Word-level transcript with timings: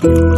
Bye. 0.00 0.29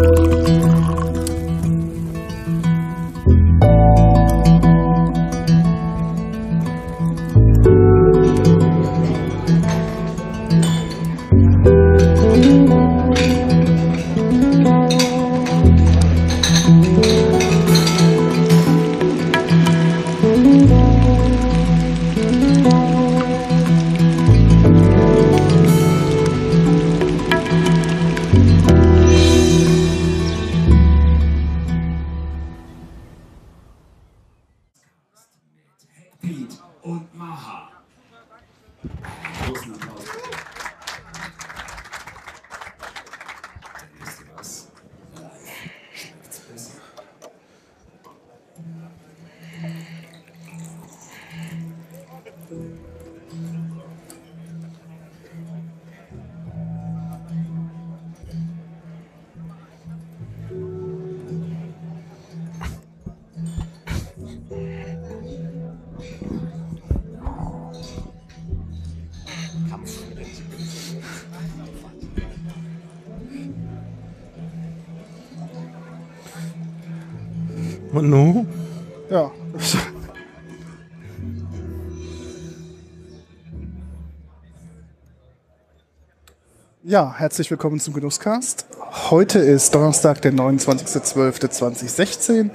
Ja, 86.92 87.14
herzlich 87.16 87.50
willkommen 87.50 87.80
zum 87.80 87.94
Genusscast. 87.94 88.66
Heute 89.08 89.38
ist 89.38 89.74
Donnerstag, 89.74 90.20
der 90.20 90.34
29.12.2016. 90.34 92.50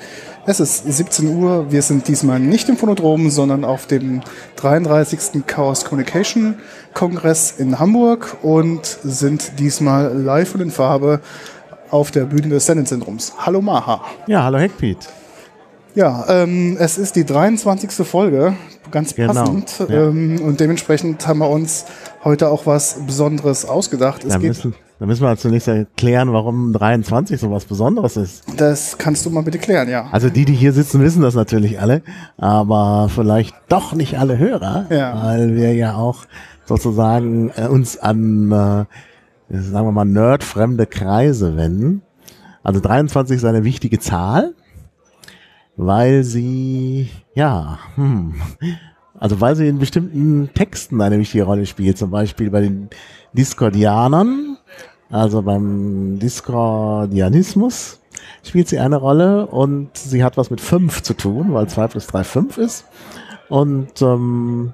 Es 0.45 0.59
ist 0.59 0.83
17 0.85 1.35
Uhr. 1.35 1.71
Wir 1.71 1.81
sind 1.81 2.07
diesmal 2.07 2.39
nicht 2.39 2.69
im 2.69 2.77
Phonodrom, 2.77 3.31
sondern 3.31 3.65
auf 3.65 3.87
dem 3.87 4.21
33. 4.57 5.43
Chaos 5.47 5.85
Communication 5.85 6.59
Kongress 6.93 7.55
in 7.57 7.79
Hamburg 7.79 8.37
und 8.43 8.85
sind 8.85 9.53
diesmal 9.57 10.15
live 10.15 10.53
und 10.53 10.61
in 10.61 10.69
Farbe 10.69 11.19
auf 11.89 12.11
der 12.11 12.25
Bühne 12.25 12.49
des 12.49 12.67
Sendenzentrum. 12.67 13.17
Hallo 13.39 13.63
Maha. 13.63 14.05
Ja, 14.27 14.43
hallo 14.43 14.59
Heckpiet. 14.59 14.99
Ja, 15.95 16.25
ähm, 16.29 16.77
es 16.79 16.99
ist 16.99 17.15
die 17.15 17.25
23. 17.25 18.05
Folge, 18.05 18.55
ganz 18.91 19.15
Genau, 19.15 19.33
passend. 19.33 19.75
ja. 19.89 20.07
Ähm, 20.09 20.39
und 20.41 20.59
dementsprechend 20.59 21.27
haben 21.27 21.39
wir 21.39 21.49
uns 21.49 21.85
heute 22.23 22.49
auch 22.49 22.65
was 22.65 22.99
Besonderes 23.05 23.65
ausgedacht. 23.65 24.23
Es 24.23 24.33
Da 24.33 24.39
müssen, 24.39 24.73
da 24.99 25.05
müssen 25.05 25.23
wir 25.23 25.37
zunächst 25.37 25.67
erklären, 25.67 26.33
warum 26.33 26.73
23 26.73 27.39
so 27.39 27.51
was 27.51 27.65
Besonderes 27.65 28.17
ist. 28.17 28.43
das 28.57 28.97
kannst 28.97 29.25
du 29.25 29.29
mal 29.29 29.43
bitte 29.43 29.57
klären, 29.59 29.89
ja. 29.89 30.07
Also 30.11 30.29
die, 30.29 30.45
die 30.45 30.53
hier 30.55 30.73
sitzen, 30.73 31.01
wissen 31.01 31.21
das 31.21 31.35
natürlich 31.35 31.79
alle, 31.79 32.01
aber 32.37 33.09
vielleicht 33.13 33.55
doch 33.69 33.93
nicht 33.93 34.17
alle 34.19 34.37
Hörer, 34.37 34.87
Ja. 34.89 35.23
weil 35.23 35.55
wir 35.55 35.73
ja 35.73 35.95
auch 35.95 36.25
sozusagen 36.65 37.51
äh, 37.55 37.67
uns 37.67 37.97
an, 37.97 38.51
äh, 38.51 38.85
sagen 39.61 39.87
wir 39.87 39.91
mal, 39.91 40.05
nerdfremde 40.05 40.85
Kreise 40.85 41.55
wenden. 41.55 42.01
Also 42.63 42.81
23 42.81 43.37
ist 43.37 43.45
eine 43.45 43.63
wichtige 43.63 43.99
Zahl, 43.99 44.53
weil 45.77 46.23
sie, 46.23 47.09
ja, 47.37 47.77
hm, 47.93 48.33
also 49.19 49.39
weil 49.39 49.55
sie 49.55 49.67
in 49.67 49.77
bestimmten 49.77 50.49
Texten 50.55 50.99
eine 51.01 51.19
wichtige 51.19 51.43
Rolle 51.43 51.67
spielt, 51.67 51.95
zum 51.95 52.09
Beispiel 52.09 52.49
bei 52.49 52.61
den 52.61 52.89
Discordianern, 53.33 54.57
also 55.11 55.43
beim 55.43 56.17
Discordianismus 56.17 57.99
spielt 58.43 58.67
sie 58.67 58.79
eine 58.79 58.95
Rolle 58.95 59.45
und 59.45 59.95
sie 59.95 60.23
hat 60.23 60.35
was 60.35 60.49
mit 60.49 60.59
fünf 60.59 61.03
zu 61.03 61.13
tun, 61.13 61.53
weil 61.53 61.69
zwei 61.69 61.85
plus 61.85 62.07
drei 62.07 62.23
fünf 62.23 62.57
ist. 62.57 62.85
Und 63.49 64.01
ähm, 64.01 64.73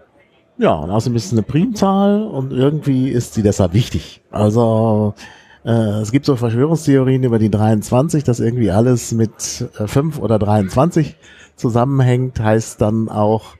ja, 0.57 0.71
und 0.71 0.89
außerdem 0.89 1.17
ist 1.17 1.25
es 1.25 1.31
eine 1.33 1.43
Primzahl 1.43 2.23
und 2.23 2.53
irgendwie 2.53 3.09
ist 3.09 3.33
sie 3.33 3.43
deshalb 3.43 3.73
wichtig. 3.73 4.21
Also 4.31 5.15
äh, 5.65 5.99
es 6.01 6.13
gibt 6.13 6.25
so 6.25 6.37
Verschwörungstheorien 6.37 7.23
über 7.23 7.39
die 7.39 7.51
23, 7.51 8.23
dass 8.23 8.39
irgendwie 8.39 8.71
alles 8.71 9.11
mit 9.11 9.69
äh, 9.77 9.85
5 9.85 10.19
oder 10.19 10.39
23 10.39 11.17
zusammenhängt, 11.55 12.39
heißt 12.39 12.81
dann 12.81 13.09
auch 13.09 13.55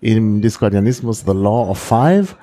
im 0.00 0.42
Discordianismus 0.42 1.20
The 1.26 1.32
Law 1.32 1.70
of 1.70 1.78
Five. 1.78 2.36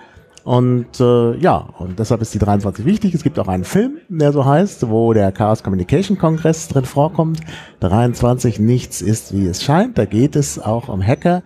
Und 0.43 0.99
äh, 0.99 1.37
ja, 1.37 1.57
und 1.77 1.99
deshalb 1.99 2.21
ist 2.21 2.33
die 2.33 2.39
23 2.39 2.85
wichtig. 2.85 3.13
Es 3.13 3.23
gibt 3.23 3.37
auch 3.37 3.47
einen 3.47 3.65
Film, 3.65 3.97
der 4.07 4.31
so 4.31 4.45
heißt, 4.45 4.89
wo 4.89 5.13
der 5.13 5.31
Chaos 5.31 5.63
Communication 5.63 6.17
Kongress 6.17 6.69
drin 6.69 6.85
vorkommt. 6.85 7.41
23 7.81 8.59
nichts 8.59 9.01
ist, 9.01 9.33
wie 9.33 9.45
es 9.45 9.61
scheint. 9.61 9.97
Da 9.97 10.05
geht 10.05 10.35
es 10.35 10.57
auch 10.57 10.87
um 10.87 11.05
Hacker 11.05 11.43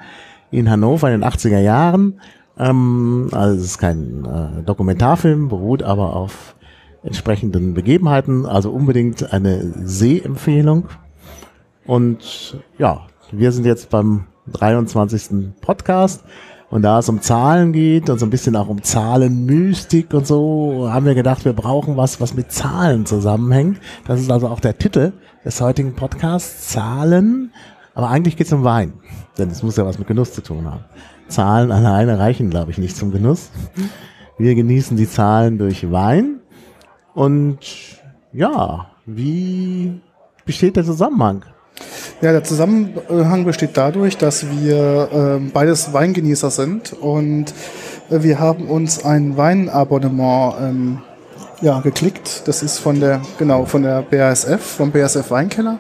in 0.52 0.70
Hannover 0.70 1.12
in 1.12 1.20
den 1.20 1.30
80er 1.30 1.60
Jahren. 1.60 2.22
Ähm, 2.58 3.30
also 3.32 3.58
es 3.58 3.66
ist 3.66 3.78
kein 3.80 4.26
äh, 4.26 4.64
Dokumentarfilm, 4.64 5.50
beruht 5.50 5.82
aber 5.84 6.16
auf 6.16 6.56
entsprechenden 7.04 7.74
Begebenheiten. 7.74 8.46
Also 8.46 8.72
unbedingt 8.72 9.34
eine 9.34 9.74
Sehempfehlung. 9.84 10.88
Und 11.86 12.64
ja, 12.78 13.08
wir 13.36 13.52
sind 13.52 13.66
jetzt 13.66 13.90
beim 13.90 14.26
23. 14.48 15.52
Podcast. 15.62 16.24
Und 16.70 16.82
da 16.82 16.98
es 16.98 17.08
um 17.08 17.22
Zahlen 17.22 17.72
geht 17.72 18.10
und 18.10 18.18
so 18.18 18.26
ein 18.26 18.32
bisschen 18.32 18.56
auch 18.56 18.68
um 18.68 18.82
Zahlenmystik 18.82 20.12
und 20.12 20.26
so, 20.26 20.90
haben 20.92 21.06
wir 21.06 21.14
gedacht, 21.14 21.46
wir 21.46 21.54
brauchen 21.54 21.98
was, 21.98 22.20
was 22.20 22.34
mit 22.34 22.52
Zahlen 22.52 23.06
zusammenhängt. 23.06 23.80
Das 24.08 24.20
ist 24.20 24.32
also 24.32 24.48
auch 24.48 24.60
der 24.60 24.80
Titel 24.80 25.14
des 25.46 25.62
heutigen 25.62 25.94
Podcasts, 25.94 26.70
Zahlen. 26.70 27.52
Aber 27.94 28.10
eigentlich 28.10 28.38
geht 28.38 28.48
es 28.48 28.54
um 28.54 28.64
Wein, 28.64 28.94
denn 29.38 29.52
es 29.52 29.62
muss 29.62 29.78
ja 29.78 29.86
was 29.86 30.00
mit 30.00 30.08
Genuss 30.08 30.34
zu 30.34 30.42
tun 30.42 30.66
haben. 30.66 30.84
Zahlen 31.28 31.72
alleine 31.72 32.18
reichen, 32.18 32.50
glaube 32.50 32.72
ich, 32.72 32.80
nicht 32.80 32.98
zum 32.98 33.12
Genuss. 33.12 33.52
Wir 34.40 34.56
genießen 34.56 34.98
die 34.98 35.08
Zahlen 35.08 35.60
durch 35.60 35.92
Wein. 35.92 36.40
Und 37.14 37.60
ja, 38.32 38.88
wie 39.06 40.02
besteht 40.44 40.76
der 40.76 40.86
Zusammenhang? 40.86 41.46
Ja, 42.24 42.32
der 42.32 42.46
Zusammenhang 42.46 43.44
besteht 43.44 43.72
dadurch, 43.74 44.16
dass 44.18 44.50
wir 44.50 45.10
ähm, 45.12 45.52
beides 45.54 45.92
Weingenießer 45.92 46.52
sind 46.52 46.94
und 46.94 47.54
äh, 48.10 48.24
wir 48.24 48.40
haben 48.40 48.70
uns 48.70 49.04
ein 49.04 49.36
Weinabonnement 49.36 50.56
ähm, 50.62 51.00
ja, 51.62 51.82
geklickt. 51.82 52.44
Das 52.46 52.64
ist 52.64 52.78
von 52.80 53.02
der, 53.02 53.22
genau, 53.38 53.66
von 53.66 53.84
der 53.84 54.04
BASF, 54.04 54.62
vom 54.62 54.92
BASF 54.92 55.32
Weinkeller, 55.32 55.80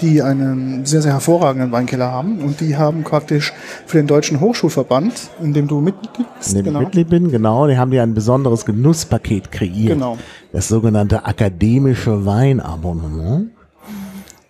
die 0.00 0.22
einen 0.22 0.86
sehr, 0.86 1.02
sehr 1.02 1.12
hervorragenden 1.12 1.72
Weinkeller 1.72 2.10
haben 2.10 2.38
und 2.38 2.62
die 2.62 2.78
haben 2.78 3.02
praktisch 3.02 3.52
für 3.84 3.98
den 3.98 4.06
Deutschen 4.06 4.40
Hochschulverband, 4.40 5.12
in 5.42 5.52
dem 5.52 5.68
du 5.68 5.82
Mitglied 5.82 6.26
bist, 6.38 6.54
in 6.54 6.64
dem 6.64 6.74
ich 6.74 6.80
Mitglied 6.80 7.10
bin, 7.10 7.30
genau, 7.30 7.66
die 7.66 7.76
haben 7.76 7.90
die 7.90 8.00
ein 8.00 8.14
besonderes 8.14 8.64
Genusspaket 8.64 9.52
kreiert. 9.52 9.92
Genau. 9.92 10.16
Das 10.52 10.68
sogenannte 10.68 11.26
akademische 11.26 12.24
Weinabonnement. 12.24 13.50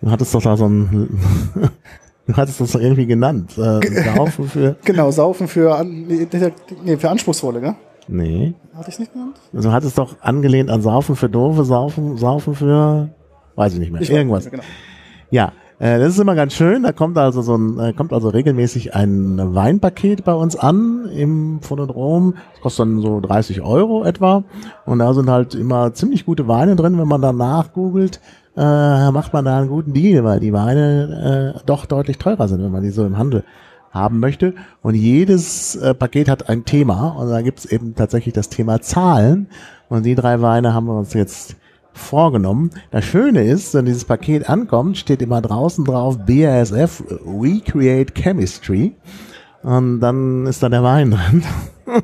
Du 0.03 0.11
hattest 0.11 0.35
doch 0.35 0.41
da 0.41 0.57
so 0.57 0.65
ein, 0.67 1.09
du 2.27 2.33
hattest 2.35 2.59
das 2.59 2.73
doch 2.73 2.81
irgendwie 2.81 3.05
genannt. 3.05 3.57
Äh, 3.57 3.79
Saufen 4.15 4.45
für, 4.49 4.75
Genau, 4.83 5.09
Saufen 5.11 5.47
für, 5.47 5.75
an, 5.75 6.05
nee, 6.07 6.97
für 6.97 7.09
Anspruchsvolle, 7.09 7.61
gell? 7.61 7.75
nee. 8.09 8.53
Hatte 8.75 8.89
ich 8.89 8.99
nicht 8.99 9.13
genannt? 9.13 9.35
Also 9.53 9.69
du 9.69 9.73
hattest 9.73 9.97
doch 9.97 10.15
angelehnt 10.21 10.69
an 10.69 10.81
Saufen 10.81 11.15
für 11.15 11.29
Doofe, 11.29 11.63
Saufen, 11.63 12.17
Saufen 12.17 12.53
für, 12.53 13.09
weiß 13.55 13.73
ich 13.73 13.79
nicht 13.79 13.91
mehr, 13.93 14.01
Ich 14.01 14.09
irgendwas. 14.09 14.43
nicht 14.43 14.51
mehr, 14.51 14.61
genau. 14.61 14.73
Ja, 15.31 15.53
äh, 15.79 15.99
das 15.99 16.09
ist 16.09 16.19
immer 16.19 16.35
ganz 16.35 16.53
schön. 16.53 16.83
Da 16.83 16.91
kommt 16.91 17.17
also 17.17 17.41
so 17.41 17.55
ein, 17.55 17.79
äh, 17.79 17.93
kommt 17.93 18.11
also 18.11 18.27
regelmäßig 18.27 18.93
ein 18.95 19.37
Weinpaket 19.55 20.25
bei 20.25 20.33
uns 20.33 20.57
an 20.57 21.07
im 21.15 21.59
Phonodrom. 21.61 22.33
Das 22.53 22.61
kostet 22.61 22.79
dann 22.87 22.99
so 23.01 23.21
30 23.21 23.61
Euro 23.61 24.03
etwa. 24.03 24.43
Und 24.85 24.99
da 24.99 25.13
sind 25.13 25.29
halt 25.29 25.55
immer 25.55 25.93
ziemlich 25.93 26.25
gute 26.25 26.47
Weine 26.49 26.75
drin. 26.75 26.97
Wenn 26.99 27.07
man 27.07 27.21
danach 27.21 27.71
googelt, 27.73 28.19
äh, 28.55 29.11
macht 29.11 29.33
man 29.33 29.45
da 29.45 29.57
einen 29.57 29.69
guten 29.69 29.93
Deal, 29.93 30.23
weil 30.23 30.39
die 30.39 30.53
Weine 30.53 31.55
äh, 31.55 31.59
doch 31.65 31.85
deutlich 31.85 32.17
teurer 32.17 32.47
sind, 32.47 32.63
wenn 32.63 32.71
man 32.71 32.83
die 32.83 32.91
so 32.91 33.05
im 33.05 33.17
Handel 33.17 33.43
haben 33.91 34.19
möchte. 34.19 34.53
Und 34.81 34.95
jedes 34.95 35.75
äh, 35.75 35.93
Paket 35.93 36.29
hat 36.29 36.49
ein 36.49 36.65
Thema. 36.65 37.09
Und 37.09 37.29
da 37.29 37.41
gibt's 37.41 37.65
eben 37.65 37.95
tatsächlich 37.95 38.33
das 38.33 38.49
Thema 38.49 38.81
Zahlen. 38.81 39.47
Und 39.89 40.05
die 40.05 40.15
drei 40.15 40.41
Weine 40.41 40.73
haben 40.73 40.87
wir 40.87 40.97
uns 40.97 41.13
jetzt 41.13 41.55
vorgenommen. 41.93 42.71
Das 42.91 43.05
Schöne 43.05 43.43
ist, 43.43 43.73
wenn 43.75 43.85
dieses 43.85 44.05
Paket 44.05 44.49
ankommt, 44.49 44.97
steht 44.97 45.21
immer 45.21 45.41
draußen 45.41 45.85
drauf 45.85 46.17
BASF 46.25 47.03
We 47.23 47.59
Create 47.59 48.15
Chemistry. 48.15 48.95
Und 49.61 49.99
dann 49.99 50.47
ist 50.47 50.61
da 50.61 50.69
der 50.69 50.83
Wein 50.83 51.11
drin. 51.11 51.43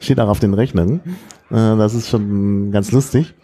steht 0.00 0.20
auch 0.20 0.28
auf 0.28 0.40
den 0.40 0.54
Rechnern. 0.54 1.00
Äh, 1.50 1.76
das 1.76 1.94
ist 1.94 2.08
schon 2.08 2.72
ganz 2.72 2.90
lustig. 2.92 3.34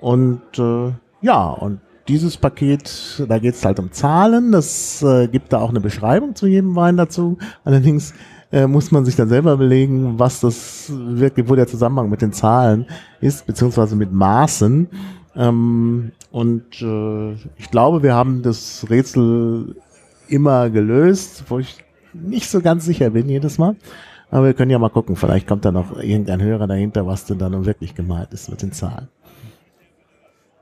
Und 0.00 0.40
äh, 0.58 0.92
ja, 1.22 1.48
und 1.50 1.80
dieses 2.08 2.36
Paket, 2.36 3.22
da 3.28 3.38
geht 3.38 3.54
es 3.54 3.64
halt 3.64 3.78
um 3.78 3.92
Zahlen. 3.92 4.52
Das 4.52 5.02
äh, 5.02 5.28
gibt 5.28 5.52
da 5.52 5.58
auch 5.60 5.70
eine 5.70 5.80
Beschreibung 5.80 6.34
zu 6.34 6.46
jedem 6.46 6.74
Wein 6.74 6.96
dazu. 6.96 7.38
Allerdings 7.64 8.14
äh, 8.52 8.66
muss 8.66 8.90
man 8.90 9.04
sich 9.04 9.16
dann 9.16 9.28
selber 9.28 9.52
überlegen, 9.52 10.18
was 10.18 10.40
das 10.40 10.90
wirklich, 10.92 11.48
wo 11.48 11.54
der 11.54 11.68
Zusammenhang 11.68 12.10
mit 12.10 12.22
den 12.22 12.32
Zahlen 12.32 12.86
ist, 13.20 13.46
beziehungsweise 13.46 13.94
mit 13.96 14.12
Maßen. 14.12 14.88
Ähm, 15.36 16.12
und 16.32 16.82
äh, 16.82 17.32
ich 17.56 17.70
glaube, 17.70 18.02
wir 18.02 18.14
haben 18.14 18.42
das 18.42 18.86
Rätsel 18.90 19.76
immer 20.28 20.70
gelöst, 20.70 21.44
wo 21.48 21.58
ich 21.58 21.84
nicht 22.12 22.50
so 22.50 22.60
ganz 22.60 22.84
sicher 22.84 23.10
bin 23.10 23.28
jedes 23.28 23.58
Mal. 23.58 23.76
Aber 24.32 24.46
wir 24.46 24.54
können 24.54 24.70
ja 24.70 24.78
mal 24.78 24.90
gucken, 24.90 25.16
vielleicht 25.16 25.46
kommt 25.46 25.64
da 25.64 25.72
noch 25.72 26.00
irgendein 26.00 26.42
Hörer 26.42 26.66
dahinter, 26.66 27.06
was 27.06 27.24
denn 27.24 27.38
da 27.38 27.48
nun 27.48 27.66
wirklich 27.66 27.94
gemeint 27.94 28.32
ist 28.32 28.48
mit 28.48 28.62
den 28.62 28.72
Zahlen. 28.72 29.08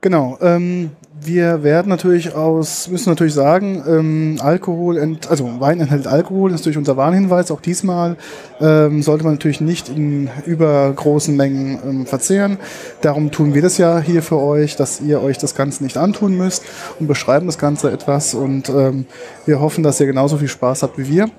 Genau. 0.01 0.37
Ähm, 0.41 0.91
wir 1.21 1.63
werden 1.63 1.89
natürlich 1.89 2.33
aus, 2.33 2.87
müssen 2.87 3.09
natürlich 3.09 3.33
sagen, 3.33 3.83
ähm, 3.85 4.37
Alkohol, 4.41 4.97
ent, 4.97 5.29
also 5.29 5.59
Wein 5.59 5.81
enthält 5.81 6.07
Alkohol, 6.07 6.51
das 6.51 6.61
ist 6.61 6.65
durch 6.65 6.77
unser 6.77 6.95
Warnhinweis. 6.95 7.51
Auch 7.51 7.59
diesmal 7.59 8.15
ähm, 8.61 9.01
sollte 9.01 9.25
man 9.25 9.33
natürlich 9.33 9.59
nicht 9.59 9.89
in 9.89 10.29
übergroßen 10.45 11.35
Mengen 11.35 11.79
ähm, 11.85 12.05
verzehren. 12.05 12.57
Darum 13.01 13.31
tun 13.31 13.53
wir 13.53 13.61
das 13.61 13.77
ja 13.77 13.99
hier 13.99 14.23
für 14.23 14.37
euch, 14.39 14.77
dass 14.77 15.01
ihr 15.01 15.21
euch 15.21 15.37
das 15.37 15.55
Ganze 15.55 15.83
nicht 15.83 15.97
antun 15.97 16.37
müsst 16.37 16.63
und 16.99 17.07
beschreiben 17.07 17.47
das 17.47 17.57
Ganze 17.57 17.91
etwas. 17.91 18.33
Und 18.33 18.69
ähm, 18.69 19.05
wir 19.45 19.59
hoffen, 19.59 19.83
dass 19.83 19.99
ihr 19.99 20.05
genauso 20.05 20.37
viel 20.37 20.47
Spaß 20.47 20.83
habt 20.83 20.97
wie 20.97 21.09
wir. 21.09 21.29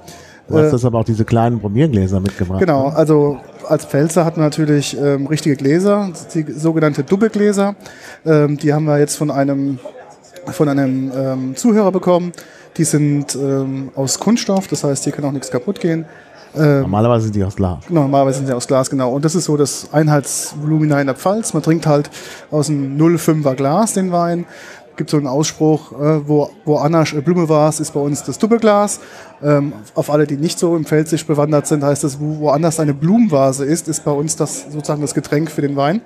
Du 0.51 0.59
hast 0.59 0.73
das 0.73 0.85
aber 0.85 0.99
auch 0.99 1.05
diese 1.05 1.25
kleinen 1.25 1.61
Probiergläser 1.61 2.21
mitgebracht. 2.21 2.61
Genau, 2.61 2.89
ne? 2.91 2.97
also 2.97 3.39
als 3.69 3.85
Pfälzer 3.85 4.25
hat 4.25 4.37
man 4.37 4.47
natürlich 4.47 4.97
ähm, 4.99 5.27
richtige 5.27 5.57
Gläser, 5.57 6.11
die 6.35 6.45
sogenannte 6.53 7.05
Doppelgläser. 7.05 7.77
Ähm, 8.27 8.57
die 8.57 8.73
haben 8.73 8.85
wir 8.85 8.99
jetzt 8.99 9.17
von 9.17 9.31
einem, 9.31 9.79
von 10.47 10.69
einem 10.69 11.13
ähm, 11.15 11.57
Zuhörer 11.57 11.93
bekommen. 11.93 12.33
Die 12.77 12.85
sind 12.85 13.37
ähm, 13.37 13.91
aus 13.95 14.19
Kunststoff, 14.19 14.67
das 14.67 14.85
heißt, 14.85 15.05
hier 15.05 15.13
kann 15.13 15.25
auch 15.25 15.33
nichts 15.33 15.51
kaputt 15.51 15.81
gehen. 15.81 16.05
Ähm, 16.57 16.81
Normalerweise 16.81 17.25
sind 17.25 17.37
die 17.37 17.45
aus 17.45 17.55
Glas. 17.55 17.87
Genau, 17.87 18.03
normalerweise 18.03 18.39
sind 18.39 18.47
sie 18.47 18.53
aus 18.55 18.67
Glas, 18.67 18.91
genau. 18.91 19.13
Und 19.13 19.25
das 19.25 19.35
ist 19.35 19.45
so 19.45 19.57
das 19.57 19.93
Einheitsvolumina 19.93 21.01
in 21.01 21.07
der 21.07 21.15
Pfalz. 21.15 21.55
Man 21.55 21.63
trinkt 21.63 21.87
halt 21.87 22.11
aus 22.51 22.69
einem 22.69 22.97
0,5er 22.99 23.55
Glas 23.55 23.95
den 23.95 24.11
Wein. 24.11 24.47
Gibt 25.01 25.09
so 25.09 25.17
einen 25.17 25.29
Ausspruch, 25.29 25.93
äh, 25.93 26.29
wo, 26.29 26.51
wo 26.67 26.77
Anasch 26.77 27.15
äh, 27.15 27.23
Blume 27.23 27.49
war, 27.49 27.71
ist 27.71 27.95
bei 27.95 28.01
uns 28.01 28.23
das 28.23 28.37
Doppelglas. 28.39 29.01
Ähm, 29.43 29.73
auf 29.95 30.11
alle, 30.11 30.27
die 30.27 30.37
nicht 30.37 30.59
so 30.59 30.77
im 30.77 30.85
Pfälzisch 30.85 31.25
bewandert 31.25 31.67
sind, 31.67 31.83
heißt 31.83 32.05
es, 32.05 32.21
wo 32.21 32.41
woanders 32.41 32.79
eine 32.81 32.93
Blumenvase 32.93 33.65
ist, 33.65 33.89
ist 33.89 34.05
bei 34.05 34.11
uns 34.11 34.37
das 34.37 34.67
sozusagen 34.71 35.01
das 35.01 35.15
Getränk 35.15 35.51
für 35.51 35.63
den 35.63 35.75
Wein. 35.75 36.03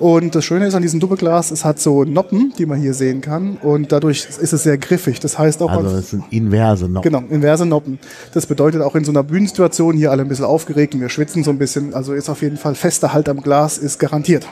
Und 0.00 0.34
das 0.34 0.44
Schöne 0.44 0.66
ist 0.66 0.74
an 0.74 0.82
diesem 0.82 0.98
Doppelglas, 0.98 1.52
es 1.52 1.64
hat 1.64 1.78
so 1.78 2.02
Noppen, 2.02 2.52
die 2.58 2.66
man 2.66 2.80
hier 2.80 2.94
sehen 2.94 3.20
kann. 3.20 3.58
Und 3.62 3.92
dadurch 3.92 4.26
ist 4.26 4.52
es 4.52 4.64
sehr 4.64 4.76
griffig. 4.76 5.20
Das 5.20 5.38
heißt 5.38 5.62
auch, 5.62 5.70
Also 5.70 5.96
es 5.96 6.10
sind 6.10 6.24
inverse 6.30 6.88
noch. 6.88 7.02
Genau, 7.02 7.22
inverse 7.30 7.64
Noppen. 7.64 8.00
Das 8.34 8.46
bedeutet 8.46 8.82
auch 8.82 8.96
in 8.96 9.04
so 9.04 9.12
einer 9.12 9.22
Bühnensituation 9.22 9.96
hier 9.96 10.10
alle 10.10 10.22
ein 10.22 10.28
bisschen 10.28 10.46
aufgeregt 10.46 10.96
und 10.96 11.00
wir 11.00 11.10
schwitzen 11.10 11.44
so 11.44 11.52
ein 11.52 11.58
bisschen. 11.58 11.94
Also 11.94 12.12
ist 12.12 12.28
auf 12.28 12.42
jeden 12.42 12.56
Fall 12.56 12.74
fester 12.74 13.12
Halt 13.12 13.28
am 13.28 13.40
Glas, 13.40 13.78
ist 13.78 14.00
garantiert. 14.00 14.48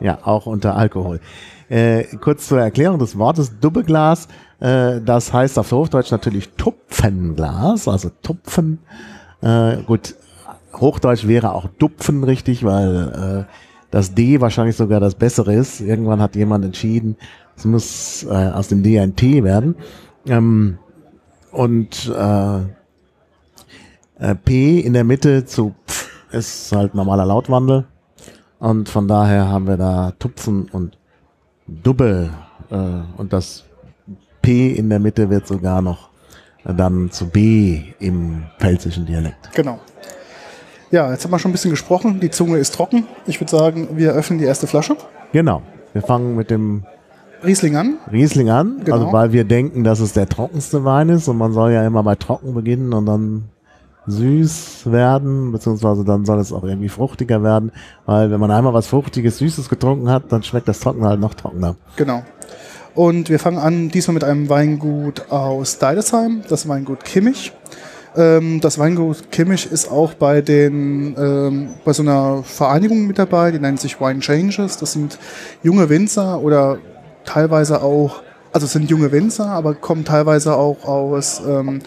Ja, 0.00 0.18
auch 0.22 0.46
unter 0.46 0.76
Alkohol. 0.76 1.20
Äh, 1.68 2.04
kurz 2.20 2.48
zur 2.48 2.60
Erklärung 2.60 2.98
des 2.98 3.18
Wortes 3.18 3.58
Dubbeglas. 3.60 4.28
Äh, 4.60 5.00
das 5.00 5.32
heißt 5.32 5.58
auf 5.58 5.70
Hochdeutsch 5.72 6.10
natürlich 6.10 6.50
Tupfenglas, 6.56 7.88
also 7.88 8.10
Tupfen. 8.22 8.78
Äh, 9.42 9.82
gut, 9.82 10.14
Hochdeutsch 10.74 11.26
wäre 11.26 11.52
auch 11.52 11.68
Dupfen 11.78 12.24
richtig, 12.24 12.64
weil 12.64 13.46
äh, 13.46 13.52
das 13.90 14.14
D 14.14 14.40
wahrscheinlich 14.40 14.76
sogar 14.76 15.00
das 15.00 15.14
Bessere 15.14 15.54
ist. 15.54 15.80
Irgendwann 15.80 16.20
hat 16.20 16.36
jemand 16.36 16.64
entschieden, 16.64 17.16
es 17.56 17.64
muss 17.64 18.24
äh, 18.24 18.50
aus 18.50 18.68
dem 18.68 18.82
D 18.82 18.98
ein 18.98 19.16
T 19.16 19.44
werden. 19.44 19.76
Ähm, 20.26 20.78
und 21.50 22.12
äh, 22.14 22.58
äh, 24.18 24.34
P 24.44 24.80
in 24.80 24.92
der 24.92 25.04
Mitte 25.04 25.44
zu 25.44 25.74
Pf 25.86 26.08
ist 26.32 26.72
halt 26.72 26.94
normaler 26.94 27.24
Lautwandel. 27.24 27.86
Und 28.58 28.88
von 28.88 29.08
daher 29.08 29.48
haben 29.48 29.66
wir 29.66 29.76
da 29.76 30.12
Tupfen 30.18 30.68
und 30.70 30.97
Dubbe. 31.68 32.30
Äh, 32.70 32.76
und 33.16 33.32
das 33.32 33.64
P 34.42 34.72
in 34.72 34.88
der 34.90 34.98
Mitte 34.98 35.30
wird 35.30 35.46
sogar 35.46 35.82
noch 35.82 36.08
äh, 36.64 36.74
dann 36.74 37.10
zu 37.10 37.28
B 37.28 37.82
im 37.98 38.44
pfälzischen 38.58 39.06
Dialekt. 39.06 39.50
Genau. 39.54 39.78
Ja, 40.90 41.10
jetzt 41.10 41.24
haben 41.24 41.30
wir 41.32 41.38
schon 41.38 41.50
ein 41.50 41.52
bisschen 41.52 41.70
gesprochen. 41.70 42.18
Die 42.20 42.30
Zunge 42.30 42.56
ist 42.58 42.74
trocken. 42.74 43.06
Ich 43.26 43.40
würde 43.40 43.50
sagen, 43.50 43.88
wir 43.92 44.12
öffnen 44.12 44.38
die 44.38 44.46
erste 44.46 44.66
Flasche. 44.66 44.96
Genau. 45.32 45.62
Wir 45.92 46.02
fangen 46.02 46.34
mit 46.34 46.50
dem 46.50 46.84
Riesling 47.44 47.76
an. 47.76 47.98
Riesling 48.10 48.48
an, 48.50 48.80
Genau. 48.84 48.96
also 48.96 49.12
weil 49.12 49.32
wir 49.32 49.44
denken, 49.44 49.84
dass 49.84 50.00
es 50.00 50.12
der 50.12 50.28
trockenste 50.28 50.84
Wein 50.84 51.08
ist 51.10 51.28
und 51.28 51.36
man 51.36 51.52
soll 51.52 51.72
ja 51.72 51.86
immer 51.86 52.02
bei 52.02 52.14
trocken 52.16 52.54
beginnen 52.54 52.92
und 52.92 53.06
dann 53.06 53.44
süß 54.08 54.90
werden, 54.90 55.52
beziehungsweise 55.52 56.04
dann 56.04 56.24
soll 56.24 56.40
es 56.40 56.52
auch 56.52 56.64
irgendwie 56.64 56.88
fruchtiger 56.88 57.42
werden, 57.42 57.72
weil 58.06 58.30
wenn 58.30 58.40
man 58.40 58.50
einmal 58.50 58.74
was 58.74 58.86
Fruchtiges, 58.86 59.38
Süßes 59.38 59.68
getrunken 59.68 60.10
hat, 60.10 60.24
dann 60.32 60.42
schmeckt 60.42 60.68
das 60.68 60.80
Trocken 60.80 61.04
halt 61.04 61.20
noch 61.20 61.34
trockener. 61.34 61.76
Genau. 61.96 62.22
Und 62.94 63.30
wir 63.30 63.38
fangen 63.38 63.58
an 63.58 63.90
diesmal 63.90 64.14
mit 64.14 64.24
einem 64.24 64.48
Weingut 64.48 65.30
aus 65.30 65.78
Deidesheim, 65.78 66.42
das 66.48 66.66
Weingut 66.68 67.04
Kimmich. 67.04 67.52
Ähm, 68.16 68.60
das 68.60 68.78
Weingut 68.78 69.30
Kimmich 69.30 69.70
ist 69.70 69.90
auch 69.90 70.14
bei 70.14 70.40
den 70.40 71.14
ähm, 71.16 71.68
bei 71.84 71.92
so 71.92 72.02
einer 72.02 72.42
Vereinigung 72.42 73.06
mit 73.06 73.18
dabei, 73.18 73.52
die 73.52 73.60
nennt 73.60 73.78
sich 73.80 74.00
Wine 74.00 74.20
Changes. 74.20 74.78
Das 74.78 74.94
sind 74.94 75.18
junge 75.62 75.88
Winzer 75.88 76.40
oder 76.40 76.78
teilweise 77.24 77.82
auch, 77.82 78.22
also 78.52 78.64
es 78.64 78.72
sind 78.72 78.90
junge 78.90 79.12
Winzer, 79.12 79.46
aber 79.46 79.74
kommen 79.74 80.04
teilweise 80.04 80.56
auch 80.56 80.84
aus 80.84 81.40
ähm, 81.46 81.80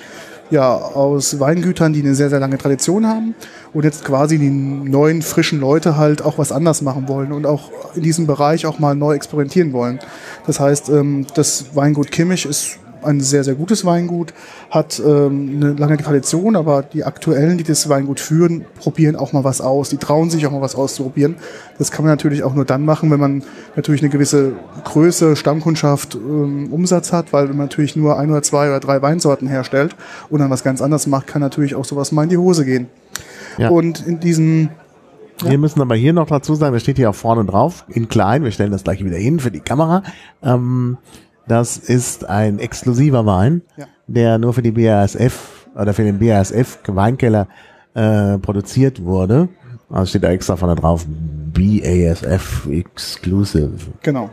ja, 0.52 0.76
aus 0.76 1.40
Weingütern, 1.40 1.94
die 1.94 2.02
eine 2.02 2.14
sehr, 2.14 2.30
sehr 2.30 2.40
lange 2.40 2.58
Tradition 2.58 3.08
haben 3.08 3.34
und 3.74 3.86
jetzt 3.86 4.04
quasi 4.04 4.38
die 4.38 4.50
neuen, 4.50 5.22
frischen 5.22 5.60
Leute 5.60 5.98
halt 5.98 6.22
auch 6.22 6.38
was 6.38 6.52
anders 6.52 6.82
machen 6.82 7.08
wollen 7.08 7.32
und 7.32 7.46
auch 7.46 7.72
in 7.96 8.04
diesem 8.04 8.28
Bereich 8.28 8.66
auch 8.66 8.78
mal 8.78 8.94
neu 8.94 9.16
experimentieren 9.16 9.74
wollen. 9.74 10.00
Das 10.46 10.60
heißt, 10.60 10.90
ähm, 10.90 11.26
das 11.34 11.76
Weingut 11.76 12.12
Kimmich 12.12 12.46
ist 12.46 12.78
ein 13.04 13.22
sehr, 13.22 13.44
sehr 13.44 13.56
gutes 13.56 13.86
Weingut, 13.86 14.34
hat 14.70 15.02
ähm, 15.06 15.54
eine 15.56 15.74
lange 15.74 15.98
Tradition, 15.98 16.56
aber 16.56 16.84
die 16.84 17.04
aktuellen, 17.04 17.58
die 17.58 17.64
das 17.64 17.90
Weingut 17.90 18.20
führen, 18.20 18.66
probieren 18.80 19.16
auch 19.16 19.34
mal 19.34 19.44
was 19.44 19.62
aus. 19.62 19.90
Die 19.90 19.98
trauen 19.98 20.30
sich 20.30 20.46
auch 20.48 20.52
mal 20.52 20.62
was 20.62 20.76
auszuprobieren. 20.76 21.36
Das 21.78 21.92
kann 21.92 22.06
man 22.06 22.12
natürlich 22.12 22.44
auch 22.44 22.54
nur 22.54 22.66
dann 22.66 22.86
machen, 22.86 23.12
wenn 23.12 23.20
man 23.20 23.44
natürlich 23.76 24.02
eine 24.02 24.10
gewisse 24.10 24.54
Größe, 24.84 25.36
Stammkundschaft, 25.36 26.16
ähm, 26.16 26.72
Umsatz 26.72 27.12
hat, 27.12 27.34
weil 27.34 27.50
wenn 27.50 27.58
man 27.58 27.68
natürlich 27.68 27.96
nur 27.96 28.18
ein 28.18 28.30
oder 28.30 28.42
zwei 28.44 28.68
oder 28.68 28.80
drei 28.80 29.02
Weinsorten 29.02 29.48
herstellt 29.48 29.96
und 30.30 30.40
dann 30.40 30.50
was 30.50 30.64
ganz 30.64 30.82
anderes 30.82 31.08
macht, 31.08 31.28
kann 31.28 31.42
natürlich 31.42 31.76
auch 31.76 31.86
sowas 31.86 32.12
mal 32.12 32.24
in 32.24 32.30
die 32.30 32.38
Hose 32.38 32.66
gehen. 32.66 32.88
Ja. 33.58 33.70
Und 33.70 34.06
in 34.08 34.20
diesem 34.20 34.70
Wir 35.44 35.58
müssen 35.58 35.82
aber 35.82 35.96
hier 35.96 36.14
noch 36.14 36.28
dazu 36.28 36.56
sagen, 36.56 36.74
das 36.74 36.84
steht 36.84 36.98
hier 36.98 37.10
auch 37.10 37.16
vorne 37.16 37.46
drauf, 37.46 37.86
in 37.90 38.08
klein, 38.08 38.44
wir 38.44 38.52
stellen 38.52 38.72
das 38.72 38.84
gleich 38.84 39.04
wieder 39.04 39.18
hin 39.18 39.40
für 39.40 39.52
die 39.52 39.60
Kamera. 39.60 40.04
Ähm, 40.44 40.98
das 41.52 41.76
ist 41.78 42.28
ein 42.30 42.60
exklusiver 42.60 43.26
Wein, 43.26 43.62
Ja. 43.76 43.86
der 44.08 44.38
nur 44.38 44.54
für 44.54 44.62
die 44.62 44.72
BASF 44.72 45.68
oder 45.76 45.94
für 45.94 46.04
den 46.04 46.18
BASF 46.18 46.80
Weinkeller 46.88 47.48
äh, 47.94 48.38
produziert 48.38 49.04
wurde. 49.04 49.50
Also 49.90 50.06
steht 50.06 50.24
da 50.24 50.30
extra 50.30 50.56
vorne 50.56 50.76
drauf, 50.76 51.06
BASF 51.54 52.68
Exclusive. 52.72 53.72
Genau. 54.02 54.30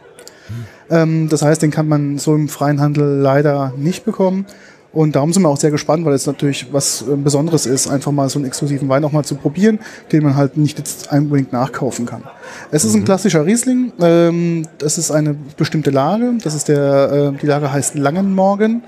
Ähm, 0.91 1.29
das 1.29 1.43
heißt, 1.43 1.61
den 1.61 1.73
kann 1.73 1.89
man 1.89 2.19
so 2.19 2.35
im 2.37 2.49
freien 2.49 2.81
Handel 2.81 3.19
leider 3.19 3.73
nicht 3.77 4.05
bekommen. 4.05 4.47
Und 4.93 5.17
darum 5.17 5.33
sind 5.33 5.43
wir 5.43 5.49
auch 5.49 5.59
sehr 5.59 5.71
gespannt, 5.71 6.07
weil 6.07 6.15
es 6.15 6.27
natürlich 6.27 6.73
was 6.73 7.03
äh, 7.03 7.15
Besonderes 7.15 7.67
ist, 7.67 7.89
einfach 7.89 8.11
mal 8.11 8.29
so 8.29 8.39
einen 8.39 8.47
exklusiven 8.47 8.89
Wein 8.89 9.05
auch 9.05 9.13
mal 9.13 9.25
zu 9.25 9.35
probieren, 9.35 9.81
den 10.13 10.25
man 10.25 10.35
halt 10.35 10.57
nicht 10.57 10.79
jetzt 10.79 11.13
unbedingt 11.13 11.53
nachkaufen 11.53 12.07
kann. 12.07 12.23
Es 12.71 12.85
ist 12.85 12.95
ein 12.95 13.05
klassischer 13.05 13.45
Riesling. 13.45 13.93
Ähm, 14.01 14.67
das 14.79 14.97
ist 14.97 15.11
eine 15.11 15.35
bestimmte 15.57 15.91
Lage. 15.91 16.35
Das 16.43 16.55
ist 16.55 16.69
der, 16.69 17.33
äh, 17.35 17.39
die 17.39 17.47
Lage 17.47 17.71
heißt 17.71 17.97
Langenmorgen. 17.97 18.83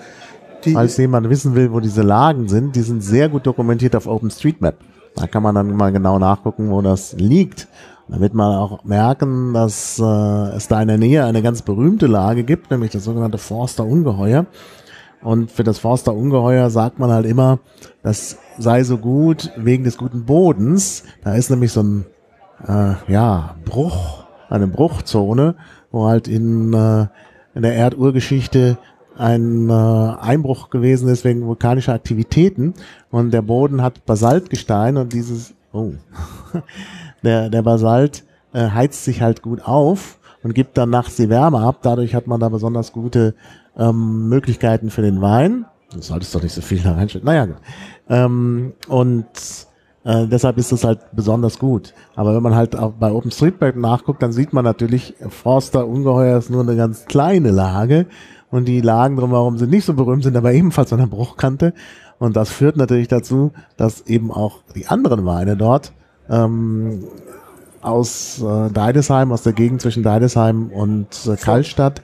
Die 0.64 0.72
Falls 0.72 0.96
jemand 0.96 1.28
wissen 1.28 1.54
will, 1.54 1.72
wo 1.72 1.80
diese 1.80 2.02
Lagen 2.02 2.48
sind, 2.48 2.76
die 2.76 2.82
sind 2.82 3.02
sehr 3.02 3.28
gut 3.28 3.46
dokumentiert 3.46 3.94
auf 3.96 4.06
OpenStreetMap. 4.06 4.76
Da 5.16 5.26
kann 5.26 5.42
man 5.42 5.54
dann 5.54 5.74
mal 5.74 5.92
genau 5.92 6.18
nachgucken, 6.18 6.70
wo 6.70 6.80
das 6.82 7.14
liegt. 7.14 7.68
Damit 8.08 8.34
man 8.34 8.56
auch 8.56 8.84
merken, 8.84 9.54
dass 9.54 10.00
äh, 10.00 10.56
es 10.56 10.66
da 10.66 10.82
in 10.82 10.88
der 10.88 10.98
Nähe 10.98 11.24
eine 11.24 11.42
ganz 11.42 11.62
berühmte 11.62 12.08
Lage 12.08 12.42
gibt, 12.42 12.70
nämlich 12.70 12.90
das 12.90 13.04
sogenannte 13.04 13.38
Forster 13.38 13.86
Ungeheuer. 13.86 14.46
Und 15.22 15.50
für 15.50 15.64
das 15.64 15.78
Forster 15.78 16.14
Ungeheuer 16.14 16.70
sagt 16.70 16.98
man 16.98 17.10
halt 17.10 17.26
immer, 17.26 17.58
das 18.02 18.38
sei 18.58 18.84
so 18.84 18.98
gut 18.98 19.50
wegen 19.56 19.84
des 19.84 19.98
guten 19.98 20.24
Bodens. 20.24 21.04
Da 21.22 21.34
ist 21.34 21.50
nämlich 21.50 21.72
so 21.72 21.82
ein 21.82 22.06
äh, 22.66 22.94
ja, 23.12 23.56
Bruch 23.64 24.24
eine 24.50 24.66
Bruchzone, 24.66 25.54
wo 25.90 26.06
halt 26.06 26.28
in, 26.28 26.74
äh, 26.74 27.06
in 27.54 27.62
der 27.62 27.74
Erdurgeschichte 27.74 28.78
ein 29.16 29.68
äh, 29.70 29.72
Einbruch 29.72 30.70
gewesen 30.70 31.08
ist 31.08 31.24
wegen 31.24 31.46
vulkanischer 31.46 31.94
Aktivitäten 31.94 32.74
und 33.10 33.32
der 33.32 33.42
Boden 33.42 33.82
hat 33.82 34.04
Basaltgestein 34.06 34.96
und 34.96 35.12
dieses, 35.12 35.54
oh, 35.72 35.92
der, 37.22 37.50
der 37.50 37.62
Basalt 37.62 38.24
äh, 38.52 38.70
heizt 38.70 39.04
sich 39.04 39.22
halt 39.22 39.42
gut 39.42 39.62
auf 39.64 40.18
und 40.42 40.54
gibt 40.54 40.78
dann 40.78 40.90
nachts 40.90 41.16
die 41.16 41.28
Wärme 41.28 41.60
ab. 41.60 41.80
Dadurch 41.82 42.14
hat 42.14 42.26
man 42.26 42.40
da 42.40 42.48
besonders 42.48 42.92
gute 42.92 43.34
ähm, 43.76 44.28
Möglichkeiten 44.28 44.90
für 44.90 45.02
den 45.02 45.20
Wein. 45.20 45.66
Du 45.92 46.00
solltest 46.00 46.34
doch 46.34 46.42
nicht 46.42 46.54
so 46.54 46.60
viel 46.60 46.80
da 46.80 46.92
reinstecken. 46.92 47.26
Naja, 47.26 47.46
gut. 47.46 47.56
Ähm, 48.08 48.72
und 48.88 49.26
äh, 50.04 50.26
deshalb 50.26 50.58
ist 50.58 50.72
es 50.72 50.84
halt 50.84 51.00
besonders 51.12 51.58
gut. 51.58 51.94
Aber 52.14 52.34
wenn 52.34 52.42
man 52.42 52.54
halt 52.54 52.76
auch 52.76 52.92
bei 52.92 53.10
OpenStreetMap 53.10 53.76
nachguckt, 53.76 54.22
dann 54.22 54.32
sieht 54.32 54.52
man 54.52 54.64
natürlich, 54.64 55.14
Forster 55.28 55.86
Ungeheuer 55.86 56.38
ist 56.38 56.50
nur 56.50 56.62
eine 56.62 56.76
ganz 56.76 57.06
kleine 57.06 57.50
Lage 57.50 58.06
und 58.50 58.66
die 58.66 58.80
Lagen 58.80 59.16
drumherum 59.16 59.58
sind 59.58 59.70
nicht 59.70 59.84
so 59.84 59.94
berühmt, 59.94 60.22
sind 60.22 60.36
aber 60.36 60.52
ebenfalls 60.52 60.92
an 60.92 61.00
der 61.00 61.06
Bruchkante. 61.06 61.74
Und 62.18 62.36
das 62.36 62.50
führt 62.50 62.76
natürlich 62.76 63.08
dazu, 63.08 63.52
dass 63.76 64.02
eben 64.02 64.30
auch 64.30 64.62
die 64.74 64.86
anderen 64.86 65.24
Weine 65.24 65.56
dort 65.56 65.92
ähm, 66.28 67.04
aus 67.80 68.42
äh, 68.42 68.70
Deidesheim, 68.70 69.32
aus 69.32 69.42
der 69.42 69.52
Gegend 69.52 69.80
zwischen 69.80 70.02
Deidesheim 70.02 70.68
und 70.68 71.08
äh, 71.26 71.36
Kallstadt, 71.36 72.02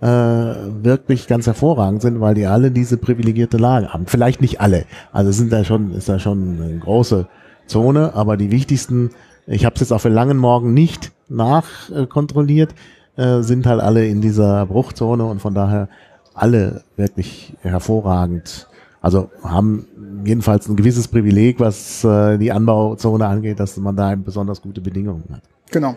äh, 0.00 0.06
wirklich 0.06 1.26
ganz 1.26 1.46
hervorragend 1.46 2.02
sind, 2.02 2.20
weil 2.20 2.34
die 2.34 2.46
alle 2.46 2.70
diese 2.70 2.96
privilegierte 2.96 3.56
Lage 3.56 3.92
haben. 3.92 4.06
Vielleicht 4.06 4.40
nicht 4.40 4.60
alle, 4.60 4.84
also 5.12 5.32
sind 5.32 5.52
da 5.52 5.64
schon, 5.64 5.92
ist 5.94 6.08
da 6.08 6.18
schon 6.18 6.60
eine 6.60 6.78
große 6.78 7.26
Zone, 7.66 8.14
aber 8.14 8.36
die 8.36 8.50
wichtigsten, 8.50 9.10
ich 9.46 9.64
habe 9.64 9.74
es 9.74 9.80
jetzt 9.80 9.92
auch 9.92 10.00
für 10.00 10.08
langen 10.08 10.36
Morgen 10.36 10.74
nicht 10.74 11.12
nachkontrolliert, 11.28 12.74
äh, 13.16 13.40
sind 13.40 13.66
halt 13.66 13.80
alle 13.80 14.06
in 14.06 14.20
dieser 14.20 14.66
Bruchzone 14.66 15.24
und 15.24 15.40
von 15.40 15.54
daher 15.54 15.88
alle 16.34 16.82
wirklich 16.96 17.54
hervorragend. 17.60 18.68
Also 19.00 19.30
haben 19.42 19.86
jedenfalls 20.24 20.68
ein 20.68 20.76
gewisses 20.76 21.08
Privileg, 21.08 21.60
was 21.60 22.04
äh, 22.04 22.38
die 22.38 22.50
Anbauzone 22.50 23.26
angeht, 23.26 23.60
dass 23.60 23.76
man 23.76 23.96
da 23.96 24.14
besonders 24.16 24.60
gute 24.60 24.80
Bedingungen 24.80 25.24
hat. 25.30 25.42
Genau. 25.70 25.96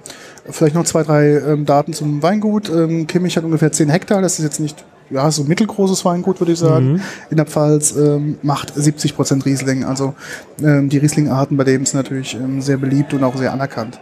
Vielleicht 0.50 0.76
noch 0.76 0.86
zwei, 0.86 1.04
drei 1.04 1.38
ähm, 1.38 1.66
Daten 1.66 1.94
zum 1.94 2.24
Weingut. 2.24 2.70
Ähm, 2.70 3.06
Kimmich 3.08 3.38
hat 3.38 3.44
ungefähr 3.44 3.72
10 3.72 3.90
Hektar. 3.90 4.22
Das 4.22 4.40
ist 4.40 4.46
jetzt 4.46 4.60
nicht 4.60 4.84
ja, 5.10 5.30
so 5.32 5.44
mittelgroßes 5.44 6.04
Weingut, 6.06 6.40
würde 6.40 6.54
ich 6.54 6.60
sagen. 6.60 6.94
Mhm. 6.94 7.02
In 7.30 7.38
der 7.38 7.46
Pfalz 7.46 7.96
ähm, 7.96 8.38
macht 8.42 8.74
70 8.76 9.16
Prozent 9.16 9.46
Riesling. 9.46 9.84
Also 9.84 10.14
ähm, 10.62 10.90
die 10.90 10.98
Riesling-Arten 10.98 11.58
bei 11.58 11.64
dem 11.64 11.86
sind 11.86 11.98
natürlich 11.98 12.36
ähm, 12.36 12.62
sehr 12.62 12.78
beliebt 12.78 13.14
und 13.14 13.24
auch 13.24 13.36
sehr 13.36 13.54
anerkannt. 13.54 14.00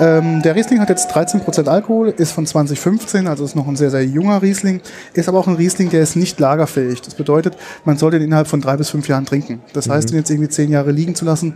Ähm, 0.00 0.42
der 0.42 0.54
Riesling 0.54 0.78
hat 0.78 0.90
jetzt 0.90 1.10
13% 1.10 1.66
Alkohol, 1.66 2.10
ist 2.10 2.30
von 2.30 2.46
2015, 2.46 3.26
also 3.26 3.44
ist 3.44 3.56
noch 3.56 3.66
ein 3.66 3.74
sehr, 3.74 3.90
sehr 3.90 4.04
junger 4.04 4.42
Riesling, 4.42 4.80
ist 5.12 5.28
aber 5.28 5.38
auch 5.38 5.48
ein 5.48 5.56
Riesling, 5.56 5.90
der 5.90 6.02
ist 6.02 6.14
nicht 6.14 6.38
lagerfähig. 6.38 7.02
Das 7.02 7.14
bedeutet, 7.14 7.56
man 7.84 7.98
sollte 7.98 8.16
ihn 8.18 8.22
innerhalb 8.22 8.46
von 8.46 8.60
drei 8.60 8.76
bis 8.76 8.90
fünf 8.90 9.08
Jahren 9.08 9.26
trinken. 9.26 9.60
Das 9.72 9.88
heißt, 9.88 10.10
ihn 10.12 10.16
jetzt 10.16 10.30
irgendwie 10.30 10.48
zehn 10.48 10.70
Jahre 10.70 10.92
liegen 10.92 11.16
zu 11.16 11.24
lassen, 11.24 11.54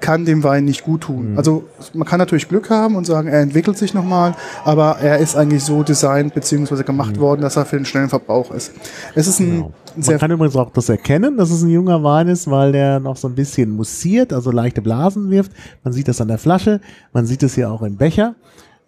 kann 0.00 0.24
dem 0.24 0.42
Wein 0.44 0.64
nicht 0.64 0.84
gut 0.84 1.02
tun. 1.02 1.32
Mhm. 1.32 1.38
Also 1.38 1.64
man 1.94 2.06
kann 2.06 2.18
natürlich 2.18 2.48
Glück 2.48 2.70
haben 2.70 2.96
und 2.96 3.06
sagen, 3.06 3.28
er 3.28 3.40
entwickelt 3.40 3.78
sich 3.78 3.94
nochmal, 3.94 4.34
aber 4.64 4.98
er 5.00 5.18
ist 5.18 5.36
eigentlich 5.36 5.64
so 5.64 5.82
designt 5.82 6.34
bzw. 6.34 6.82
gemacht 6.82 7.18
worden, 7.18 7.40
dass 7.40 7.56
er 7.56 7.64
für 7.64 7.76
den 7.76 7.84
schnellen 7.84 8.08
Verbrauch 8.08 8.50
ist. 8.50 8.72
Es 9.14 9.26
ist 9.26 9.40
ein 9.40 9.46
Mhm. 9.46 9.56
Genau. 9.56 9.72
sehr 9.96 10.12
Man 10.14 10.20
kann 10.20 10.30
übrigens 10.30 10.56
auch 10.56 10.70
das 10.70 10.88
erkennen, 10.88 11.36
dass 11.36 11.50
es 11.50 11.62
ein 11.62 11.70
junger 11.70 12.02
Wein 12.02 12.28
ist, 12.28 12.50
weil 12.50 12.72
der 12.72 13.00
noch 13.00 13.16
so 13.16 13.28
ein 13.28 13.34
bisschen 13.34 13.70
mussiert, 13.70 14.32
also 14.32 14.50
leichte 14.50 14.82
Blasen 14.82 15.30
wirft. 15.30 15.52
Man 15.84 15.92
sieht 15.92 16.08
das 16.08 16.20
an 16.20 16.28
der 16.28 16.38
Flasche, 16.38 16.80
man 17.12 17.26
sieht 17.26 17.42
es 17.42 17.54
hier 17.54 17.70
auch 17.70 17.82
im 17.82 17.96
Becher. 17.96 18.34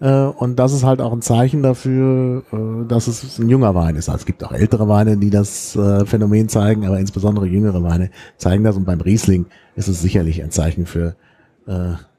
Äh, 0.00 0.24
Und 0.24 0.56
das 0.58 0.72
ist 0.72 0.84
halt 0.84 1.00
auch 1.00 1.12
ein 1.12 1.22
Zeichen 1.22 1.62
dafür, 1.62 2.44
äh, 2.52 2.86
dass 2.86 3.08
es 3.08 3.38
ein 3.38 3.48
junger 3.48 3.74
Wein 3.74 3.96
ist. 3.96 4.08
Also 4.08 4.20
es 4.20 4.26
gibt 4.26 4.44
auch 4.44 4.52
ältere 4.52 4.88
Weine, 4.88 5.16
die 5.16 5.30
das 5.30 5.74
äh, 5.76 6.04
Phänomen 6.06 6.48
zeigen, 6.48 6.86
aber 6.86 6.98
insbesondere 7.00 7.46
jüngere 7.46 7.82
Weine 7.82 8.10
zeigen 8.36 8.64
das. 8.64 8.76
Und 8.76 8.84
beim 8.84 9.00
Riesling 9.00 9.46
ist 9.76 9.88
es 9.88 10.00
sicherlich 10.00 10.42
ein 10.42 10.50
Zeichen 10.50 10.86
für 10.86 11.14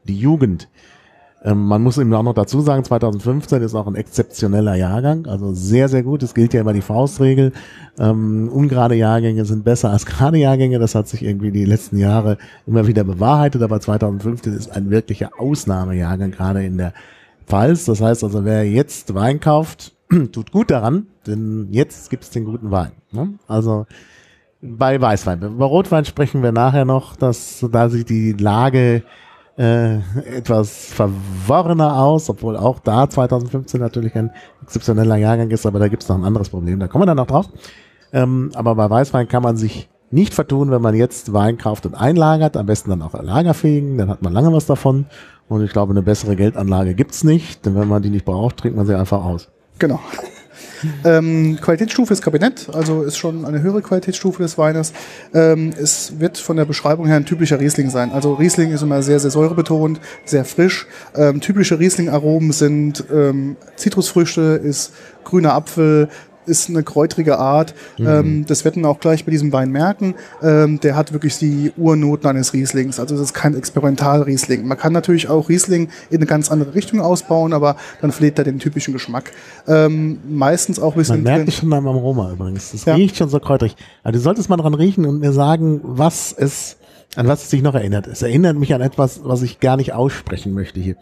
die 0.08 0.16
Jugend. 0.20 0.70
Ähm, 1.44 1.66
man 1.66 1.82
muss 1.82 1.98
eben 1.98 2.14
auch 2.14 2.24
noch 2.24 2.34
dazu 2.34 2.62
sagen, 2.62 2.84
2015 2.84 3.62
ist 3.62 3.74
auch 3.74 3.88
ein 3.88 3.96
exzeptioneller 3.96 4.76
Jahrgang, 4.76 5.26
also 5.26 5.54
sehr, 5.54 5.88
sehr 5.88 6.04
gut. 6.04 6.22
Es 6.22 6.34
gilt 6.34 6.54
ja 6.54 6.62
immer 6.62 6.74
die 6.74 6.82
Faustregel. 6.82 7.54
Ähm, 7.98 8.50
ungerade 8.50 8.96
Jahrgänge 8.96 9.46
sind 9.46 9.64
besser 9.64 9.92
als 9.92 10.06
gerade 10.06 10.38
Jahrgänge. 10.38 10.80
Das 10.80 10.96
hat 10.96 11.08
sich 11.08 11.24
irgendwie 11.24 11.52
die 11.52 11.66
letzten 11.66 11.98
Jahre 11.98 12.38
immer 12.68 12.88
wieder 12.88 13.04
bewahrheitet, 13.04 13.62
aber 13.62 13.80
2015 13.80 14.54
ist 14.54 14.72
ein 14.72 14.90
wirklicher 14.90 15.32
Ausnahmejahrgang, 15.40 16.32
gerade 16.32 16.66
in 16.66 16.78
der 16.78 16.94
Pfalz. 17.50 17.86
Das 17.86 18.00
heißt 18.00 18.24
also, 18.24 18.46
wer 18.46 18.64
jetzt 18.70 19.14
Wein 19.14 19.40
kauft, 19.40 19.94
tut 20.32 20.52
gut 20.52 20.72
daran, 20.72 21.08
denn 21.28 21.68
jetzt 21.72 22.10
gibt's 22.10 22.30
den 22.30 22.46
guten 22.46 22.72
Wein. 22.72 22.92
Ne? 23.12 23.34
Also 23.48 23.86
bei 24.62 25.00
Weißwein. 25.00 25.40
Bei 25.58 25.66
Rotwein 25.66 26.06
sprechen 26.06 26.44
wir 26.44 26.52
nachher 26.52 26.86
noch, 26.86 27.16
dass 27.16 27.66
da 27.72 27.90
sich 27.90 28.06
die 28.06 28.34
Lage 28.34 29.04
äh, 29.58 29.98
etwas 30.38 30.86
verworrener 30.86 31.98
aus, 31.98 32.30
obwohl 32.30 32.56
auch 32.58 32.80
da 32.80 33.10
2015 33.10 33.80
natürlich 33.80 34.16
ein 34.16 34.32
exzeptioneller 34.64 35.18
Jahrgang 35.18 35.50
ist, 35.50 35.66
aber 35.66 35.80
da 35.80 35.88
gibt's 35.88 36.08
noch 36.08 36.18
ein 36.18 36.24
anderes 36.24 36.50
Problem. 36.50 36.80
Da 36.80 36.88
kommen 36.88 37.04
wir 37.04 37.08
dann 37.08 37.18
noch 37.18 37.28
drauf. 37.28 37.50
Ähm, 38.12 38.52
aber 38.56 38.76
bei 38.76 38.90
Weißwein 38.90 39.28
kann 39.28 39.44
man 39.44 39.58
sich 39.58 39.90
nicht 40.12 40.34
vertun, 40.34 40.72
wenn 40.72 40.82
man 40.82 40.96
jetzt 40.96 41.34
Wein 41.34 41.58
kauft 41.58 41.86
und 41.86 41.96
einlagert, 41.96 42.58
am 42.58 42.66
besten 42.66 42.90
dann 42.90 43.02
auch 43.02 43.14
lagerfähigen, 43.14 43.98
dann 43.98 44.10
hat 44.10 44.22
man 44.22 44.34
lange 44.34 44.52
was 44.54 44.66
davon. 44.66 45.06
Und 45.48 45.64
ich 45.64 45.72
glaube, 45.72 45.92
eine 45.92 46.04
bessere 46.04 46.36
Geldanlage 46.36 46.94
gibt's 46.94 47.24
nicht, 47.24 47.66
denn 47.66 47.76
wenn 47.76 47.88
man 47.88 48.02
die 48.02 48.10
nicht 48.10 48.26
braucht, 48.26 48.58
trinkt 48.58 48.78
man 48.78 48.86
sie 48.86 48.98
einfach 48.98 49.24
aus. 49.24 49.50
Genau. 49.80 50.00
Ähm, 51.04 51.58
Qualitätsstufe 51.62 52.14
ist 52.14 52.22
Kabinett, 52.22 52.70
also 52.74 53.04
ist 53.04 53.18
schon 53.18 53.46
eine 53.46 53.62
höhere 53.62 53.82
Qualitätsstufe 53.82 54.42
des 54.42 54.58
Weines. 54.58 54.94
Ähm, 55.34 55.72
es 55.78 56.20
wird 56.20 56.38
von 56.38 56.58
der 56.58 56.66
Beschreibung 56.66 57.06
her 57.06 57.18
ein 57.18 57.26
typischer 57.26 57.60
Riesling 57.60 57.90
sein. 57.90 58.12
Also 58.12 58.34
Riesling 58.34 58.72
ist 58.72 58.82
immer 58.82 59.02
sehr, 59.02 59.20
sehr 59.20 59.32
säurebetont, 59.32 60.00
sehr 60.26 60.46
frisch. 60.46 60.88
Ähm, 61.16 61.42
typische 61.42 61.80
Riesling-Aromen 61.80 62.52
sind 62.52 63.04
ähm, 63.12 63.58
Zitrusfrüchte, 63.76 64.42
ist 64.64 64.94
grüner 65.24 65.54
Apfel, 65.54 66.10
ist 66.50 66.70
eine 66.70 66.84
kräutrige 66.84 67.38
Art. 67.40 67.74
Ähm, 68.00 68.46
das 68.48 68.66
wird 68.66 68.76
man 68.76 68.86
auch 68.86 69.00
gleich 69.00 69.24
bei 69.26 69.32
diesem 69.32 69.54
Wein 69.54 69.72
merken. 69.72 70.16
Ähm, 70.42 70.80
der 70.82 70.96
hat 70.96 71.14
wirklich 71.14 71.38
die 71.38 71.72
Urnoten 71.78 72.30
eines 72.30 72.54
Rieslings. 72.54 73.00
Also 73.00 73.16
es 73.16 73.22
ist 73.22 73.34
kein 73.34 73.56
Experimental-Riesling. 73.56 74.68
Man 74.68 74.78
kann 74.78 74.94
natürlich 74.94 75.30
auch 75.30 75.50
Riesling 75.50 75.90
in 76.10 76.18
eine 76.18 76.26
ganz 76.26 76.52
andere 76.52 76.74
Richtung 76.76 77.00
ausbauen, 77.02 77.54
aber 77.54 77.76
dann 78.02 78.12
verliert 78.12 78.38
er 78.40 78.44
den 78.46 78.60
typischen 78.60 78.94
Geschmack. 78.94 79.32
Ähm, 79.68 80.20
meistens 80.28 80.80
auch 80.80 80.94
ein 80.94 80.98
bisschen 81.00 81.24
Man 81.24 81.36
merkt 81.36 81.50
es 81.50 81.56
schon 81.56 81.70
beim 81.70 81.88
Aroma 81.88 82.32
übrigens. 82.32 82.74
Es 82.74 82.86
Ja. 82.86 82.96
riecht 82.96 83.18
schon 83.18 83.30
so 83.30 83.40
kräutrig. 83.40 83.76
Aber 84.04 84.12
du 84.14 84.20
solltest 84.20 84.50
mal 84.50 84.58
dran 84.58 84.74
riechen 84.74 85.06
und 85.06 85.20
mir 85.20 85.32
sagen, 85.34 85.80
was 85.84 86.34
es, 86.34 86.78
an 87.16 87.28
was 87.28 87.44
es 87.44 87.50
sich 87.50 87.62
noch 87.62 87.76
erinnert. 87.76 88.08
Es 88.08 88.22
erinnert 88.22 88.58
mich 88.58 88.74
an 88.74 88.82
etwas, 88.82 89.22
was 89.24 89.42
ich 89.42 89.60
gar 89.60 89.78
nicht 89.78 89.94
aussprechen 89.94 90.54
möchte 90.54 90.80
hier. 90.80 90.96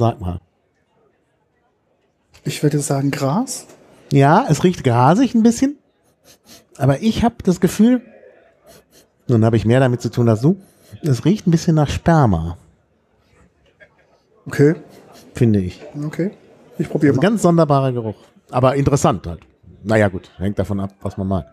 Sag 0.00 0.18
mal. 0.18 0.40
Ich 2.44 2.62
würde 2.62 2.78
sagen 2.78 3.10
Gras. 3.10 3.66
Ja, 4.10 4.46
es 4.48 4.64
riecht 4.64 4.82
grasig 4.82 5.34
ein 5.34 5.42
bisschen. 5.42 5.76
Aber 6.78 7.02
ich 7.02 7.22
habe 7.22 7.34
das 7.44 7.60
Gefühl, 7.60 8.00
nun 9.28 9.44
habe 9.44 9.58
ich 9.58 9.66
mehr 9.66 9.78
damit 9.78 10.00
zu 10.00 10.10
tun 10.10 10.26
als 10.30 10.40
du, 10.40 10.56
es 11.02 11.26
riecht 11.26 11.46
ein 11.46 11.50
bisschen 11.50 11.74
nach 11.74 11.90
Sperma, 11.90 12.56
Okay, 14.46 14.74
finde 15.34 15.60
ich. 15.60 15.82
okay. 16.02 16.30
Ich 16.78 16.88
probiere 16.88 17.10
Also 17.12 17.20
mal. 17.20 17.28
ganz 17.28 17.42
sonderbarer 17.42 17.92
Geruch. 17.92 18.16
Aber 18.50 18.76
interessant 18.76 19.26
halt. 19.26 19.40
Naja, 19.84 20.08
gut, 20.08 20.30
hängt 20.38 20.58
davon 20.58 20.80
ab, 20.80 20.94
was 21.02 21.18
man 21.18 21.28
mag. 21.28 21.46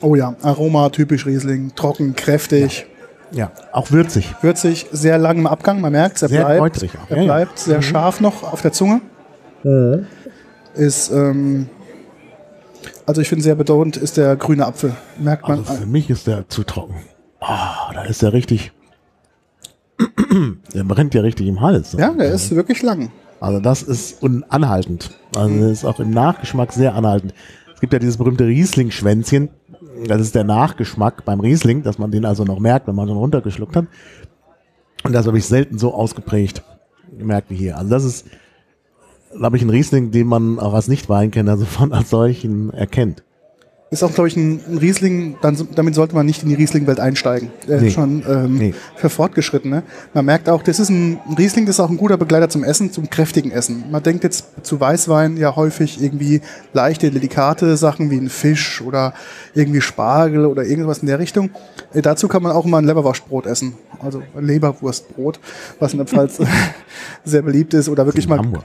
Oh 0.00 0.14
ja, 0.14 0.34
Aroma, 0.40 0.88
typisch 0.88 1.26
Riesling, 1.26 1.74
trocken, 1.74 2.16
kräftig, 2.16 2.86
Ja, 2.88 2.93
auch 3.72 3.90
würzig. 3.90 4.34
würzig, 4.42 4.86
sehr 4.92 5.18
lang 5.18 5.38
im 5.38 5.46
Abgang. 5.46 5.80
Man 5.80 5.92
merkt, 5.92 6.22
er 6.22 6.28
Sehr 6.28 6.44
bleibt, 6.44 6.82
er 6.82 6.88
ja, 7.10 7.16
ja. 7.16 7.24
bleibt 7.24 7.58
sehr 7.58 7.82
scharf 7.82 8.20
noch 8.20 8.42
auf 8.42 8.62
der 8.62 8.72
Zunge. 8.72 9.00
Ist, 10.74 11.10
ähm, 11.10 11.68
also 13.06 13.20
ich 13.20 13.28
finde 13.28 13.44
sehr 13.44 13.54
bedeutend 13.54 13.96
ist 13.96 14.16
der 14.16 14.36
grüne 14.36 14.66
Apfel. 14.66 14.94
Merkt 15.18 15.48
man. 15.48 15.60
Also 15.60 15.74
für 15.74 15.86
mich 15.86 16.10
ist 16.10 16.26
der 16.26 16.48
zu 16.48 16.64
trocken. 16.64 16.96
Ah, 17.40 17.92
da 17.94 18.04
ist 18.04 18.22
der 18.22 18.32
richtig. 18.32 18.72
der 20.74 20.84
brennt 20.84 21.14
ja 21.14 21.22
richtig 21.22 21.46
im 21.46 21.60
Hals. 21.60 21.92
ja, 21.92 22.10
der 22.10 22.32
ist 22.32 22.54
wirklich 22.54 22.82
lang. 22.82 23.10
Also 23.40 23.60
das 23.60 23.82
ist 23.82 24.22
anhaltend. 24.48 25.10
Also 25.36 25.60
das 25.60 25.70
ist 25.70 25.84
auch 25.84 26.00
im 26.00 26.10
Nachgeschmack 26.10 26.72
sehr 26.72 26.94
anhaltend. 26.94 27.34
Es 27.74 27.80
gibt 27.80 27.92
ja 27.92 27.98
dieses 27.98 28.16
berühmte 28.16 28.46
Riesling-Schwänzchen. 28.46 29.50
Das 30.06 30.20
ist 30.20 30.34
der 30.34 30.44
Nachgeschmack 30.44 31.24
beim 31.24 31.40
Riesling, 31.40 31.82
dass 31.82 31.98
man 31.98 32.10
den 32.10 32.24
also 32.24 32.44
noch 32.44 32.58
merkt, 32.58 32.86
wenn 32.86 32.94
man 32.94 33.08
schon 33.08 33.16
runtergeschluckt 33.16 33.76
hat. 33.76 33.86
Und 35.04 35.12
das 35.12 35.26
habe 35.26 35.38
ich 35.38 35.46
selten 35.46 35.78
so 35.78 35.94
ausgeprägt 35.94 36.62
gemerkt 37.18 37.50
wie 37.50 37.56
hier. 37.56 37.76
Also 37.78 37.90
das 37.90 38.04
ist, 38.04 38.26
glaube 39.36 39.56
ich, 39.56 39.62
ein 39.62 39.70
Riesling, 39.70 40.10
den 40.10 40.26
man 40.26 40.58
auch 40.58 40.74
als 40.74 40.88
Nicht-Weinkenner 40.88 41.56
sofort 41.58 41.92
als 41.92 42.10
solchen 42.10 42.70
erkennt. 42.70 43.22
Ist 43.90 44.02
auch, 44.02 44.12
glaube 44.12 44.26
ich, 44.28 44.36
ein, 44.36 44.60
ein 44.68 44.78
Riesling, 44.78 45.36
dann, 45.40 45.56
damit 45.74 45.94
sollte 45.94 46.14
man 46.16 46.26
nicht 46.26 46.42
in 46.42 46.48
die 46.48 46.56
Riesling-Welt 46.56 46.98
einsteigen. 46.98 47.50
Der 47.68 47.80
Nee. 47.80 47.90
schon 47.90 48.24
ähm, 48.28 48.56
Nee. 48.58 48.74
für 48.96 49.08
Fortgeschrittene. 49.08 49.84
Man 50.14 50.24
merkt 50.24 50.48
auch, 50.48 50.62
das 50.62 50.80
ist 50.80 50.88
ein 50.88 51.18
ein 51.28 51.34
Riesling, 51.34 51.66
das 51.66 51.76
ist 51.76 51.80
auch 51.80 51.90
ein 51.90 51.96
guter 51.96 52.16
Begleiter 52.16 52.48
zum 52.48 52.64
Essen, 52.64 52.90
zum 52.92 53.08
kräftigen 53.08 53.50
Essen. 53.52 53.84
Man 53.90 54.02
denkt 54.02 54.24
jetzt 54.24 54.46
zu 54.62 54.80
Weißwein 54.80 55.36
ja 55.36 55.54
häufig 55.54 56.02
irgendwie 56.02 56.40
leichte, 56.72 57.10
delikate 57.10 57.76
Sachen 57.76 58.10
wie 58.10 58.16
ein 58.16 58.30
Fisch 58.30 58.80
oder 58.82 59.14
irgendwie 59.54 59.80
Spargel 59.80 60.46
oder 60.46 60.64
irgendwas 60.64 60.98
in 60.98 61.06
der 61.06 61.18
Richtung. 61.18 61.50
Äh, 61.92 62.02
dazu 62.02 62.26
kann 62.26 62.42
man 62.42 62.52
auch 62.52 62.64
mal 62.64 62.78
ein 62.78 62.84
Leberwurstbrot 62.86 63.46
essen. 63.46 63.74
Also 64.00 64.22
Leberwurstbrot, 64.38 65.38
was 65.78 65.92
in 65.92 65.98
der 65.98 66.06
Pfalz 66.06 66.38
sehr 67.24 67.42
beliebt 67.42 67.74
ist 67.74 67.88
oder 67.88 68.06
wirklich 68.06 68.26
mal 68.26 68.38
Hamburg. 68.38 68.64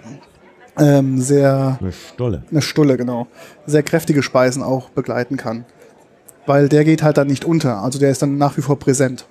Ähm, 0.79 1.19
sehr 1.21 1.77
Eine 1.79 1.91
Stolle. 1.91 2.43
eine 2.49 2.61
Stulle, 2.61 2.97
genau. 2.97 3.27
Sehr 3.65 3.83
kräftige 3.83 4.23
Speisen 4.23 4.63
auch 4.63 4.89
begleiten 4.89 5.37
kann. 5.37 5.65
Weil 6.45 6.69
der 6.69 6.83
geht 6.83 7.03
halt 7.03 7.17
dann 7.17 7.27
nicht 7.27 7.45
unter. 7.45 7.83
Also 7.83 7.99
der 7.99 8.09
ist 8.09 8.21
dann 8.21 8.37
nach 8.37 8.57
wie 8.57 8.61
vor 8.61 8.79
präsent. 8.79 9.25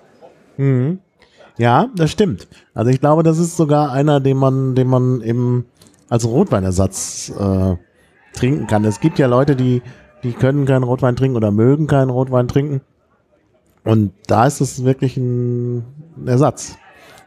Ja, 1.56 1.88
das 1.94 2.10
stimmt. 2.10 2.48
Also 2.74 2.90
ich 2.90 3.00
glaube, 3.00 3.22
das 3.22 3.38
ist 3.38 3.56
sogar 3.56 3.92
einer, 3.92 4.20
den 4.20 4.36
man, 4.36 4.74
den 4.74 4.88
man 4.88 5.20
eben 5.22 5.66
als 6.08 6.24
Rotweinersatz 6.26 7.32
äh, 7.38 7.76
trinken 8.32 8.66
kann. 8.66 8.84
Es 8.84 9.00
gibt 9.00 9.18
ja 9.18 9.26
Leute, 9.26 9.56
die, 9.56 9.82
die 10.22 10.32
können 10.32 10.66
keinen 10.66 10.82
Rotwein 10.84 11.16
trinken 11.16 11.36
oder 11.36 11.50
mögen 11.50 11.86
keinen 11.86 12.10
Rotwein 12.10 12.48
trinken. 12.48 12.80
Und 13.84 14.12
da 14.26 14.46
ist 14.46 14.60
es 14.60 14.84
wirklich 14.84 15.16
ein 15.16 15.84
Ersatz, 16.26 16.76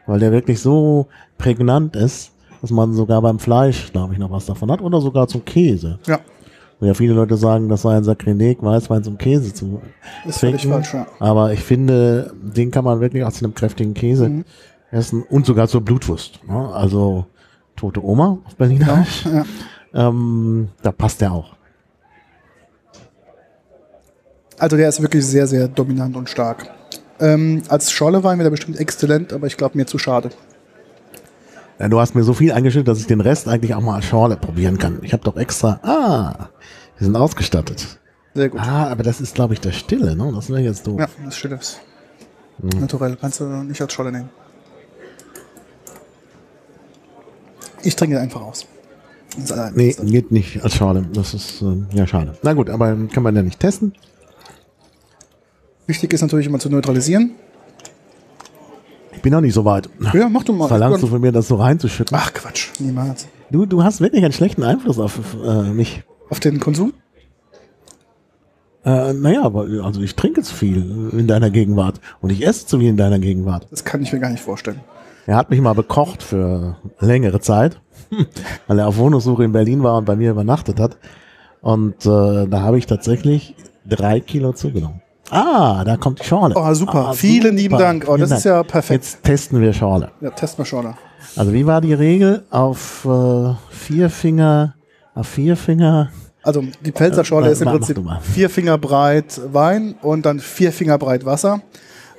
weil 0.05 0.19
der 0.19 0.31
wirklich 0.31 0.59
so 0.61 1.07
prägnant 1.37 1.95
ist, 1.95 2.30
dass 2.61 2.71
man 2.71 2.93
sogar 2.93 3.21
beim 3.21 3.39
Fleisch, 3.39 3.91
glaube 3.91 4.13
ich, 4.13 4.19
noch 4.19 4.31
was 4.31 4.45
davon 4.45 4.71
hat 4.71 4.81
oder 4.81 5.01
sogar 5.01 5.27
zum 5.27 5.43
Käse. 5.45 5.99
Ja, 6.05 6.19
Wo 6.79 6.85
ja 6.85 6.93
viele 6.93 7.13
Leute 7.13 7.37
sagen, 7.37 7.69
das 7.69 7.81
sei 7.83 7.95
ein 7.97 8.03
Sakrileg, 8.03 8.61
Weißwein 8.63 9.03
zum 9.03 9.17
Käse 9.17 9.53
zu 9.53 9.81
ist 10.27 10.39
völlig 10.39 10.61
trinken. 10.61 10.83
falsch, 10.83 10.93
ja. 10.93 11.07
Aber 11.19 11.53
ich 11.53 11.59
finde, 11.61 12.33
den 12.41 12.71
kann 12.71 12.83
man 12.85 12.99
wirklich 13.01 13.23
auch 13.23 13.31
zu 13.31 13.45
einem 13.45 13.53
kräftigen 13.55 13.93
Käse 13.93 14.29
Mhm. 14.29 14.45
essen 14.91 15.23
und 15.29 15.45
sogar 15.45 15.67
zur 15.67 15.81
Blutwurst. 15.81 16.39
Ne? 16.47 16.69
Also 16.73 17.25
tote 17.75 18.03
Oma 18.03 18.37
auf 18.45 18.55
Berliner. 18.55 19.05
ja. 19.25 19.45
Ähm, 19.93 20.69
da 20.83 20.91
passt 20.91 21.21
der 21.21 21.33
auch. 21.33 21.55
Also 24.57 24.77
der 24.77 24.89
ist 24.89 25.01
wirklich 25.01 25.25
sehr, 25.25 25.47
sehr 25.47 25.67
dominant 25.67 26.15
und 26.15 26.29
stark. 26.29 26.69
Ähm, 27.19 27.63
als 27.67 27.91
Schorlewein 27.91 28.37
wäre 28.37 28.45
der 28.45 28.51
bestimmt 28.51 28.79
exzellent, 28.79 29.33
aber 29.33 29.47
ich 29.47 29.57
glaube 29.57 29.77
mir 29.77 29.85
zu 29.85 29.97
schade. 29.97 30.29
Du 31.89 31.99
hast 31.99 32.13
mir 32.15 32.23
so 32.23 32.33
viel 32.33 32.51
eingeschüttet, 32.51 32.87
dass 32.87 32.99
ich 32.99 33.07
den 33.07 33.21
Rest 33.21 33.47
eigentlich 33.47 33.73
auch 33.73 33.81
mal 33.81 33.95
als 33.95 34.05
Schorle 34.05 34.37
probieren 34.37 34.77
kann. 34.77 34.99
Ich 35.01 35.13
habe 35.13 35.23
doch 35.23 35.35
extra. 35.37 35.79
Ah, 35.83 36.49
wir 36.97 37.05
sind 37.05 37.15
ausgestattet. 37.15 37.99
Sehr 38.33 38.49
gut. 38.49 38.61
Ah, 38.61 38.87
aber 38.89 39.03
das 39.03 39.19
ist, 39.19 39.35
glaube 39.35 39.53
ich, 39.53 39.61
der 39.61 39.71
Stille, 39.71 40.15
ne? 40.15 40.31
Das 40.33 40.49
wäre 40.49 40.61
jetzt 40.61 40.85
doof. 40.85 40.99
Ja, 40.99 41.07
das 41.25 41.35
steht 41.35 41.51
das. 41.51 41.79
Mhm. 42.59 42.81
Naturell, 42.81 43.17
kannst 43.19 43.39
du 43.39 43.45
nicht 43.45 43.81
als 43.81 43.91
Scholle 43.93 44.11
nehmen. 44.11 44.29
Ich 47.83 47.95
trinke 47.95 48.19
einfach 48.19 48.41
aus. 48.41 48.67
Ist. 49.37 49.53
Nee, 49.75 49.95
geht 50.03 50.31
nicht 50.31 50.63
als 50.63 50.75
Schorle. 50.75 51.05
Das 51.13 51.33
ist 51.33 51.61
äh, 51.61 51.77
ja 51.93 52.05
schade. 52.05 52.37
Na 52.43 52.53
gut, 52.53 52.69
aber 52.69 52.95
kann 53.11 53.23
man 53.23 53.35
ja 53.35 53.41
nicht 53.41 53.59
testen. 53.59 53.93
Wichtig 55.87 56.13
ist 56.13 56.21
natürlich 56.21 56.47
immer 56.47 56.59
zu 56.59 56.69
neutralisieren. 56.69 57.31
Ich 59.21 59.23
bin 59.23 59.33
noch 59.33 59.41
nicht 59.41 59.53
so 59.53 59.65
weit. 59.65 59.87
Ja, 60.13 60.29
mach 60.29 60.43
du 60.43 60.51
mal. 60.51 60.67
Verlangst 60.67 61.03
du 61.03 61.05
von 61.05 61.21
mir, 61.21 61.31
das 61.31 61.47
so 61.47 61.53
reinzuschütten? 61.53 62.17
Ach 62.19 62.33
Quatsch, 62.33 62.69
niemals. 62.79 63.27
Du, 63.51 63.67
du 63.67 63.83
hast 63.83 64.01
wirklich 64.01 64.23
einen 64.23 64.33
schlechten 64.33 64.63
Einfluss 64.63 64.97
auf 64.97 65.19
äh, 65.45 65.61
mich. 65.69 66.01
Auf 66.31 66.39
den 66.39 66.59
Konsum? 66.59 66.93
Äh, 68.83 69.13
naja, 69.13 69.43
aber 69.43 69.67
also 69.83 70.01
ich 70.01 70.15
trinke 70.15 70.41
zu 70.41 70.55
viel 70.55 71.11
in 71.11 71.27
deiner 71.27 71.51
Gegenwart 71.51 72.01
und 72.21 72.31
ich 72.31 72.43
esse 72.43 72.65
zu 72.65 72.79
viel 72.79 72.87
in 72.87 72.97
deiner 72.97 73.19
Gegenwart. 73.19 73.67
Das 73.69 73.85
kann 73.85 74.01
ich 74.01 74.11
mir 74.11 74.19
gar 74.19 74.31
nicht 74.31 74.41
vorstellen. 74.41 74.79
Er 75.27 75.35
hat 75.35 75.51
mich 75.51 75.61
mal 75.61 75.73
bekocht 75.73 76.23
für 76.23 76.77
längere 76.99 77.41
Zeit, 77.41 77.79
weil 78.65 78.79
er 78.79 78.87
auf 78.87 78.97
Wohnungssuche 78.97 79.43
in 79.43 79.51
Berlin 79.51 79.83
war 79.83 79.99
und 79.99 80.05
bei 80.05 80.15
mir 80.15 80.31
übernachtet 80.31 80.79
hat. 80.79 80.97
Und 81.61 82.07
äh, 82.07 82.47
da 82.47 82.61
habe 82.61 82.79
ich 82.79 82.87
tatsächlich 82.87 83.53
drei 83.85 84.19
Kilo 84.19 84.53
zugenommen. 84.53 85.03
Ah, 85.31 85.83
da 85.85 85.97
kommt 85.97 86.19
die 86.19 86.25
Schorle. 86.25 86.53
Oh, 86.57 86.73
super. 86.73 87.07
Ah, 87.09 87.13
Vielen 87.13 87.55
lieben 87.55 87.77
Dank. 87.77 88.03
Oh, 88.07 88.15
Vielen 88.15 88.29
das 88.29 88.39
ist 88.39 88.43
ja 88.45 88.61
perfekt. 88.63 89.03
Jetzt 89.03 89.23
testen 89.23 89.61
wir 89.61 89.71
Schorle. 89.73 90.11
Ja, 90.21 90.29
test 90.31 90.59
mal 90.59 90.65
Schorle. 90.65 90.95
Also 91.35 91.53
wie 91.53 91.65
war 91.65 91.79
die 91.81 91.93
Regel? 91.93 92.43
Auf 92.49 93.05
äh, 93.05 93.53
vier 93.69 94.09
Finger, 94.09 94.75
auf 95.15 95.27
vier 95.27 95.55
Finger. 95.55 96.09
Also 96.43 96.63
die 96.83 96.91
Pfälzer 96.91 97.23
Schorle 97.23 97.47
Äh, 97.47 97.51
ist 97.53 97.61
im 97.61 97.65
mach- 97.65 97.73
mach 97.73 97.79
Prinzip 97.79 98.03
mal. 98.03 98.19
vier 98.21 98.49
Finger 98.49 98.77
breit 98.77 99.39
Wein 99.53 99.95
und 100.01 100.25
dann 100.25 100.39
vier 100.39 100.71
Finger 100.73 100.97
breit 100.97 101.25
Wasser. 101.25 101.61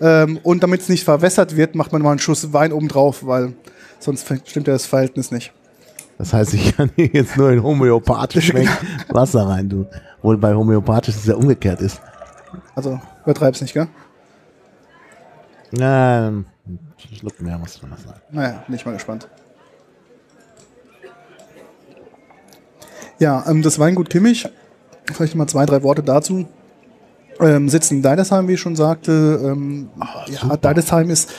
Ähm, 0.00 0.38
und 0.42 0.62
damit 0.62 0.80
es 0.80 0.88
nicht 0.88 1.04
verwässert 1.04 1.54
wird, 1.56 1.74
macht 1.74 1.92
man 1.92 2.00
mal 2.02 2.10
einen 2.10 2.18
Schuss 2.18 2.52
Wein 2.52 2.72
oben 2.72 2.88
drauf, 2.88 3.26
weil 3.26 3.52
sonst 3.98 4.26
stimmt 4.46 4.66
ja 4.68 4.72
das 4.72 4.86
Verhältnis 4.86 5.30
nicht. 5.30 5.52
Das 6.18 6.32
heißt, 6.32 6.54
ich 6.54 6.76
kann 6.76 6.90
hier 6.96 7.06
jetzt 7.12 7.36
nur 7.36 7.50
in 7.50 7.62
homöopathisch 7.62 8.52
Wasser 9.10 9.48
rein 9.48 9.68
tun. 9.68 9.86
Wohl 10.22 10.38
bei 10.38 10.54
homöopathisch 10.54 11.16
es 11.16 11.26
ja 11.26 11.34
umgekehrt 11.34 11.80
ist. 11.80 12.00
Also 12.74 13.00
übertreib's 13.24 13.60
nicht, 13.60 13.74
gell? 13.74 13.88
Na, 15.70 16.28
ein 16.28 16.46
Schluck 17.18 17.40
mehr 17.40 17.58
muss 17.58 17.80
man 17.82 17.92
sagen. 17.98 18.20
Naja, 18.30 18.62
bin 18.66 18.76
ich 18.76 18.84
mal 18.84 18.92
gespannt. 18.92 19.28
Ja, 23.18 23.44
ähm, 23.48 23.62
das 23.62 23.78
Weingut 23.78 24.10
Kimmich, 24.10 24.48
vielleicht 25.12 25.34
mal 25.34 25.46
zwei, 25.46 25.64
drei 25.64 25.82
Worte 25.82 26.02
dazu. 26.02 26.46
Ähm, 27.40 27.68
sitzt 27.68 27.90
in 27.90 28.02
Deidesheim, 28.02 28.48
wie 28.48 28.54
ich 28.54 28.60
schon 28.60 28.76
sagte. 28.76 29.40
Ähm, 29.42 29.90
ja, 30.26 30.56
Deidesheim 30.56 31.08
ist 31.08 31.30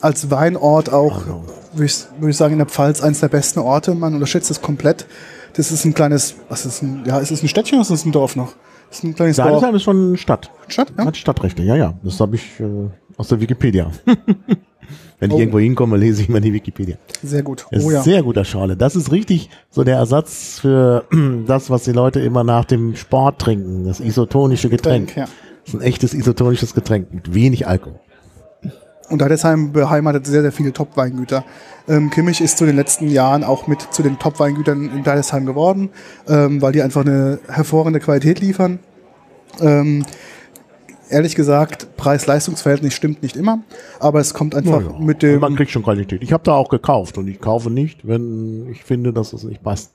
als 0.00 0.30
Weinort 0.30 0.92
auch, 0.92 1.24
würde 1.72 1.84
ich, 1.84 2.04
würd 2.18 2.30
ich 2.30 2.36
sagen, 2.36 2.54
in 2.54 2.58
der 2.58 2.66
Pfalz 2.66 3.02
eines 3.02 3.20
der 3.20 3.28
besten 3.28 3.60
Orte. 3.60 3.94
Man 3.94 4.14
unterschätzt 4.14 4.50
es 4.50 4.60
komplett. 4.60 5.06
Das 5.54 5.70
ist 5.70 5.84
ein 5.84 5.94
kleines, 5.94 6.34
was 6.48 6.66
ist 6.66 6.82
ein, 6.82 7.04
ja, 7.06 7.18
ist 7.18 7.30
es 7.30 7.42
ein 7.42 7.48
Städtchen 7.48 7.78
oder 7.78 7.82
ist 7.82 7.90
es 7.90 8.04
ein 8.04 8.12
Dorf 8.12 8.36
noch? 8.36 8.54
Das 8.92 8.98
ist 8.98 9.04
ein 9.04 9.14
kleines 9.14 9.36
Dorf. 9.38 9.48
Deidesheim 9.48 9.74
ist 9.74 9.82
schon 9.84 10.16
Stadt. 10.18 10.50
Stadt, 10.68 10.92
ja? 10.98 11.06
Hat 11.06 11.16
Stadtrechte, 11.16 11.62
ja, 11.62 11.76
ja. 11.76 11.94
Das 12.02 12.20
habe 12.20 12.36
ich 12.36 12.60
äh, 12.60 12.90
aus 13.16 13.28
der 13.28 13.40
Wikipedia. 13.40 13.90
Wenn 15.18 15.30
ich 15.30 15.36
Oh. 15.36 15.38
irgendwo 15.38 15.58
hinkomme, 15.60 15.96
lese 15.96 16.20
ich 16.20 16.28
immer 16.28 16.40
die 16.40 16.52
Wikipedia. 16.52 16.96
Sehr 17.22 17.42
gut. 17.42 17.64
Oh 17.72 17.76
ist 17.76 17.90
ja. 17.90 18.02
sehr 18.02 18.22
guter 18.22 18.44
Schorle. 18.44 18.76
Das 18.76 18.94
ist 18.94 19.10
richtig 19.10 19.48
so 19.70 19.82
der 19.82 19.96
Ersatz 19.96 20.58
für 20.60 21.04
das, 21.46 21.70
was 21.70 21.84
die 21.84 21.92
Leute 21.92 22.20
immer 22.20 22.44
nach 22.44 22.66
dem 22.66 22.94
Sport 22.94 23.40
trinken. 23.40 23.84
Das 23.84 23.98
isotonische 23.98 24.68
Getränk. 24.68 25.08
Getränk, 25.08 25.30
ja. 25.30 25.34
Das 25.64 25.72
ist 25.72 25.80
ein 25.80 25.86
echtes 25.86 26.12
isotonisches 26.12 26.74
Getränk 26.74 27.14
mit 27.14 27.32
wenig 27.32 27.66
Alkohol. 27.66 27.98
Und 29.12 29.20
Deidesheim 29.20 29.72
beheimatet 29.72 30.26
sehr, 30.26 30.40
sehr 30.40 30.52
viele 30.52 30.72
Top-Weingüter. 30.72 31.44
Ähm, 31.86 32.08
Kimmich 32.08 32.40
ist 32.40 32.56
zu 32.56 32.64
den 32.64 32.76
letzten 32.76 33.10
Jahren 33.10 33.44
auch 33.44 33.66
mit 33.66 33.82
zu 33.92 34.02
den 34.02 34.18
Top-Weingütern 34.18 34.90
in 34.90 35.04
Deidesheim 35.04 35.44
geworden, 35.44 35.90
ähm, 36.26 36.62
weil 36.62 36.72
die 36.72 36.80
einfach 36.80 37.02
eine 37.02 37.38
hervorragende 37.46 38.00
Qualität 38.00 38.40
liefern. 38.40 38.78
Ähm, 39.60 40.06
ehrlich 41.10 41.34
gesagt, 41.34 41.94
Preis-Leistungs-Verhältnis 41.98 42.94
stimmt 42.94 43.22
nicht 43.22 43.36
immer, 43.36 43.58
aber 44.00 44.20
es 44.20 44.32
kommt 44.32 44.54
einfach 44.54 44.80
Ja, 44.80 44.92
ja. 44.92 44.98
mit 44.98 45.22
dem... 45.22 45.40
Man 45.40 45.56
kriegt 45.56 45.72
schon 45.72 45.82
Qualität. 45.82 46.22
Ich 46.22 46.32
habe 46.32 46.42
da 46.42 46.54
auch 46.54 46.70
gekauft 46.70 47.18
und 47.18 47.28
ich 47.28 47.38
kaufe 47.38 47.68
nicht, 47.70 48.08
wenn 48.08 48.66
ich 48.70 48.82
finde, 48.82 49.12
dass 49.12 49.34
es 49.34 49.44
nicht 49.44 49.62
passt. 49.62 49.92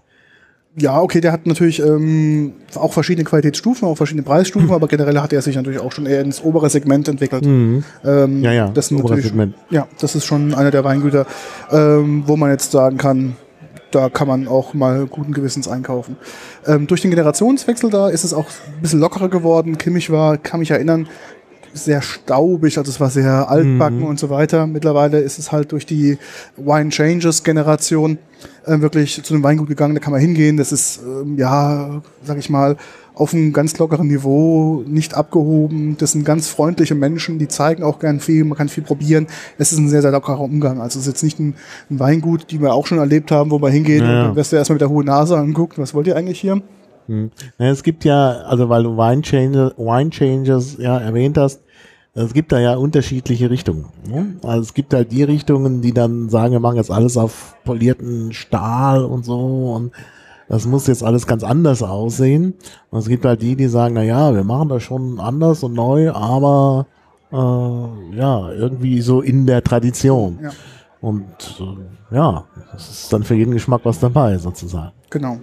Ja, 0.79 1.01
okay, 1.01 1.21
der 1.21 1.31
hat 1.31 1.47
natürlich 1.47 1.79
ähm, 1.79 2.53
auch 2.75 2.93
verschiedene 2.93 3.25
Qualitätsstufen, 3.25 3.87
auch 3.87 3.95
verschiedene 3.95 4.23
Preisstufen, 4.23 4.69
aber 4.73 4.87
generell 4.87 5.19
hat 5.19 5.33
er 5.33 5.41
sich 5.41 5.55
natürlich 5.55 5.79
auch 5.79 5.91
schon 5.91 6.05
eher 6.05 6.21
ins 6.21 6.43
obere 6.43 6.69
Segment 6.69 7.07
entwickelt. 7.07 7.45
Ähm, 7.45 7.83
Ja, 8.43 8.51
ja, 8.51 8.69
das 8.69 8.91
natürlich, 8.91 9.25
Segment. 9.25 9.55
Ja, 9.71 9.87
das 9.99 10.13
ist 10.15 10.25
schon 10.25 10.53
einer 10.53 10.69
der 10.69 10.83
Weingüter, 10.83 11.25
ähm, 11.71 12.23
wo 12.27 12.37
man 12.37 12.51
jetzt 12.51 12.71
sagen 12.71 12.97
kann, 12.97 13.35
da 13.91 14.09
kann 14.09 14.27
man 14.27 14.47
auch 14.47 14.73
mal 14.73 15.07
guten 15.07 15.33
Gewissens 15.33 15.67
einkaufen. 15.67 16.17
Ähm, 16.67 16.87
durch 16.87 17.01
den 17.01 17.09
Generationswechsel 17.09 17.89
da 17.89 18.09
ist 18.09 18.23
es 18.23 18.33
auch 18.33 18.45
ein 18.45 18.81
bisschen 18.81 18.99
lockerer 18.99 19.29
geworden. 19.29 19.77
Kimmich 19.77 20.11
war, 20.11 20.37
kann 20.37 20.59
mich 20.59 20.71
erinnern, 20.71 21.07
sehr 21.77 22.01
staubig, 22.01 22.77
also 22.77 22.89
es 22.89 22.99
war 22.99 23.09
sehr 23.09 23.49
altbacken 23.49 24.03
und 24.03 24.19
so 24.19 24.29
weiter. 24.29 24.67
Mittlerweile 24.67 25.19
ist 25.19 25.39
es 25.39 25.51
halt 25.51 25.71
durch 25.71 25.85
die 25.85 26.17
Wine 26.57 26.89
Changes 26.89 27.43
Generation 27.43 28.17
äh, 28.65 28.79
wirklich 28.81 29.23
zu 29.23 29.33
einem 29.33 29.43
Weingut 29.43 29.67
gegangen, 29.67 29.95
da 29.95 30.01
kann 30.01 30.11
man 30.11 30.21
hingehen. 30.21 30.57
Das 30.57 30.71
ist, 30.71 30.99
ähm, 31.03 31.37
ja, 31.37 32.01
sag 32.23 32.37
ich 32.37 32.49
mal, 32.49 32.77
auf 33.13 33.33
einem 33.33 33.51
ganz 33.51 33.77
lockeren 33.79 34.07
Niveau, 34.07 34.83
nicht 34.85 35.15
abgehoben. 35.15 35.97
Das 35.97 36.11
sind 36.11 36.23
ganz 36.23 36.49
freundliche 36.49 36.93
Menschen, 36.93 37.39
die 37.39 37.47
zeigen 37.47 37.81
auch 37.81 37.97
gern 37.99 38.19
viel, 38.19 38.43
man 38.43 38.57
kann 38.57 38.69
viel 38.69 38.83
probieren. 38.83 39.25
Es 39.57 39.71
ist 39.71 39.79
ein 39.79 39.89
sehr, 39.89 40.03
sehr 40.03 40.11
lockerer 40.11 40.39
Umgang. 40.39 40.81
Also 40.81 40.99
es 40.99 41.07
ist 41.07 41.13
jetzt 41.13 41.23
nicht 41.23 41.39
ein, 41.39 41.55
ein 41.89 41.99
Weingut, 41.99 42.51
die 42.51 42.61
wir 42.61 42.73
auch 42.73 42.85
schon 42.85 42.99
erlebt 42.99 43.31
haben, 43.31 43.49
wo 43.49 43.57
man 43.57 43.71
hingeht 43.71 44.01
Ja, 44.01 44.07
und 44.07 44.27
dann 44.27 44.35
wirst 44.35 44.51
du 44.51 44.55
erstmal 44.55 44.75
mit 44.75 44.81
der 44.81 44.89
hohen 44.89 45.07
Nase 45.07 45.35
anguckt. 45.35 45.79
Was 45.79 45.95
wollt 45.95 46.05
ihr 46.05 46.15
eigentlich 46.15 46.39
hier? 46.39 46.61
Ja, 47.57 47.71
es 47.71 47.83
gibt 47.83 48.03
ja, 48.03 48.31
also 48.47 48.69
weil 48.69 48.83
du 48.83 48.97
Wine, 48.97 49.21
Changes, 49.21 49.71
Wine 49.77 50.09
Changes 50.09 50.75
ja 50.77 50.97
erwähnt 50.97 51.37
hast, 51.37 51.61
es 52.23 52.33
gibt 52.33 52.51
da 52.51 52.59
ja 52.59 52.75
unterschiedliche 52.75 53.49
Richtungen. 53.49 53.85
Ne? 54.07 54.37
Also 54.43 54.61
es 54.61 54.73
gibt 54.73 54.93
halt 54.93 55.11
die 55.11 55.23
Richtungen, 55.23 55.81
die 55.81 55.93
dann 55.93 56.29
sagen, 56.29 56.51
wir 56.51 56.59
machen 56.59 56.77
jetzt 56.77 56.91
alles 56.91 57.15
auf 57.15 57.55
polierten 57.63 58.33
Stahl 58.33 59.05
und 59.05 59.23
so 59.23 59.73
und 59.75 59.91
das 60.49 60.65
muss 60.65 60.87
jetzt 60.87 61.03
alles 61.03 61.27
ganz 61.27 61.43
anders 61.43 61.83
aussehen. 61.83 62.53
Und 62.89 62.99
es 62.99 63.07
gibt 63.07 63.25
halt 63.25 63.41
die, 63.41 63.55
die 63.55 63.67
sagen, 63.67 63.95
na 63.95 64.03
ja, 64.03 64.33
wir 64.33 64.43
machen 64.43 64.69
das 64.69 64.81
schon 64.81 65.19
anders 65.19 65.61
und 65.61 65.73
neu, 65.73 66.11
aber 66.11 66.87
äh, 67.31 68.15
ja, 68.15 68.51
irgendwie 68.51 69.01
so 69.01 69.21
in 69.21 69.45
der 69.45 69.63
Tradition. 69.63 70.39
Ja. 70.41 70.51
Und 71.01 71.25
äh, 71.59 72.15
ja, 72.15 72.45
es 72.75 72.89
ist 72.89 73.13
dann 73.13 73.23
für 73.23 73.35
jeden 73.35 73.51
Geschmack 73.51 73.81
was 73.83 73.99
dabei, 73.99 74.37
sozusagen. 74.37 74.93
Genau. 75.09 75.37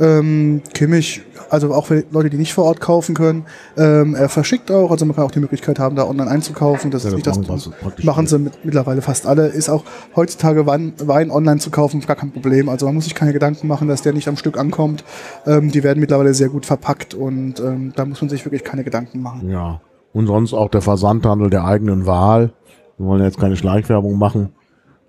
Ähm, 0.00 0.62
Kimmich, 0.74 1.22
also 1.50 1.72
auch 1.74 1.86
für 1.86 2.04
Leute, 2.10 2.30
die 2.30 2.36
nicht 2.36 2.54
vor 2.54 2.64
Ort 2.64 2.80
kaufen 2.80 3.14
können, 3.14 3.46
ähm, 3.76 4.14
er 4.14 4.28
verschickt 4.28 4.70
auch, 4.70 4.90
also 4.90 5.04
man 5.04 5.16
kann 5.16 5.24
auch 5.24 5.30
die 5.30 5.40
Möglichkeit 5.40 5.78
haben, 5.78 5.96
da 5.96 6.06
online 6.06 6.30
einzukaufen. 6.30 6.90
Das 6.90 7.04
Ja, 7.04 7.16
ist 7.16 7.26
das 7.26 7.38
nicht 7.38 7.50
das, 7.50 7.66
machen 7.66 8.04
machen 8.04 8.26
sie 8.26 8.38
mit, 8.38 8.64
mittlerweile 8.64 9.02
fast 9.02 9.26
alle. 9.26 9.46
Ist 9.48 9.68
auch 9.68 9.84
heutzutage 10.14 10.66
Wein, 10.66 10.92
Wein 10.98 11.30
online 11.30 11.58
zu 11.58 11.70
kaufen, 11.70 12.00
gar 12.00 12.16
kein 12.16 12.32
Problem. 12.32 12.68
Also 12.68 12.86
man 12.86 12.94
muss 12.94 13.04
sich 13.04 13.14
keine 13.14 13.32
Gedanken 13.32 13.66
machen, 13.66 13.88
dass 13.88 14.02
der 14.02 14.12
nicht 14.12 14.28
am 14.28 14.36
Stück 14.36 14.58
ankommt. 14.58 15.04
Ähm, 15.46 15.70
die 15.70 15.82
werden 15.82 16.00
mittlerweile 16.00 16.34
sehr 16.34 16.48
gut 16.48 16.66
verpackt 16.66 17.14
und 17.14 17.60
ähm, 17.60 17.92
da 17.96 18.04
muss 18.04 18.20
man 18.20 18.28
sich 18.28 18.44
wirklich 18.44 18.64
keine 18.64 18.84
Gedanken 18.84 19.20
machen. 19.20 19.50
Ja. 19.50 19.80
Und 20.12 20.26
sonst 20.26 20.54
auch 20.54 20.68
der 20.68 20.80
Versandhandel 20.80 21.50
der 21.50 21.64
eigenen 21.64 22.06
Wahl. 22.06 22.52
Wir 22.96 23.06
wollen 23.06 23.22
jetzt 23.22 23.38
keine 23.38 23.56
Schleichwerbung 23.56 24.18
machen. 24.18 24.50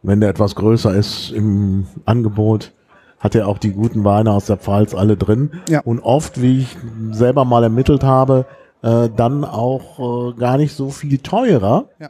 Wenn 0.01 0.21
der 0.21 0.29
etwas 0.29 0.55
größer 0.55 0.93
ist 0.93 1.31
im 1.31 1.85
Angebot, 2.05 2.73
hat 3.19 3.35
er 3.35 3.47
auch 3.47 3.57
die 3.57 3.71
guten 3.73 4.03
Weine 4.03 4.31
aus 4.31 4.45
der 4.45 4.57
Pfalz 4.57 4.93
alle 4.95 5.17
drin. 5.17 5.51
Ja. 5.69 5.81
Und 5.81 5.99
oft, 5.99 6.41
wie 6.41 6.59
ich 6.59 6.77
selber 7.11 7.45
mal 7.45 7.63
ermittelt 7.63 8.03
habe, 8.03 8.45
äh, 8.81 9.09
dann 9.15 9.43
auch 9.43 10.29
äh, 10.29 10.33
gar 10.39 10.57
nicht 10.57 10.73
so 10.75 10.89
viel 10.89 11.17
teurer. 11.17 11.85
Ja. 11.99 12.09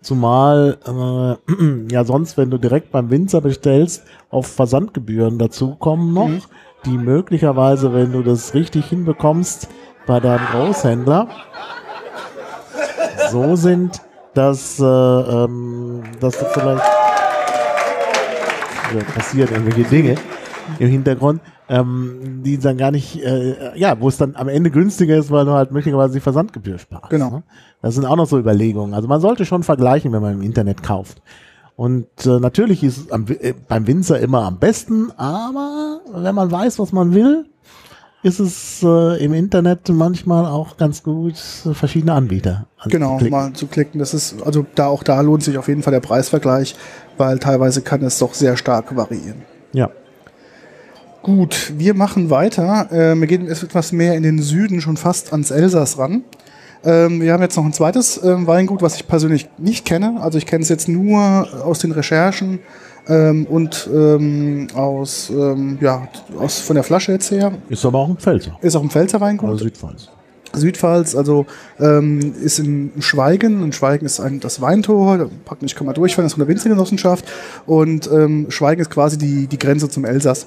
Zumal 0.00 0.78
äh, 0.86 1.90
ja 1.92 2.04
sonst, 2.04 2.36
wenn 2.38 2.50
du 2.50 2.58
direkt 2.58 2.92
beim 2.92 3.10
Winzer 3.10 3.40
bestellst, 3.40 4.04
auf 4.30 4.46
Versandgebühren 4.46 5.38
dazukommen 5.38 6.14
noch, 6.14 6.28
Mhm. 6.28 6.40
die 6.86 6.96
möglicherweise, 6.96 7.92
wenn 7.92 8.12
du 8.12 8.22
das 8.22 8.54
richtig 8.54 8.86
hinbekommst, 8.86 9.68
bei 10.06 10.20
deinem 10.20 10.46
Großhändler 10.52 11.28
so 13.30 13.56
sind, 13.56 14.00
dass, 14.34 14.78
äh, 14.80 14.84
ähm, 14.84 16.02
dass 16.20 16.38
du 16.38 16.44
vielleicht 16.46 16.82
ja, 18.94 19.04
passieren 19.04 19.48
irgendwelche 19.52 19.88
Dinge 19.88 20.16
im 20.78 20.88
Hintergrund, 20.88 21.40
ähm, 21.68 22.42
die 22.44 22.58
dann 22.58 22.76
gar 22.76 22.90
nicht, 22.90 23.22
äh, 23.22 23.78
ja, 23.78 24.00
wo 24.00 24.08
es 24.08 24.16
dann 24.16 24.36
am 24.36 24.48
Ende 24.48 24.70
günstiger 24.70 25.16
ist, 25.16 25.30
weil 25.30 25.44
du 25.44 25.52
halt 25.52 25.72
möglicherweise 25.72 26.14
die 26.14 26.20
Versandgebühr 26.20 26.78
sparst. 26.78 27.10
Genau. 27.10 27.30
Ne? 27.30 27.42
Das 27.82 27.94
sind 27.94 28.04
auch 28.04 28.16
noch 28.16 28.26
so 28.26 28.38
Überlegungen. 28.38 28.94
Also 28.94 29.08
man 29.08 29.20
sollte 29.20 29.44
schon 29.44 29.62
vergleichen, 29.62 30.12
wenn 30.12 30.22
man 30.22 30.34
im 30.34 30.42
Internet 30.42 30.82
kauft. 30.82 31.22
Und 31.76 32.08
äh, 32.26 32.40
natürlich 32.40 32.82
ist 32.82 32.98
es 32.98 33.12
am, 33.12 33.26
äh, 33.28 33.54
beim 33.68 33.86
Winzer 33.86 34.18
immer 34.18 34.42
am 34.42 34.58
besten, 34.58 35.12
aber 35.16 36.00
wenn 36.12 36.34
man 36.34 36.50
weiß, 36.50 36.78
was 36.80 36.92
man 36.92 37.14
will, 37.14 37.46
ist 38.22 38.40
es 38.40 38.82
äh, 38.82 39.24
im 39.24 39.32
Internet 39.32 39.88
manchmal 39.90 40.46
auch 40.46 40.76
ganz 40.76 41.04
gut, 41.04 41.36
verschiedene 41.36 42.14
Anbieter. 42.14 42.66
Genau, 42.86 43.12
anzuklicken. 43.12 43.38
mal 43.38 43.52
zu 43.52 43.66
klicken. 43.68 43.98
Das 44.00 44.12
ist, 44.12 44.42
also 44.42 44.66
da 44.74 44.88
auch 44.88 45.04
da 45.04 45.20
lohnt 45.20 45.44
sich 45.44 45.56
auf 45.56 45.68
jeden 45.68 45.82
Fall 45.84 45.92
der 45.92 46.00
Preisvergleich, 46.00 46.74
weil 47.18 47.38
teilweise 47.38 47.82
kann 47.82 48.02
es 48.02 48.18
doch 48.18 48.34
sehr 48.34 48.56
stark 48.56 48.94
variieren. 48.96 49.42
Ja. 49.72 49.90
Gut, 51.22 51.72
wir 51.76 51.94
machen 51.94 52.30
weiter. 52.30 52.88
Äh, 52.90 53.14
wir 53.16 53.26
gehen 53.26 53.46
jetzt 53.46 53.62
etwas 53.62 53.92
mehr 53.92 54.14
in 54.14 54.22
den 54.22 54.40
Süden, 54.40 54.80
schon 54.80 54.96
fast 54.96 55.32
ans 55.32 55.50
Elsass 55.50 55.98
ran. 55.98 56.22
Ähm, 56.84 57.20
wir 57.20 57.32
haben 57.32 57.42
jetzt 57.42 57.56
noch 57.56 57.64
ein 57.64 57.72
zweites 57.72 58.22
ähm, 58.22 58.46
Weingut, 58.46 58.82
was 58.82 58.96
ich 58.96 59.06
persönlich 59.06 59.48
nicht 59.58 59.84
kenne. 59.84 60.18
Also 60.20 60.38
ich 60.38 60.46
kenne 60.46 60.62
es 60.62 60.68
jetzt 60.68 60.88
nur 60.88 61.48
aus 61.64 61.80
den 61.80 61.92
Recherchen 61.92 62.60
ähm, 63.08 63.46
und 63.46 63.88
ähm, 63.92 64.68
aus, 64.74 65.30
ähm, 65.30 65.78
ja, 65.80 66.08
aus 66.38 66.60
von 66.60 66.74
der 66.74 66.84
Flasche 66.84 67.12
jetzt 67.12 67.30
her. 67.30 67.52
Ist 67.68 67.84
aber 67.84 67.98
auch 67.98 68.08
ein 68.08 68.16
Pfälzer. 68.16 68.56
Ist 68.60 68.76
auch 68.76 68.82
ein 68.82 68.90
Pfälzer 68.90 69.20
Weingut. 69.20 69.50
Also 69.50 69.64
Südpfalz. 69.64 70.08
Südpfalz, 70.54 71.14
also 71.14 71.46
ähm, 71.80 72.34
ist 72.42 72.58
in 72.58 72.92
Schweigen. 73.00 73.62
Und 73.62 73.74
Schweigen 73.74 74.06
ist 74.06 74.20
ein, 74.20 74.40
das 74.40 74.60
Weintor, 74.60 75.18
da 75.18 75.26
praktisch 75.44 75.74
kann 75.74 75.86
man 75.86 75.94
durchfahren, 75.94 76.24
das 76.24 76.32
ist 76.32 76.38
von 76.38 76.46
der 76.46 76.48
Winzergenossenschaft. 76.54 77.24
Und 77.66 78.10
ähm, 78.12 78.46
Schweigen 78.50 78.80
ist 78.80 78.90
quasi 78.90 79.18
die, 79.18 79.46
die 79.46 79.58
Grenze 79.58 79.88
zum 79.88 80.04
Elsass. 80.04 80.46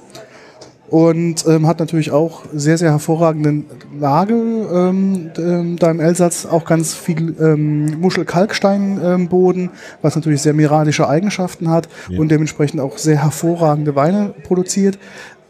Und 0.90 1.46
ähm, 1.48 1.68
hat 1.68 1.80
natürlich 1.80 2.12
auch 2.12 2.44
sehr, 2.54 2.78
sehr 2.78 2.92
hervorragende 2.92 3.64
Lage 3.98 4.34
ähm, 4.34 5.32
ähm, 5.38 5.78
da 5.78 5.90
im 5.90 6.02
Elsass. 6.02 6.46
Auch 6.46 6.66
ganz 6.66 6.94
viel 6.94 7.34
ähm, 7.40 7.98
Muschel-Kalkstein-Boden, 8.02 9.70
was 10.02 10.18
natürlich 10.18 10.42
sehr 10.42 10.54
mineralische 10.54 11.08
Eigenschaften 11.08 11.70
hat 11.70 11.88
Ja. 12.10 12.20
und 12.20 12.30
dementsprechend 12.30 12.82
auch 12.82 12.98
sehr 12.98 13.24
hervorragende 13.24 13.96
Weine 13.96 14.34
produziert. 14.44 15.00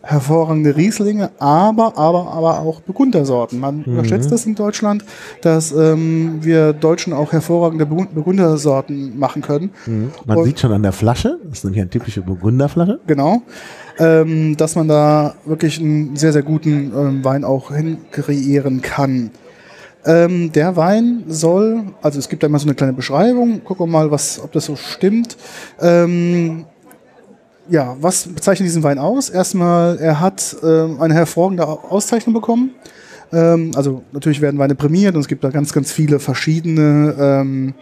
Hervorragende 0.03 0.75
Rieslinge, 0.75 1.29
aber, 1.37 1.95
aber, 1.97 2.31
aber 2.31 2.59
auch 2.61 2.81
Burgundersorten. 2.81 3.59
Man 3.59 3.83
unterschätzt 3.83 4.31
das 4.31 4.47
in 4.47 4.55
Deutschland, 4.55 5.05
dass 5.41 5.71
ähm, 5.71 6.39
wir 6.41 6.73
Deutschen 6.73 7.13
auch 7.13 7.31
hervorragende 7.31 7.85
Burgundersorten 7.85 9.19
machen 9.19 9.43
können. 9.43 9.69
Man 10.25 10.37
Und- 10.37 10.45
sieht 10.45 10.59
schon 10.59 10.71
an 10.71 10.81
der 10.81 10.91
Flasche, 10.91 11.37
das 11.43 11.59
ist 11.59 11.63
nämlich 11.65 11.81
eine 11.81 11.89
typische 11.91 12.21
Burgunderflasche. 12.21 12.99
Genau. 13.05 13.43
Ähm, 13.99 14.57
dass 14.57 14.75
man 14.75 14.87
da 14.87 15.35
wirklich 15.45 15.79
einen 15.79 16.15
sehr, 16.15 16.33
sehr 16.33 16.41
guten 16.43 16.91
ähm, 16.97 17.23
Wein 17.23 17.43
auch 17.43 17.71
hinkreieren 17.71 18.81
kann. 18.81 19.29
Ähm, 20.03 20.51
der 20.51 20.75
Wein 20.77 21.25
soll, 21.27 21.83
also 22.01 22.17
es 22.17 22.27
gibt 22.27 22.41
da 22.41 22.47
immer 22.47 22.57
so 22.57 22.65
eine 22.65 22.73
kleine 22.73 22.93
Beschreibung, 22.93 23.63
gucken 23.63 23.85
wir 23.85 23.91
mal, 23.91 24.09
was, 24.09 24.41
ob 24.43 24.51
das 24.51 24.65
so 24.65 24.75
stimmt. 24.75 25.37
Ähm, 25.79 26.65
ja, 27.69 27.95
was 28.02 28.28
bezeichnet 28.28 28.67
diesen 28.67 28.84
Wein 28.84 29.00
aus? 29.00 29.30
Erstmal, 29.30 29.97
er 30.00 30.19
hat 30.19 30.56
ähm, 30.63 31.02
eine 31.02 31.13
hervorragende 31.13 31.67
Au- 31.67 31.80
Auszeichnung 31.89 32.34
bekommen. 32.34 32.71
Ähm, 33.32 33.71
also 33.76 34.04
natürlich 34.12 34.41
werden 34.41 34.60
Weine 34.60 34.76
prämiert 34.76 35.15
und 35.15 35.21
es 35.21 35.28
gibt 35.28 35.43
da 35.43 35.50
ganz, 35.50 35.71
ganz 35.71 35.91
viele 35.91 36.19
verschiedene 36.19 37.15
ähm, 37.19 37.74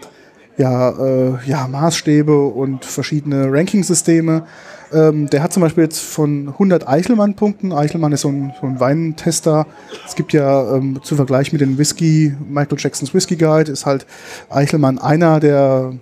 ja, 0.57 0.89
äh, 0.89 1.33
ja, 1.45 1.67
Maßstäbe 1.67 2.37
und 2.47 2.83
verschiedene 2.85 3.47
Rankingsysteme. 3.51 4.43
Ähm, 4.91 5.29
der 5.29 5.41
hat 5.41 5.53
zum 5.53 5.61
Beispiel 5.61 5.83
jetzt 5.85 6.01
von 6.01 6.49
100 6.49 6.87
Eichelmann-Punkten. 6.87 7.71
Eichelmann 7.71 8.11
ist 8.11 8.21
so 8.21 8.29
ein, 8.29 8.51
so 8.59 8.67
ein 8.67 8.79
Weintester. 8.79 9.65
Es 10.05 10.15
gibt 10.15 10.33
ja 10.33 10.75
ähm, 10.75 10.99
zu 11.03 11.15
Vergleich 11.15 11.53
mit 11.53 11.61
dem 11.61 11.77
Whisky, 11.77 12.35
Michael 12.49 12.77
Jacksons 12.79 13.13
Whisky 13.13 13.35
Guide, 13.37 13.71
ist 13.71 13.85
halt 13.85 14.05
Eichelmann 14.49 14.97
einer 14.99 15.39
der 15.39 15.93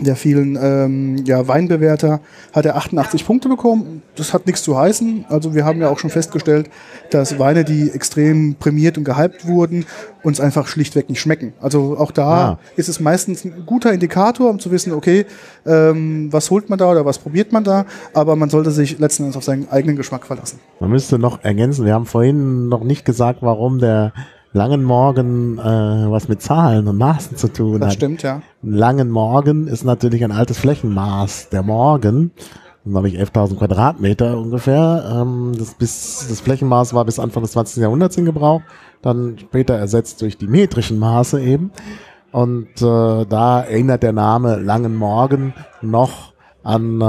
der 0.00 0.16
vielen 0.16 0.56
ähm, 0.60 1.24
ja, 1.26 1.46
Weinbewerter 1.46 2.20
hat 2.54 2.64
er 2.64 2.76
88 2.76 3.26
Punkte 3.26 3.48
bekommen. 3.48 4.02
Das 4.16 4.32
hat 4.32 4.46
nichts 4.46 4.62
zu 4.62 4.78
heißen. 4.78 5.26
Also 5.28 5.54
wir 5.54 5.64
haben 5.64 5.80
ja 5.80 5.90
auch 5.90 5.98
schon 5.98 6.10
festgestellt, 6.10 6.70
dass 7.10 7.38
Weine, 7.38 7.64
die 7.64 7.90
extrem 7.90 8.54
prämiert 8.54 8.96
und 8.96 9.04
gehypt 9.04 9.46
wurden, 9.46 9.84
uns 10.22 10.40
einfach 10.40 10.66
schlichtweg 10.68 11.08
nicht 11.10 11.20
schmecken. 11.20 11.52
Also 11.60 11.96
auch 11.98 12.12
da 12.12 12.30
Ah. 12.30 12.58
ist 12.76 12.88
es 12.88 13.00
meistens 13.00 13.44
ein 13.44 13.64
guter 13.66 13.92
Indikator, 13.92 14.48
um 14.48 14.58
zu 14.58 14.70
wissen, 14.70 14.92
okay, 14.92 15.26
ähm, 15.66 16.32
was 16.32 16.50
holt 16.50 16.70
man 16.70 16.78
da 16.78 16.90
oder 16.90 17.04
was 17.04 17.18
probiert 17.18 17.52
man 17.52 17.64
da. 17.64 17.84
Aber 18.14 18.36
man 18.36 18.48
sollte 18.48 18.70
sich 18.70 18.98
letzten 18.98 19.24
Endes 19.24 19.36
auf 19.36 19.44
seinen 19.44 19.68
eigenen 19.70 19.96
Geschmack 19.96 20.24
verlassen. 20.26 20.60
Man 20.78 20.90
müsste 20.90 21.18
noch 21.18 21.42
ergänzen, 21.44 21.84
wir 21.84 21.92
haben 21.94 22.06
vorhin 22.06 22.68
noch 22.68 22.84
nicht 22.84 23.04
gesagt, 23.04 23.40
warum 23.42 23.78
der 23.80 24.12
langen 24.52 24.82
Morgen 24.82 25.58
äh, 25.58 25.62
was 25.62 26.28
mit 26.28 26.42
Zahlen 26.42 26.88
und 26.88 26.98
Maßen 26.98 27.36
zu 27.36 27.52
tun 27.52 27.80
Das 27.80 27.88
hat. 27.90 27.94
stimmt, 27.94 28.22
ja. 28.22 28.42
Langen 28.62 29.10
Morgen 29.10 29.66
ist 29.66 29.84
natürlich 29.84 30.24
ein 30.24 30.32
altes 30.32 30.58
Flächenmaß. 30.58 31.50
Der 31.50 31.62
Morgen, 31.62 32.32
dann 32.84 32.96
habe 32.96 33.08
ich 33.08 33.18
11.000 33.18 33.56
Quadratmeter 33.58 34.36
ungefähr. 34.38 35.22
Ähm, 35.22 35.52
das, 35.58 35.74
bis, 35.74 36.26
das 36.28 36.40
Flächenmaß 36.40 36.94
war 36.94 37.04
bis 37.04 37.18
Anfang 37.18 37.42
des 37.42 37.52
20. 37.52 37.82
Jahrhunderts 37.82 38.16
in 38.16 38.24
Gebrauch, 38.24 38.62
dann 39.02 39.38
später 39.38 39.74
ersetzt 39.74 40.20
durch 40.22 40.36
die 40.36 40.48
metrischen 40.48 40.98
Maße 40.98 41.40
eben. 41.40 41.70
Und 42.32 42.68
äh, 42.80 43.26
da 43.26 43.60
erinnert 43.62 44.02
der 44.02 44.12
Name 44.12 44.56
Langen 44.56 44.94
Morgen 44.96 45.52
noch 45.82 46.32
an 46.62 47.00
äh, 47.00 47.04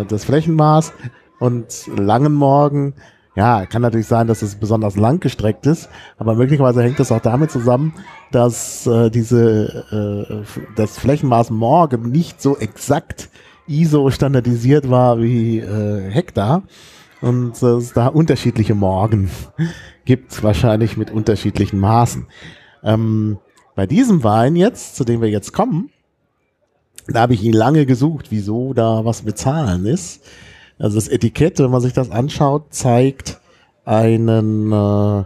äh, 0.00 0.04
das 0.06 0.24
Flächenmaß. 0.24 0.92
Und 1.38 1.86
Langen 1.96 2.34
Morgen, 2.34 2.94
ja, 3.36 3.64
kann 3.66 3.82
natürlich 3.82 4.06
sein, 4.06 4.26
dass 4.26 4.42
es 4.42 4.56
besonders 4.56 4.96
lang 4.96 5.20
gestreckt 5.20 5.66
ist, 5.66 5.88
aber 6.18 6.34
möglicherweise 6.34 6.82
hängt 6.82 6.98
es 6.98 7.12
auch 7.12 7.20
damit 7.20 7.50
zusammen, 7.50 7.92
dass 8.32 8.86
äh, 8.86 9.10
diese 9.10 10.44
äh, 10.50 10.60
das 10.76 10.98
Flächenmaß 10.98 11.50
Morgen 11.50 12.10
nicht 12.10 12.42
so 12.42 12.58
exakt 12.58 13.30
ISO 13.68 14.10
standardisiert 14.10 14.90
war 14.90 15.20
wie 15.20 15.58
äh, 15.58 16.10
Hektar 16.10 16.64
und 17.20 17.62
äh, 17.62 17.66
es 17.66 17.92
da 17.92 18.08
unterschiedliche 18.08 18.74
Morgen 18.74 19.30
gibt, 20.04 20.42
wahrscheinlich 20.42 20.96
mit 20.96 21.10
unterschiedlichen 21.10 21.78
Maßen. 21.78 22.26
Ähm, 22.82 23.38
bei 23.76 23.86
diesem 23.86 24.24
Wein 24.24 24.56
jetzt, 24.56 24.96
zu 24.96 25.04
dem 25.04 25.20
wir 25.20 25.30
jetzt 25.30 25.52
kommen, 25.52 25.90
da 27.06 27.20
habe 27.20 27.34
ich 27.34 27.42
ihn 27.42 27.52
lange 27.52 27.86
gesucht, 27.86 28.26
wieso 28.30 28.74
da 28.74 29.04
was 29.04 29.22
mit 29.22 29.38
Zahlen 29.38 29.86
ist. 29.86 30.24
Also 30.80 30.96
das 30.96 31.08
Etikett, 31.08 31.58
wenn 31.58 31.70
man 31.70 31.82
sich 31.82 31.92
das 31.92 32.10
anschaut, 32.10 32.64
zeigt 32.70 33.38
einen 33.84 34.72
äh, 34.72 35.24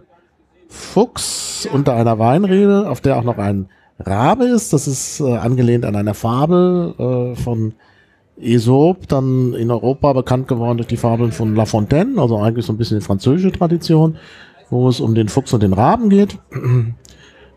Fuchs 0.69 1.69
unter 1.73 1.95
einer 1.95 2.19
Weinrebe, 2.19 2.89
auf 2.89 3.01
der 3.01 3.17
auch 3.17 3.23
noch 3.23 3.39
ein 3.39 3.69
Rabe 4.01 4.47
ist. 4.47 4.73
Das 4.73 4.89
ist 4.89 5.21
äh, 5.21 5.37
angelehnt 5.37 5.85
an 5.85 5.95
eine 5.95 6.15
Fabel 6.15 6.95
äh, 6.99 7.37
von 7.37 7.75
Aesop, 8.41 9.07
dann 9.07 9.55
in 9.55 9.71
Europa 9.71 10.13
bekannt 10.13 10.49
geworden 10.49 10.79
durch 10.79 10.89
die 10.89 10.97
Fabeln 10.97 11.31
von 11.31 11.55
La 11.55 11.67
Fontaine, 11.67 12.21
also 12.21 12.37
eigentlich 12.39 12.67
so 12.67 12.73
ein 12.73 12.77
bisschen 12.79 12.99
die 12.99 13.05
französische 13.05 13.53
Tradition, 13.53 14.17
wo 14.71 14.89
es 14.89 14.99
um 14.99 15.15
den 15.15 15.29
Fuchs 15.29 15.53
und 15.53 15.63
den 15.63 15.73
Raben 15.73 16.09
geht. 16.09 16.37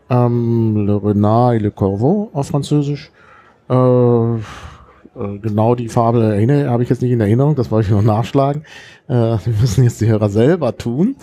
ähm, 0.09 0.85
Le 0.85 1.03
Renard 1.03 1.55
et 1.55 1.61
le 1.63 1.71
Corbeau 1.71 2.29
auf 2.31 2.47
Französisch. 2.47 3.11
Äh, 3.69 4.35
genau 5.41 5.75
die 5.75 5.89
Fabel 5.89 6.21
erinnere, 6.21 6.69
habe 6.69 6.83
ich 6.83 6.89
jetzt 6.89 7.01
nicht 7.01 7.11
in 7.11 7.21
Erinnerung, 7.21 7.55
das 7.55 7.71
wollte 7.71 7.87
ich 7.87 7.93
noch 7.93 8.01
nachschlagen. 8.01 8.63
Äh, 9.09 9.37
müssen 9.61 9.83
jetzt 9.83 10.01
die 10.01 10.07
Hörer 10.07 10.29
selber 10.29 10.77
tun. 10.77 11.15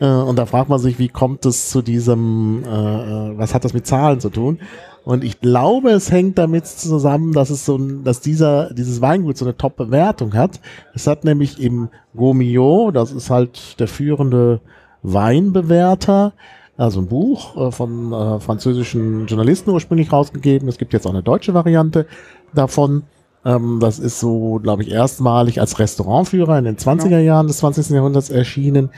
Äh, 0.00 0.06
und 0.06 0.38
da 0.38 0.46
fragt 0.46 0.68
man 0.68 0.78
sich, 0.78 0.98
wie 0.98 1.08
kommt 1.08 1.46
es 1.46 1.70
zu 1.70 1.80
diesem, 1.80 2.64
äh, 2.64 2.68
äh, 2.68 3.38
was 3.38 3.54
hat 3.54 3.64
das 3.64 3.72
mit 3.72 3.86
Zahlen 3.86 4.20
zu 4.20 4.30
tun? 4.30 4.58
Und 5.04 5.24
ich 5.24 5.40
glaube, 5.40 5.90
es 5.90 6.12
hängt 6.12 6.38
damit 6.38 6.66
zusammen, 6.66 7.32
dass 7.32 7.50
es 7.50 7.64
so, 7.64 7.76
ein, 7.76 8.04
dass 8.04 8.20
dieser, 8.20 8.72
dieses 8.72 9.00
Weingut 9.00 9.36
so 9.36 9.44
eine 9.44 9.56
Top-Bewertung 9.56 10.34
hat. 10.34 10.60
Es 10.94 11.06
hat 11.06 11.24
nämlich 11.24 11.60
im 11.60 11.88
Gomio, 12.14 12.90
das 12.92 13.12
ist 13.12 13.30
halt 13.30 13.80
der 13.80 13.88
führende 13.88 14.60
Weinbewerter, 15.02 16.32
also 16.76 17.00
ein 17.00 17.08
Buch 17.08 17.56
äh, 17.56 17.70
von 17.70 18.12
äh, 18.12 18.40
französischen 18.40 19.26
Journalisten 19.26 19.70
ursprünglich 19.70 20.12
rausgegeben. 20.12 20.68
Es 20.68 20.78
gibt 20.78 20.92
jetzt 20.92 21.06
auch 21.06 21.12
eine 21.12 21.22
deutsche 21.22 21.54
Variante 21.54 22.06
davon. 22.54 23.02
Ähm, 23.44 23.78
das 23.80 23.98
ist 23.98 24.20
so, 24.20 24.60
glaube 24.62 24.82
ich, 24.82 24.90
erstmalig 24.90 25.60
als 25.60 25.78
Restaurantführer 25.78 26.58
in 26.58 26.64
den 26.64 26.76
20er 26.76 27.18
Jahren 27.18 27.46
des 27.48 27.58
20. 27.58 27.90
Jahrhunderts 27.90 28.30
erschienen 28.30 28.90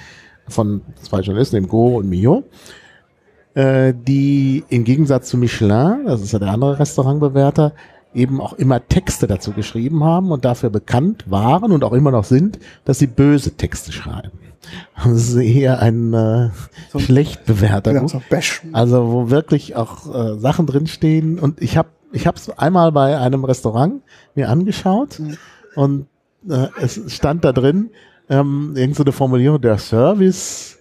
von 0.49 0.83
zwei 1.03 1.21
Journalisten, 1.21 1.57
dem 1.57 1.69
Go 1.69 1.97
und 1.97 2.09
Mio, 2.09 2.45
äh, 3.55 3.95
die 3.97 4.65
im 4.69 4.85
Gegensatz 4.85 5.29
zu 5.29 5.39
Michelin, 5.39 6.05
das 6.07 6.21
ist 6.23 6.33
ja 6.33 6.39
der 6.39 6.51
andere 6.51 6.79
Restaurantbewerter, 6.79 7.73
eben 8.15 8.41
auch 8.41 8.53
immer 8.55 8.87
Texte 8.87 9.27
dazu 9.27 9.53
geschrieben 9.53 10.05
haben 10.05 10.31
und 10.31 10.45
dafür 10.45 10.71
bekannt 10.71 11.25
waren 11.31 11.73
und 11.73 11.83
auch 11.83 11.93
immer 11.93 12.11
noch 12.11 12.25
sind, 12.25 12.59
dass 12.85 12.99
sie 12.99 13.07
böse 13.09 13.53
Texte 13.57 13.91
schreiben. 13.93 14.31
Das 14.97 15.13
ist 15.29 15.35
eher 15.37 15.81
ein 15.81 16.15
äh, 16.15 16.51
So- 16.93 16.99
schlecht 16.99 17.45
bewerter 17.45 17.93
Ja, 17.93 18.07
so 18.09 18.23
Bash. 18.31 18.63
Also 18.73 19.11
wo 19.13 19.31
wirklich 19.31 19.77
auch 19.77 20.15
äh, 20.15 20.39
Sachen 20.39 20.67
drinstehen. 20.67 21.39
Und 21.39 21.61
ich 21.61 21.77
habe 21.77 21.89
ich 22.15 22.27
habe 22.27 22.37
es 22.37 22.51
einmal 22.59 22.93
bei 22.93 23.19
einem 23.19 23.45
Restaurant 23.45 24.03
mir 24.35 24.49
angeschaut 24.49 25.21
und 25.75 26.07
äh, 26.49 26.69
es 26.81 27.01
stand 27.13 27.45
da 27.45 27.53
drin 27.53 27.91
ähm, 28.29 28.75
irgend 28.77 28.97
so 28.97 29.03
eine 29.03 29.13
Formulierung, 29.13 29.61
der 29.61 29.79
Service 29.79 30.79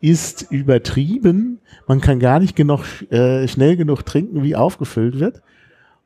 ist 0.00 0.46
übertrieben. 0.50 1.60
Man 1.86 2.00
kann 2.00 2.20
gar 2.20 2.38
nicht 2.38 2.56
genug, 2.56 2.84
äh, 3.10 3.46
schnell 3.48 3.76
genug 3.76 4.06
trinken, 4.06 4.42
wie 4.42 4.56
aufgefüllt 4.56 5.18
wird. 5.18 5.42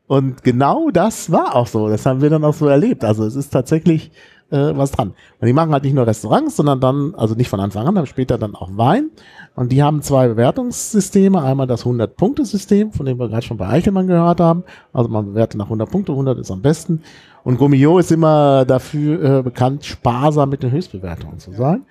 Und 0.07 0.43
genau 0.43 0.91
das 0.91 1.31
war 1.31 1.55
auch 1.55 1.67
so. 1.67 1.89
Das 1.89 2.07
haben 2.07 2.21
wir 2.21 2.31
dann 2.31 2.45
auch 2.45 2.55
so 2.55 2.67
erlebt. 2.67 3.05
Also 3.05 3.25
es 3.25 3.37
ist 3.37 3.51
tatsächlich 3.51 4.11
äh, 4.51 4.77
was 4.77 4.93
dran. 4.93 5.15
Und 5.41 5.47
die 5.47 5.53
machen 5.53 5.73
halt 5.73 5.85
nicht 5.85 5.95
nur 5.95 6.07
Restaurants, 6.07 6.57
sondern 6.57 6.81
dann, 6.81 7.15
also 7.15 7.35
nicht 7.35 7.49
von 7.49 7.61
Anfang 7.61 7.87
an, 7.87 7.97
aber 7.97 8.07
später 8.07 8.39
dann 8.39 8.55
auch 8.55 8.71
Wein. 8.77 9.11
Und 9.55 9.71
die 9.71 9.83
haben 9.83 10.03
zwei 10.03 10.29
Bewertungssysteme. 10.29 11.43
Einmal 11.43 11.67
das 11.67 11.85
100-Punkte-System, 11.85 12.93
von 12.93 13.05
dem 13.05 13.19
wir 13.19 13.29
gerade 13.29 13.45
schon 13.45 13.59
bei 13.59 13.69
Eichelmann 13.69 14.07
gehört 14.07 14.41
haben. 14.41 14.65
Also 14.93 15.11
man 15.11 15.27
bewertet 15.27 15.59
nach 15.59 15.67
100 15.67 15.91
Punkte, 15.91 16.13
100 16.13 16.39
ist 16.39 16.51
am 16.51 16.63
besten. 16.63 17.03
Und 17.45 17.59
Gomio 17.59 17.99
ist 17.99 18.11
immer 18.13 18.65
dafür 18.65 19.39
äh, 19.39 19.43
bekannt, 19.43 19.85
sparsam 19.85 20.49
mit 20.49 20.63
den 20.63 20.71
Höchstbewertungen 20.71 21.39
zu 21.39 21.53
sein. 21.53 21.83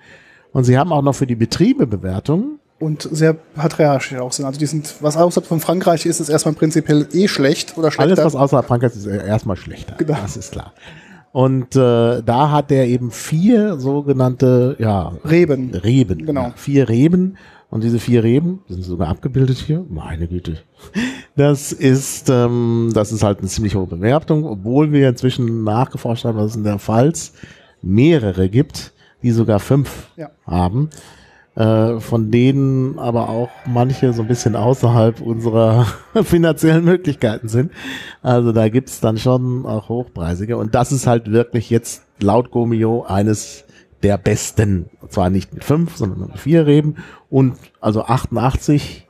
Und 0.52 0.64
sie 0.64 0.76
haben 0.76 0.92
auch 0.92 1.02
noch 1.02 1.14
für 1.14 1.26
die 1.26 1.36
Betriebe 1.36 1.86
Bewertungen. 1.86 2.58
Und 2.80 3.02
sehr 3.02 3.34
patriarchisch 3.34 4.18
auch 4.18 4.32
sind. 4.32 4.44
Also 4.44 4.58
die 4.58 4.66
sind, 4.66 4.96
was 5.00 5.16
außerhalb 5.16 5.46
von 5.46 5.60
Frankreich 5.60 6.04
ist, 6.04 6.18
ist 6.18 6.28
erstmal 6.28 6.54
prinzipiell 6.54 7.06
eh 7.12 7.28
schlecht 7.28 7.78
oder 7.78 7.92
schlechter. 7.92 8.22
Alles, 8.22 8.24
was 8.24 8.34
außerhalb 8.34 8.66
Frankreichs 8.66 8.96
ist, 8.96 9.06
ist 9.06 9.22
erstmal 9.22 9.56
schlechter. 9.56 9.94
Genau. 9.98 10.18
Das 10.20 10.36
ist 10.36 10.50
klar. 10.50 10.72
Und 11.30 11.76
äh, 11.76 12.22
da 12.22 12.50
hat 12.50 12.70
er 12.70 12.86
eben 12.86 13.10
vier 13.10 13.78
sogenannte 13.78 14.76
ja, 14.78 15.12
Reben. 15.24 15.72
Reben. 15.74 16.26
Genau. 16.26 16.42
Ja, 16.42 16.52
vier 16.56 16.88
Reben. 16.88 17.38
Und 17.72 17.82
diese 17.82 17.98
vier 17.98 18.22
Reben 18.22 18.60
sind 18.68 18.82
sogar 18.84 19.08
abgebildet 19.08 19.56
hier. 19.56 19.82
Meine 19.88 20.28
Güte. 20.28 20.58
Das 21.36 21.72
ist, 21.72 22.28
ähm, 22.28 22.90
das 22.92 23.12
ist 23.12 23.22
halt 23.22 23.38
eine 23.38 23.48
ziemlich 23.48 23.74
hohe 23.74 23.86
Bewertung, 23.86 24.44
obwohl 24.44 24.92
wir 24.92 25.08
inzwischen 25.08 25.64
nachgeforscht 25.64 26.26
haben, 26.26 26.36
dass 26.36 26.50
es 26.50 26.56
in 26.56 26.64
der 26.64 26.78
Pfalz 26.78 27.32
mehrere 27.80 28.50
gibt, 28.50 28.92
die 29.22 29.30
sogar 29.30 29.58
fünf 29.58 30.10
Ja. 30.18 30.28
haben. 30.46 30.90
Äh, 31.54 31.98
von 32.00 32.30
denen 32.30 32.98
aber 32.98 33.30
auch 33.30 33.48
manche 33.66 34.12
so 34.12 34.20
ein 34.20 34.28
bisschen 34.28 34.54
außerhalb 34.54 35.22
unserer 35.22 35.86
finanziellen 36.24 36.84
Möglichkeiten 36.84 37.48
sind. 37.48 37.72
Also 38.20 38.52
da 38.52 38.68
gibt's 38.68 39.00
dann 39.00 39.16
schon 39.16 39.64
auch 39.64 39.88
hochpreisige. 39.88 40.58
Und 40.58 40.74
das 40.74 40.92
ist 40.92 41.06
halt 41.06 41.32
wirklich 41.32 41.70
jetzt 41.70 42.02
laut 42.20 42.50
Gomio 42.50 43.04
eines 43.04 43.64
der 44.02 44.18
besten. 44.18 44.90
Zwar 45.08 45.30
nicht 45.30 45.52
mit 45.52 45.64
fünf, 45.64 45.96
sondern 45.96 46.20
mit 46.20 46.38
vier 46.38 46.66
Reben. 46.66 46.96
Und 47.30 47.56
also 47.80 48.04
88, 48.04 49.06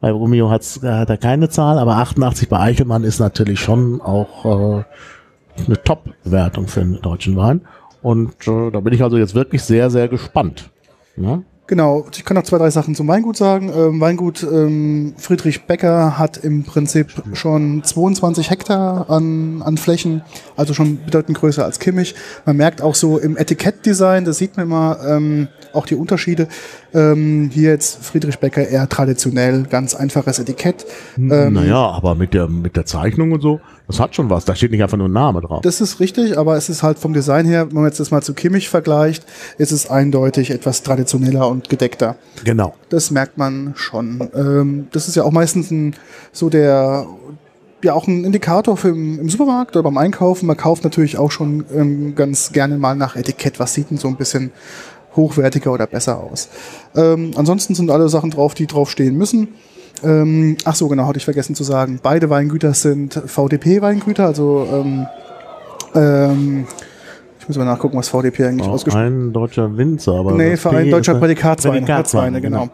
bei 0.00 0.10
Romeo 0.10 0.50
hat's, 0.50 0.82
äh, 0.82 0.90
hat 0.90 1.10
er 1.10 1.16
keine 1.16 1.48
Zahl, 1.48 1.78
aber 1.78 1.96
88 1.96 2.48
bei 2.48 2.58
Eichelmann 2.58 3.04
ist 3.04 3.20
natürlich 3.20 3.60
schon 3.60 4.00
auch 4.00 4.44
äh, 4.44 4.84
eine 5.66 5.82
Top-Wertung 5.82 6.68
für 6.68 6.80
einen 6.80 7.00
deutschen 7.00 7.36
Wein. 7.36 7.62
Und 8.02 8.46
äh, 8.46 8.70
da 8.70 8.80
bin 8.80 8.92
ich 8.92 9.02
also 9.02 9.16
jetzt 9.16 9.34
wirklich 9.34 9.62
sehr, 9.62 9.90
sehr 9.90 10.08
gespannt. 10.08 10.70
Ja? 11.16 11.42
Genau, 11.66 12.04
ich 12.14 12.26
kann 12.26 12.34
noch 12.34 12.42
zwei, 12.42 12.58
drei 12.58 12.68
Sachen 12.68 12.94
zum 12.94 13.08
Weingut 13.08 13.38
sagen. 13.38 13.72
Ähm, 13.74 13.98
Weingut 13.98 14.42
ähm, 14.42 15.14
Friedrich 15.16 15.64
Becker 15.64 16.18
hat 16.18 16.36
im 16.36 16.62
Prinzip 16.62 17.08
schon 17.32 17.82
22 17.82 18.50
Hektar 18.50 19.08
an, 19.08 19.62
an 19.62 19.78
Flächen, 19.78 20.22
also 20.56 20.74
schon 20.74 21.02
bedeutend 21.02 21.38
größer 21.38 21.64
als 21.64 21.78
Kimmich. 21.78 22.14
Man 22.44 22.58
merkt 22.58 22.82
auch 22.82 22.94
so 22.94 23.18
im 23.18 23.38
Etikettdesign, 23.38 24.26
das 24.26 24.36
sieht 24.36 24.58
man 24.58 24.66
immer 24.66 24.98
ähm, 25.08 25.48
auch 25.72 25.86
die 25.86 25.94
Unterschiede. 25.94 26.48
Ähm, 26.92 27.48
hier 27.50 27.70
jetzt 27.70 28.04
Friedrich 28.04 28.38
Becker 28.38 28.68
eher 28.68 28.86
traditionell, 28.88 29.62
ganz 29.62 29.94
einfaches 29.94 30.38
Etikett. 30.38 30.84
Ähm, 31.16 31.54
naja, 31.54 31.78
aber 31.78 32.14
mit 32.14 32.34
der, 32.34 32.46
mit 32.46 32.76
der 32.76 32.84
Zeichnung 32.84 33.32
und 33.32 33.40
so, 33.40 33.60
das 33.86 34.00
hat 34.00 34.14
schon 34.14 34.30
was. 34.30 34.44
Da 34.44 34.54
steht 34.54 34.70
nicht 34.70 34.82
einfach 34.82 34.96
nur 34.96 35.08
ein 35.08 35.12
Name 35.12 35.40
drauf. 35.40 35.60
Das 35.62 35.80
ist 35.80 36.00
richtig, 36.00 36.38
aber 36.38 36.56
es 36.56 36.68
ist 36.68 36.82
halt 36.82 36.98
vom 36.98 37.12
Design 37.12 37.46
her, 37.46 37.66
wenn 37.66 37.74
man 37.74 37.84
jetzt 37.86 38.00
das 38.00 38.10
mal 38.10 38.22
zu 38.22 38.32
Kimmich 38.32 38.68
vergleicht, 38.68 39.26
ist 39.58 39.72
es 39.72 39.90
eindeutig 39.90 40.50
etwas 40.50 40.82
traditioneller 40.82 41.48
und 41.48 41.68
gedeckter. 41.68 42.16
genau. 42.44 42.74
Das 42.88 43.10
merkt 43.10 43.36
man 43.36 43.72
schon. 43.76 44.30
Ähm, 44.34 44.86
das 44.92 45.08
ist 45.08 45.16
ja 45.16 45.24
auch 45.24 45.32
meistens 45.32 45.70
ein, 45.70 45.94
so 46.32 46.48
der, 46.48 47.06
ja 47.82 47.92
auch 47.92 48.06
ein 48.06 48.24
Indikator 48.24 48.76
für 48.76 48.88
im, 48.88 49.20
im 49.20 49.28
Supermarkt 49.28 49.76
oder 49.76 49.82
beim 49.82 49.98
Einkaufen. 49.98 50.46
Man 50.46 50.56
kauft 50.56 50.84
natürlich 50.84 51.18
auch 51.18 51.30
schon 51.30 51.64
ähm, 51.74 52.14
ganz 52.14 52.52
gerne 52.52 52.78
mal 52.78 52.96
nach 52.96 53.16
Etikett, 53.16 53.60
was 53.60 53.74
sieht 53.74 53.90
denn 53.90 53.98
so 53.98 54.08
ein 54.08 54.16
bisschen 54.16 54.52
hochwertiger 55.14 55.72
oder 55.72 55.86
besser 55.86 56.18
aus. 56.18 56.48
Ähm, 56.96 57.32
ansonsten 57.36 57.74
sind 57.74 57.90
alle 57.90 58.08
Sachen 58.08 58.30
drauf, 58.30 58.54
die 58.54 58.66
drauf 58.66 58.90
stehen 58.90 59.16
müssen. 59.16 59.48
Ähm, 60.02 60.56
ach 60.64 60.74
so, 60.74 60.88
genau, 60.88 61.06
hatte 61.06 61.18
ich 61.18 61.24
vergessen 61.24 61.54
zu 61.54 61.64
sagen. 61.64 62.00
Beide 62.02 62.28
Weingüter 62.30 62.74
sind 62.74 63.14
VDP-Weingüter, 63.14 64.26
also 64.26 64.66
ähm, 64.70 65.06
ähm, 65.94 66.66
ich 67.44 67.48
muss 67.48 67.58
mal 67.58 67.66
nachgucken, 67.66 67.98
was 67.98 68.08
VDP 68.08 68.46
eigentlich 68.46 68.66
Auch 68.66 68.72
ausgesprochen 68.72 69.28
ein 69.28 69.32
deutscher 69.34 69.76
Winzer, 69.76 70.14
aber. 70.14 70.32
Nee, 70.32 70.56
Verein 70.56 70.90
Deutscher 70.90 71.16
Prädikatsweine, 71.16 71.80
Prädikatsweine, 71.80 72.36
Holzweine, 72.36 72.40
genau. 72.40 72.68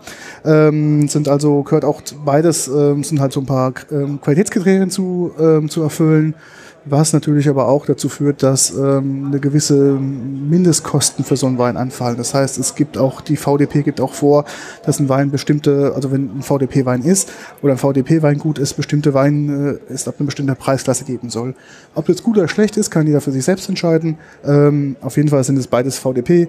Ähm, 0.45 1.09
sind 1.09 1.29
also, 1.29 1.65
gehört 1.65 1.85
auch 1.85 2.01
beides, 2.25 2.69
ähm, 2.69 3.03
sind 3.03 3.21
halt 3.21 3.33
so 3.33 3.41
ein 3.41 3.47
paar 3.47 3.73
ähm, 3.91 4.21
Qualitätskriterien 4.21 4.89
zu, 4.89 5.33
ähm, 5.41 5.69
zu 5.69 5.83
erfüllen, 5.83 6.37
was 6.85 7.13
natürlich 7.13 7.49
aber 7.49 7.69
auch 7.69 7.87
dazu 7.87 8.09
führt, 8.09 8.43
dass 8.43 8.71
ähm, 8.71 9.27
eine 9.27 9.41
gewisse 9.41 9.93
Mindestkosten 9.93 11.25
für 11.25 11.37
so 11.37 11.47
einen 11.47 11.59
Wein 11.59 11.77
anfallen. 11.77 12.17
Das 12.17 12.33
heißt, 12.35 12.59
es 12.59 12.75
gibt 12.75 12.97
auch, 12.97 13.21
die 13.21 13.37
VDP 13.37 13.83
gibt 13.83 14.01
auch 14.01 14.15
vor, 14.15 14.45
dass 14.85 14.99
ein 14.99 15.09
Wein 15.09 15.31
bestimmte, 15.31 15.93
also 15.95 16.11
wenn 16.11 16.39
ein 16.39 16.43
VDP-Wein 16.43 17.03
ist 17.03 17.33
oder 17.63 17.73
ein 17.73 17.79
VDP-Weingut 17.79 18.59
ist, 18.59 18.75
bestimmte 18.75 19.15
Wein 19.15 19.79
äh, 19.89 19.93
ist 19.93 20.09
ab 20.09 20.15
einer 20.19 20.27
bestimmten 20.27 20.57
Preisklasse 20.57 21.05
geben 21.05 21.29
soll. 21.29 21.55
Ob 21.95 22.07
das 22.07 22.23
gut 22.23 22.39
oder 22.39 22.49
schlecht 22.49 22.77
ist, 22.77 22.91
kann 22.91 23.07
jeder 23.07 23.21
für 23.21 23.33
sich 23.33 23.45
selbst 23.45 23.69
entscheiden. 23.69 24.17
Ähm, 24.45 24.97
auf 25.01 25.17
jeden 25.17 25.29
Fall 25.29 25.45
sind 25.45 25.59
es 25.59 25.67
beides 25.67 25.99
VDP. 25.99 26.49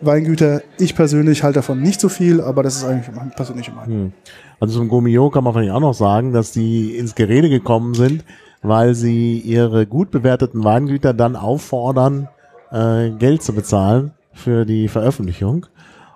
Weingüter, 0.00 0.62
ich 0.78 0.94
persönlich 0.94 1.42
halte 1.42 1.58
davon 1.58 1.80
nicht 1.80 2.00
so 2.00 2.08
viel, 2.08 2.40
aber 2.40 2.62
das 2.62 2.76
ist 2.76 2.84
eigentlich 2.84 3.14
meine 3.14 3.30
persönliche 3.30 3.72
Meinung. 3.72 4.12
Also 4.60 4.78
zum 4.78 4.88
Gomio 4.88 5.30
kann 5.30 5.44
man 5.44 5.52
vielleicht 5.52 5.72
auch 5.72 5.80
noch 5.80 5.94
sagen, 5.94 6.32
dass 6.32 6.52
die 6.52 6.96
ins 6.96 7.14
Gerede 7.14 7.48
gekommen 7.48 7.94
sind, 7.94 8.24
weil 8.64 8.94
sie 8.94 9.38
ihre 9.38 9.86
gut 9.86 10.10
bewerteten 10.10 10.64
Weingüter 10.64 11.12
dann 11.12 11.36
auffordern, 11.36 12.28
äh, 12.72 13.10
Geld 13.10 13.42
zu 13.42 13.52
bezahlen 13.52 14.12
für 14.32 14.64
die 14.64 14.88
Veröffentlichung. 14.88 15.66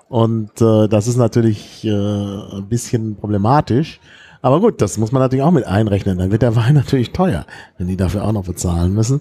Und 0.09 0.61
äh, 0.63 0.89
das 0.89 1.07
ist 1.07 1.19
natürlich 1.19 1.85
äh, 1.85 1.91
ein 1.91 2.67
bisschen 2.69 3.17
problematisch. 3.17 4.01
Aber 4.41 4.61
gut, 4.61 4.81
das 4.81 4.97
muss 4.97 5.13
man 5.13 5.21
natürlich 5.21 5.45
auch 5.45 5.51
mit 5.51 5.67
einrechnen. 5.67 6.19
Dann 6.19 6.31
wird 6.31 6.43
der 6.43 6.57
Wein 6.57 6.75
natürlich 6.75 7.13
teuer, 7.13 7.45
wenn 7.77 7.87
die 7.87 7.97
dafür 7.97 8.25
auch 8.25 8.33
noch 8.33 8.47
bezahlen 8.47 8.95
müssen. 8.95 9.21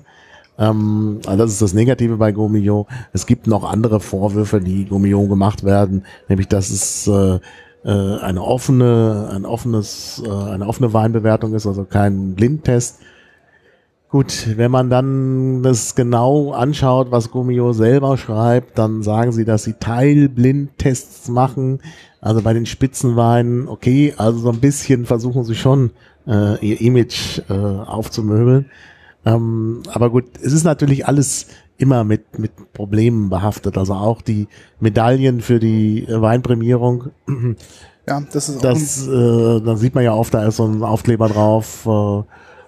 Ähm, 0.58 1.20
also 1.28 1.38
das 1.38 1.52
ist 1.52 1.62
das 1.62 1.74
Negative 1.74 2.16
bei 2.16 2.32
Gomio. 2.32 2.88
Es 3.12 3.26
gibt 3.26 3.46
noch 3.46 3.70
andere 3.70 4.00
Vorwürfe, 4.00 4.62
die 4.62 4.86
Gomio 4.86 5.28
gemacht 5.28 5.66
werden, 5.66 6.06
nämlich 6.30 6.48
dass 6.48 6.70
es 6.70 7.08
äh, 7.08 7.40
äh, 7.84 8.20
eine 8.20 8.42
offene, 8.42 9.30
ein 9.34 9.46
offenes, 9.46 10.24
äh, 10.26 10.30
eine 10.30 10.66
offene 10.66 10.94
Weinbewertung 10.94 11.54
ist, 11.54 11.68
also 11.68 11.84
kein 11.84 12.36
Blindtest. 12.36 13.00
Gut, 14.10 14.48
wenn 14.56 14.72
man 14.72 14.90
dann 14.90 15.64
das 15.64 15.94
genau 15.94 16.54
anschaut, 16.54 17.12
was 17.12 17.30
Gumio 17.30 17.74
selber 17.74 18.18
schreibt, 18.18 18.78
dann 18.78 19.04
sagen 19.04 19.34
sie, 19.34 19.44
dass 19.44 19.66
sie 19.66 19.74
Teilblindtests 19.74 21.28
machen. 21.28 21.80
Also 22.22 22.42
bei 22.42 22.54
den 22.54 22.66
Spitzenweinen, 22.66 23.68
okay, 23.68 24.14
also 24.16 24.40
so 24.40 24.50
ein 24.50 24.62
bisschen 24.62 25.06
versuchen 25.06 25.44
sie 25.44 25.56
schon 25.56 25.92
äh, 26.26 26.58
ihr 26.66 26.80
Image 26.80 27.42
äh, 27.50 27.54
aufzumöbeln. 27.54 28.68
Ähm, 29.26 29.84
aber 29.94 30.10
gut, 30.10 30.26
es 30.42 30.54
ist 30.54 30.64
natürlich 30.64 31.06
alles 31.06 31.48
immer 31.78 32.06
mit, 32.06 32.40
mit 32.40 32.52
Problemen 32.72 33.30
behaftet. 33.30 33.78
Also 33.78 33.94
auch 33.94 34.22
die 34.22 34.48
Medaillen 34.80 35.42
für 35.42 35.60
die 35.60 36.08
Weinprämierung. 36.10 37.10
Ja, 38.08 38.22
das 38.32 38.48
ist 38.48 38.58
auch 38.58 38.62
Das, 38.62 39.06
äh, 39.06 39.62
da 39.62 39.76
sieht 39.76 39.96
man 39.96 40.06
ja 40.06 40.14
oft, 40.14 40.34
da 40.34 40.46
ist 40.46 40.56
so 40.56 40.66
ein 40.66 40.82
Aufkleber 40.82 41.28
drauf, 41.28 41.86
äh, 41.86 42.24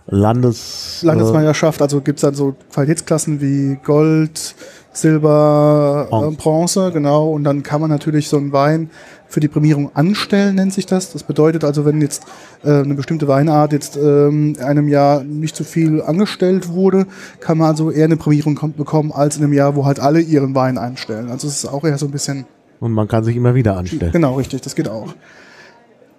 Landes... 0.09 1.01
Landesmeisterschaft, 1.03 1.81
also 1.81 2.01
gibt's 2.01 2.21
dann 2.21 2.33
so 2.33 2.55
Qualitätsklassen 2.73 3.41
wie 3.41 3.77
Gold, 3.83 4.55
Silber, 4.91 6.07
äh, 6.07 6.09
Bronze. 6.09 6.37
Bronze, 6.37 6.91
genau. 6.91 7.29
Und 7.29 7.43
dann 7.43 7.63
kann 7.63 7.79
man 7.79 7.89
natürlich 7.89 8.27
so 8.27 8.37
einen 8.37 8.51
Wein 8.51 8.89
für 9.27 9.39
die 9.39 9.47
Prämierung 9.47 9.91
anstellen, 9.95 10.55
nennt 10.55 10.73
sich 10.73 10.87
das. 10.87 11.13
Das 11.13 11.21
bedeutet 11.21 11.63
also, 11.63 11.85
wenn 11.85 12.01
jetzt 12.01 12.23
äh, 12.63 12.81
eine 12.81 12.95
bestimmte 12.95 13.27
Weinart 13.27 13.71
jetzt 13.71 13.95
ähm, 13.97 14.55
in 14.57 14.63
einem 14.63 14.87
Jahr 14.87 15.23
nicht 15.23 15.55
so 15.55 15.63
viel 15.63 16.01
angestellt 16.01 16.69
wurde, 16.69 17.05
kann 17.39 17.59
man 17.59 17.67
also 17.67 17.91
eher 17.91 18.05
eine 18.05 18.17
Prämierung 18.17 18.57
kom- 18.57 18.73
bekommen, 18.73 19.11
als 19.11 19.37
in 19.37 19.43
einem 19.43 19.53
Jahr, 19.53 19.75
wo 19.75 19.85
halt 19.85 19.99
alle 19.99 20.19
ihren 20.19 20.55
Wein 20.55 20.79
einstellen. 20.79 21.29
Also 21.29 21.47
es 21.47 21.63
ist 21.63 21.65
auch 21.67 21.83
eher 21.83 21.99
so 21.99 22.07
ein 22.07 22.11
bisschen 22.11 22.45
Und 22.79 22.93
man 22.93 23.07
kann 23.07 23.23
sich 23.23 23.35
immer 23.35 23.53
wieder 23.53 23.77
anstellen. 23.77 24.11
Genau, 24.11 24.33
richtig, 24.35 24.61
das 24.61 24.73
geht 24.73 24.89
auch. 24.89 25.13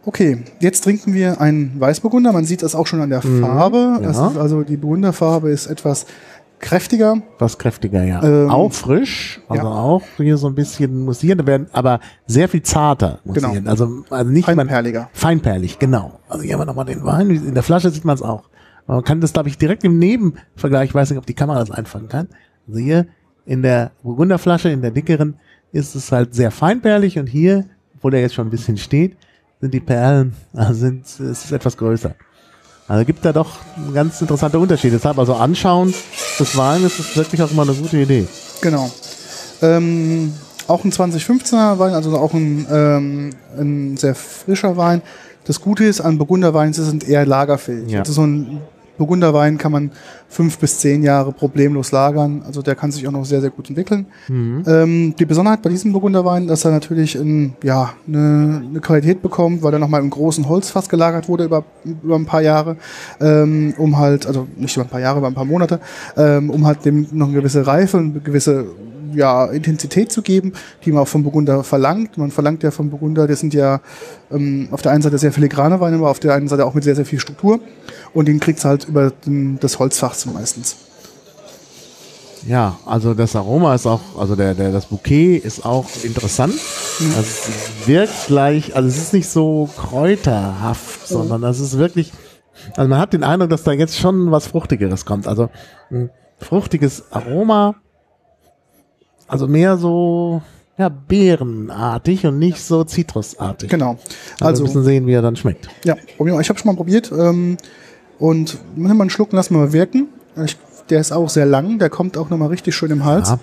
Okay, 0.04 0.44
jetzt 0.60 0.82
trinken 0.84 1.12
wir 1.12 1.40
einen 1.40 1.78
Weißburgunder. 1.78 2.32
Man 2.32 2.44
sieht 2.44 2.62
das 2.62 2.74
auch 2.74 2.86
schon 2.86 3.00
an 3.00 3.10
der 3.10 3.22
Farbe. 3.22 4.00
Das 4.02 4.16
ja. 4.16 4.32
also 4.38 4.62
die 4.62 4.76
Burgunderfarbe 4.76 5.50
ist 5.50 5.66
etwas 5.66 6.06
kräftiger. 6.58 7.20
Was 7.38 7.58
kräftiger, 7.58 8.04
ja. 8.04 8.22
Ähm, 8.22 8.50
auch 8.50 8.72
frisch, 8.72 9.40
also 9.48 9.66
ja. 9.66 9.70
auch 9.70 10.02
hier 10.16 10.36
so 10.36 10.46
ein 10.46 10.54
bisschen 10.54 11.04
mussieren, 11.04 11.46
werden 11.46 11.66
aber 11.72 12.00
sehr 12.26 12.48
viel 12.48 12.62
zarter 12.62 13.18
mussieren. 13.24 13.54
Genau. 13.54 13.70
Also, 13.70 14.04
also 14.10 14.30
nicht 14.30 14.46
man- 14.46 14.56
Feinperliger. 14.56 15.10
Feinperlig, 15.12 15.78
genau. 15.78 16.20
Also 16.28 16.44
hier 16.44 16.54
haben 16.54 16.60
wir 16.60 16.66
nochmal 16.66 16.84
den 16.84 17.04
Wein. 17.04 17.30
In 17.30 17.54
der 17.54 17.62
Flasche 17.62 17.90
sieht 17.90 18.04
man 18.04 18.14
es 18.14 18.22
auch. 18.22 18.48
Man 18.86 19.04
kann 19.04 19.20
das, 19.20 19.32
glaube 19.32 19.48
ich, 19.48 19.58
direkt 19.58 19.84
im 19.84 19.98
Nebenvergleich, 19.98 20.90
ich 20.90 20.94
weiß 20.94 21.10
nicht, 21.10 21.18
ob 21.18 21.26
die 21.26 21.34
Kamera 21.34 21.60
das 21.60 21.70
einfangen 21.70 22.08
kann. 22.08 22.28
Also 22.66 22.80
hier 22.80 23.06
in 23.46 23.62
der 23.62 23.92
Burgunderflasche, 24.02 24.68
in 24.70 24.82
der 24.82 24.90
dickeren, 24.90 25.36
ist 25.72 25.94
es 25.94 26.12
halt 26.12 26.34
sehr 26.34 26.50
feinperlig 26.50 27.18
und 27.18 27.26
hier, 27.26 27.66
wo 28.00 28.10
der 28.10 28.20
jetzt 28.20 28.34
schon 28.34 28.46
ein 28.46 28.50
bisschen 28.50 28.76
steht, 28.76 29.16
sind 29.60 29.74
die 29.74 29.80
Perlen, 29.80 30.34
also 30.54 30.74
sind, 30.74 31.04
es 31.06 31.20
ist 31.20 31.52
etwas 31.52 31.76
größer. 31.76 32.14
Also 32.88 33.04
gibt 33.04 33.24
da 33.24 33.32
doch 33.32 33.58
ganz 33.94 34.20
interessanter 34.20 34.58
Unterschied. 34.58 34.92
Deshalb 34.92 35.16
also 35.16 35.34
anschauen 35.34 35.94
des 36.40 36.56
Weines 36.56 36.98
ist 36.98 37.16
wirklich 37.16 37.40
auch 37.40 37.50
immer 37.52 37.62
eine 37.62 37.74
gute 37.74 37.98
Idee. 37.98 38.26
Genau. 38.60 38.90
Ähm, 39.62 40.32
auch 40.66 40.84
ein 40.84 40.90
2015er 40.90 41.78
Wein, 41.78 41.94
also 41.94 42.16
auch 42.18 42.34
ein, 42.34 42.66
ähm, 42.68 43.30
ein 43.56 43.96
sehr 43.96 44.16
frischer 44.16 44.76
Wein. 44.76 45.02
Das 45.44 45.60
Gute 45.60 45.84
ist 45.84 46.00
an 46.00 46.18
Burgunderweinen, 46.18 46.72
sie 46.72 46.84
sind 46.84 47.08
eher 47.08 47.24
lagerfähig. 47.26 47.90
Ja. 47.90 48.00
Also 48.00 48.12
so 48.12 48.26
ein 48.26 48.60
Burgunderwein 49.00 49.56
kann 49.56 49.72
man 49.72 49.90
fünf 50.28 50.58
bis 50.58 50.78
zehn 50.78 51.02
Jahre 51.02 51.32
problemlos 51.32 51.90
lagern. 51.90 52.42
Also 52.46 52.60
der 52.60 52.74
kann 52.74 52.92
sich 52.92 53.08
auch 53.08 53.12
noch 53.12 53.24
sehr, 53.24 53.40
sehr 53.40 53.48
gut 53.48 53.70
entwickeln. 53.70 54.04
Ähm, 54.66 55.14
die 55.18 55.24
Besonderheit 55.24 55.62
bei 55.62 55.70
diesem 55.70 55.92
Burgunderwein, 55.92 56.46
dass 56.46 56.66
er 56.66 56.70
natürlich 56.70 57.14
ein, 57.14 57.54
ja, 57.64 57.94
eine, 58.06 58.62
eine 58.68 58.80
Qualität 58.80 59.22
bekommt, 59.22 59.62
weil 59.62 59.72
er 59.72 59.78
nochmal 59.78 60.02
im 60.02 60.10
großen 60.10 60.46
Holzfass 60.46 60.90
gelagert 60.90 61.28
wurde 61.28 61.44
über, 61.44 61.64
über 61.84 62.16
ein 62.16 62.26
paar 62.26 62.42
Jahre, 62.42 62.76
ähm, 63.22 63.72
um 63.78 63.96
halt, 63.96 64.26
also 64.26 64.46
nicht 64.56 64.76
über 64.76 64.84
ein 64.84 64.90
paar 64.90 65.00
Jahre, 65.00 65.18
über 65.18 65.28
ein 65.28 65.34
paar 65.34 65.46
Monate, 65.46 65.80
ähm, 66.18 66.50
um 66.50 66.66
halt 66.66 66.84
dem 66.84 67.06
noch 67.12 67.28
eine 67.28 67.36
gewisse 67.36 67.66
Reife 67.66 67.96
und 67.96 68.10
eine 68.10 68.20
gewisse 68.20 68.66
ja, 69.14 69.46
Intensität 69.46 70.12
zu 70.12 70.22
geben, 70.22 70.52
die 70.84 70.92
man 70.92 71.02
auch 71.02 71.08
vom 71.08 71.22
Burgunder 71.22 71.64
verlangt. 71.64 72.18
Man 72.18 72.30
verlangt 72.30 72.62
ja 72.62 72.70
vom 72.70 72.90
Burgunder, 72.90 73.26
das 73.26 73.40
sind 73.40 73.54
ja 73.54 73.80
ähm, 74.30 74.68
auf 74.70 74.82
der 74.82 74.92
einen 74.92 75.02
Seite 75.02 75.18
sehr 75.18 75.32
filigrane 75.32 75.80
Weine, 75.80 75.96
aber 75.96 76.10
auf 76.10 76.20
der 76.20 76.32
anderen 76.32 76.48
Seite 76.48 76.66
auch 76.66 76.74
mit 76.74 76.84
sehr, 76.84 76.96
sehr 76.96 77.06
viel 77.06 77.20
Struktur. 77.20 77.60
Und 78.12 78.28
den 78.28 78.40
kriegt's 78.40 78.64
halt 78.64 78.88
über 78.88 79.10
den, 79.10 79.58
das 79.60 79.78
Holzfach 79.78 80.14
meistens. 80.32 80.76
Ja, 82.46 82.78
also 82.86 83.12
das 83.14 83.36
Aroma 83.36 83.74
ist 83.74 83.86
auch, 83.86 84.00
also 84.18 84.34
der, 84.34 84.54
der, 84.54 84.72
das 84.72 84.86
Bouquet 84.86 85.36
ist 85.36 85.64
auch 85.64 85.86
interessant. 86.02 86.54
Also 86.54 87.20
es 87.20 87.86
wirkt 87.86 88.26
gleich, 88.28 88.74
also 88.74 88.88
es 88.88 88.96
ist 88.96 89.12
nicht 89.12 89.28
so 89.28 89.68
kräuterhaft, 89.76 91.06
sondern 91.06 91.42
das 91.42 91.60
ist 91.60 91.76
wirklich, 91.76 92.12
also 92.76 92.88
man 92.88 92.98
hat 92.98 93.12
den 93.12 93.24
Eindruck, 93.24 93.50
dass 93.50 93.62
da 93.62 93.72
jetzt 93.72 93.98
schon 93.98 94.30
was 94.30 94.46
Fruchtigeres 94.46 95.04
kommt. 95.04 95.26
Also 95.26 95.50
ein 95.90 96.10
fruchtiges 96.38 97.12
Aroma, 97.12 97.74
also 99.30 99.46
mehr 99.48 99.76
so, 99.76 100.42
ja, 100.76 100.88
beerenartig 100.88 102.26
und 102.26 102.38
nicht 102.38 102.58
so 102.62 102.84
zitrusartig. 102.84 103.70
Genau. 103.70 103.90
Also, 104.40 104.44
Also, 104.44 104.62
wir 104.62 104.68
müssen 104.68 104.84
sehen, 104.84 105.06
wie 105.06 105.12
er 105.12 105.22
dann 105.22 105.36
schmeckt. 105.36 105.68
ja, 105.84 105.96
ich 106.18 106.48
habe 106.48 106.58
schon 106.58 106.66
mal 106.70 106.76
probiert. 106.76 107.10
Ähm, 107.12 107.56
und 108.18 108.58
nimm 108.76 108.96
mal 108.96 109.02
einen 109.04 109.10
Schluck, 109.10 109.32
lassen 109.32 109.54
wir 109.54 109.60
mal 109.60 109.72
wirken. 109.72 110.08
Ich, 110.44 110.56
der 110.90 111.00
ist 111.00 111.12
auch 111.12 111.28
sehr 111.30 111.46
lang, 111.46 111.78
der 111.78 111.88
kommt 111.90 112.16
auch 112.18 112.28
nochmal 112.30 112.48
richtig 112.48 112.74
schön 112.74 112.90
im 112.90 113.04
Hals. 113.04 113.30
Ja. 113.30 113.38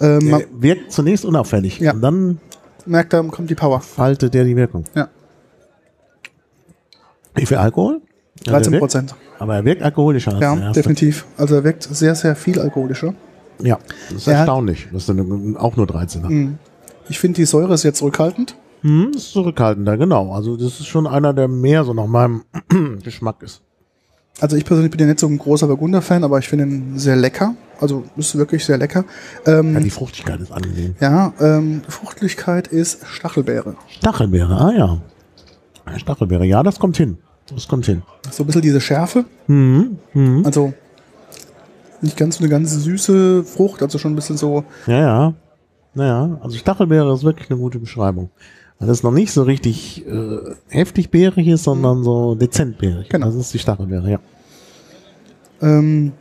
Ähm, 0.00 0.42
wirkt 0.52 0.92
zunächst 0.92 1.24
unauffällig 1.24 1.78
Ja. 1.80 1.92
und 1.92 2.00
dann 2.02 2.38
merkt, 2.86 3.12
da 3.12 3.22
kommt 3.22 3.48
die 3.50 3.54
Power. 3.54 3.80
faltet 3.80 4.34
der 4.34 4.44
die 4.44 4.56
Wirkung. 4.56 4.84
Ja, 4.94 5.08
Wie 7.34 7.46
viel 7.46 7.56
Alkohol? 7.56 8.00
Ja, 8.44 8.44
der 8.44 8.52
13 8.52 8.72
wirkt- 8.72 8.80
Prozent. 8.82 9.14
Aber 9.38 9.56
er 9.56 9.64
wirkt 9.64 9.82
alkoholischer 9.82 10.32
als 10.32 10.40
Ja, 10.40 10.72
definitiv. 10.72 11.26
Also 11.36 11.56
er 11.56 11.64
wirkt 11.64 11.82
sehr, 11.84 12.14
sehr 12.14 12.36
viel 12.36 12.60
alkoholischer. 12.60 13.14
Ja, 13.62 13.78
das 14.10 14.18
ist 14.18 14.26
Er 14.28 14.38
erstaunlich. 14.38 14.88
Das 14.92 15.02
ist 15.02 15.08
dann 15.08 15.56
auch 15.56 15.76
nur 15.76 15.86
13er. 15.86 16.28
Mhm. 16.28 16.58
Ich 17.08 17.18
finde, 17.18 17.36
die 17.36 17.44
Säure 17.44 17.74
ist 17.74 17.82
jetzt 17.82 17.98
zurückhaltend. 17.98 18.56
Hm, 18.82 19.12
ist 19.14 19.32
zurückhaltender, 19.32 19.96
genau. 19.96 20.32
Also 20.32 20.56
das 20.56 20.80
ist 20.80 20.86
schon 20.86 21.06
einer, 21.06 21.32
der 21.32 21.48
mehr 21.48 21.84
so 21.84 21.94
nach 21.94 22.06
meinem 22.06 22.42
Geschmack 23.02 23.42
ist. 23.42 23.62
Also 24.40 24.56
ich 24.56 24.64
persönlich 24.64 24.90
bin 24.90 25.00
ja 25.00 25.06
nicht 25.06 25.20
so 25.20 25.26
ein 25.28 25.38
großer 25.38 25.66
Burgunder-Fan, 25.68 26.24
aber 26.24 26.38
ich 26.38 26.48
finde 26.48 26.64
ihn 26.66 26.98
sehr 26.98 27.14
lecker. 27.16 27.54
Also 27.80 28.02
ist 28.16 28.36
wirklich 28.36 28.64
sehr 28.64 28.78
lecker. 28.78 29.04
Ähm, 29.46 29.74
Ja, 29.74 29.80
die 29.80 29.90
Fruchtigkeit 29.90 30.40
ist 30.40 30.50
angenehm. 30.50 30.96
ja, 31.00 31.32
ähm, 31.40 31.82
Fruchtlichkeit 31.88 32.66
ist 32.68 33.06
Stachelbeere. 33.06 33.76
Stachelbeere, 33.88 34.58
ah 34.60 34.72
ja. 34.76 34.98
Stachelbeere, 35.96 36.44
ja, 36.46 36.62
das 36.62 36.78
kommt 36.78 36.96
hin. 36.96 37.18
Das 37.54 37.68
kommt 37.68 37.86
hin. 37.86 38.02
So 38.30 38.42
ein 38.42 38.46
bisschen 38.46 38.62
diese 38.62 38.80
Schärfe. 38.80 39.24
Mhm. 39.46 39.98
Mhm. 40.14 40.42
Also 40.44 40.72
nicht 42.04 42.16
ganz 42.16 42.36
so 42.36 42.44
eine 42.44 42.50
ganz 42.50 42.70
süße 42.72 43.44
Frucht, 43.44 43.82
also 43.82 43.98
schon 43.98 44.12
ein 44.12 44.16
bisschen 44.16 44.36
so, 44.36 44.64
Ja, 44.86 45.00
ja. 45.00 45.34
Naja, 45.94 46.38
also 46.42 46.56
Stachelbeere 46.56 47.12
ist 47.14 47.22
wirklich 47.22 47.50
eine 47.50 47.58
gute 47.58 47.78
Beschreibung. 47.78 48.30
Weil 48.78 48.88
das 48.88 49.04
noch 49.04 49.12
nicht 49.12 49.32
so 49.32 49.44
richtig 49.44 50.04
äh, 50.06 50.38
heftig 50.68 51.10
beerig 51.10 51.46
ist, 51.46 51.64
sondern 51.64 52.02
so 52.02 52.34
dezent 52.34 52.78
beerig. 52.78 53.08
Genau. 53.08 53.26
Das 53.26 53.36
ist 53.36 53.54
die 53.54 53.60
Stachelbeere, 53.60 54.10
ja. 54.10 54.18
ähm, 55.62 56.12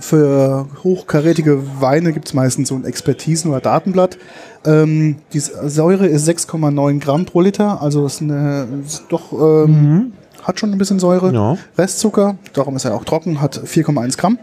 für 0.00 0.66
hochkarätige 0.82 1.62
Weine 1.80 2.12
gibt 2.12 2.26
es 2.26 2.34
meistens 2.34 2.68
so 2.68 2.74
ein 2.74 2.84
Expertisen- 2.84 3.50
oder 3.50 3.60
Datenblatt. 3.60 4.18
Ähm, 4.64 5.16
die 5.32 5.38
Säure 5.38 6.06
ist 6.06 6.28
6,9 6.28 6.98
Gramm 6.98 7.26
pro 7.26 7.40
Liter, 7.42 7.80
also 7.80 8.04
ist 8.06 8.20
eine, 8.20 8.66
ist 8.84 9.04
doch 9.10 9.32
ähm, 9.32 10.12
hat 10.42 10.60
schon 10.60 10.72
ein 10.72 10.78
bisschen 10.78 10.98
Säure. 10.98 11.32
Ja. 11.32 11.56
Restzucker, 11.78 12.36
darum 12.52 12.76
ist 12.76 12.84
er 12.84 12.94
auch 12.94 13.04
trocken, 13.04 13.40
hat 13.40 13.56
4,1 13.56 14.18
Gramm. 14.18 14.38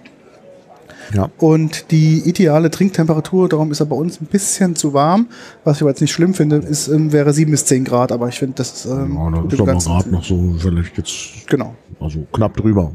Ja. 1.13 1.30
Und 1.39 1.91
die 1.91 2.19
ideale 2.19 2.71
Trinktemperatur, 2.71 3.50
darum 3.50 3.71
ist 3.71 3.80
er 3.80 3.86
bei 3.86 3.95
uns 3.95 4.21
ein 4.21 4.28
bisschen 4.28 4.76
zu 4.76 4.93
warm, 4.93 5.28
was 5.63 5.78
ich 5.78 5.82
aber 5.84 5.89
jetzt 5.91 6.02
nicht 6.02 6.12
schlimm 6.12 6.34
finde, 6.34 6.58
ist, 6.58 6.88
ähm, 6.88 7.12
wäre 7.12 7.34
7 7.34 7.52
bis 7.52 7.65
10 7.65 7.84
Grad, 7.84 8.12
aber 8.12 8.28
ich 8.30 8.39
finde, 8.39 8.56
das 8.58 8.74
ist, 8.74 8.86
ähm, 8.86 9.15
Ja, 9.15 9.41
gut 9.41 9.54
ist 9.54 9.60
aber 9.60 9.74
gerade 9.76 10.10
noch 10.10 10.24
so 10.24 10.56
vielleicht 10.58 10.97
jetzt, 10.97 11.47
Genau. 11.50 11.76
also 12.00 12.26
knapp 12.32 12.56
drüber. 12.56 12.91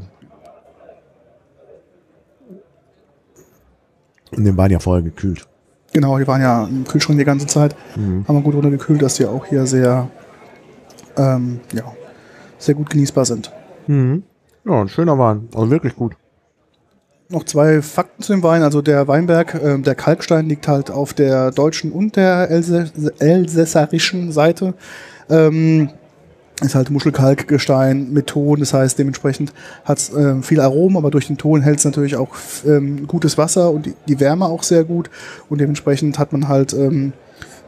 In 4.31 4.43
dem 4.43 4.57
Wein 4.57 4.71
ja 4.71 4.79
vorher 4.79 5.03
gekühlt. 5.03 5.47
Genau, 5.93 6.17
die 6.19 6.27
waren 6.27 6.41
ja 6.41 6.65
im 6.65 6.83
Kühlschrank 6.83 7.17
die 7.17 7.25
ganze 7.25 7.47
Zeit. 7.47 7.75
Mhm. 7.95 8.25
Haben 8.27 8.35
wir 8.37 8.41
gut 8.41 8.55
runtergekühlt, 8.55 9.01
dass 9.01 9.15
die 9.15 9.25
auch 9.25 9.45
hier 9.45 9.65
sehr, 9.65 10.09
ähm, 11.15 11.59
ja, 11.73 11.83
sehr 12.57 12.75
gut 12.75 12.89
genießbar 12.89 13.25
sind. 13.25 13.51
Mhm. 13.87 14.23
Ja, 14.65 14.81
ein 14.81 14.89
schöner 14.89 15.17
Wein. 15.17 15.47
Also 15.55 15.69
wirklich 15.71 15.95
gut. 15.95 16.13
Noch 17.29 17.43
zwei 17.43 17.81
Fakten 17.81 18.23
zu 18.23 18.31
dem 18.31 18.43
Wein. 18.43 18.63
Also 18.63 18.81
der 18.81 19.07
Weinberg, 19.07 19.59
ähm, 19.61 19.83
der 19.83 19.95
Kalkstein 19.95 20.47
liegt 20.47 20.67
halt 20.67 20.89
auf 20.89 21.13
der 21.13 21.51
deutschen 21.51 21.91
und 21.91 22.15
der 22.15 22.49
elsässerischen 22.49 24.31
Seite. 24.31 24.73
Ähm, 25.29 25.89
ist 26.61 26.73
halt 26.73 26.89
Muschelkalkgestein 26.89 28.11
mit 28.13 28.27
Ton, 28.27 28.59
das 28.59 28.73
heißt 28.73 28.97
dementsprechend 28.97 29.53
hat 29.85 29.99
es 29.99 30.09
ähm, 30.09 30.41
viel 30.41 30.59
Aromen, 30.59 30.97
aber 30.97 31.11
durch 31.11 31.27
den 31.27 31.37
Ton 31.37 31.61
hält 31.61 31.79
es 31.79 31.85
natürlich 31.85 32.15
auch 32.15 32.29
ähm, 32.65 33.05
gutes 33.05 33.37
Wasser 33.37 33.69
und 33.69 33.85
die, 33.85 33.93
die 34.07 34.19
Wärme 34.19 34.45
auch 34.45 34.63
sehr 34.63 34.83
gut 34.83 35.11
und 35.49 35.61
dementsprechend 35.61 36.17
hat 36.17 36.31
man 36.31 36.47
halt 36.47 36.73
ähm, 36.73 37.13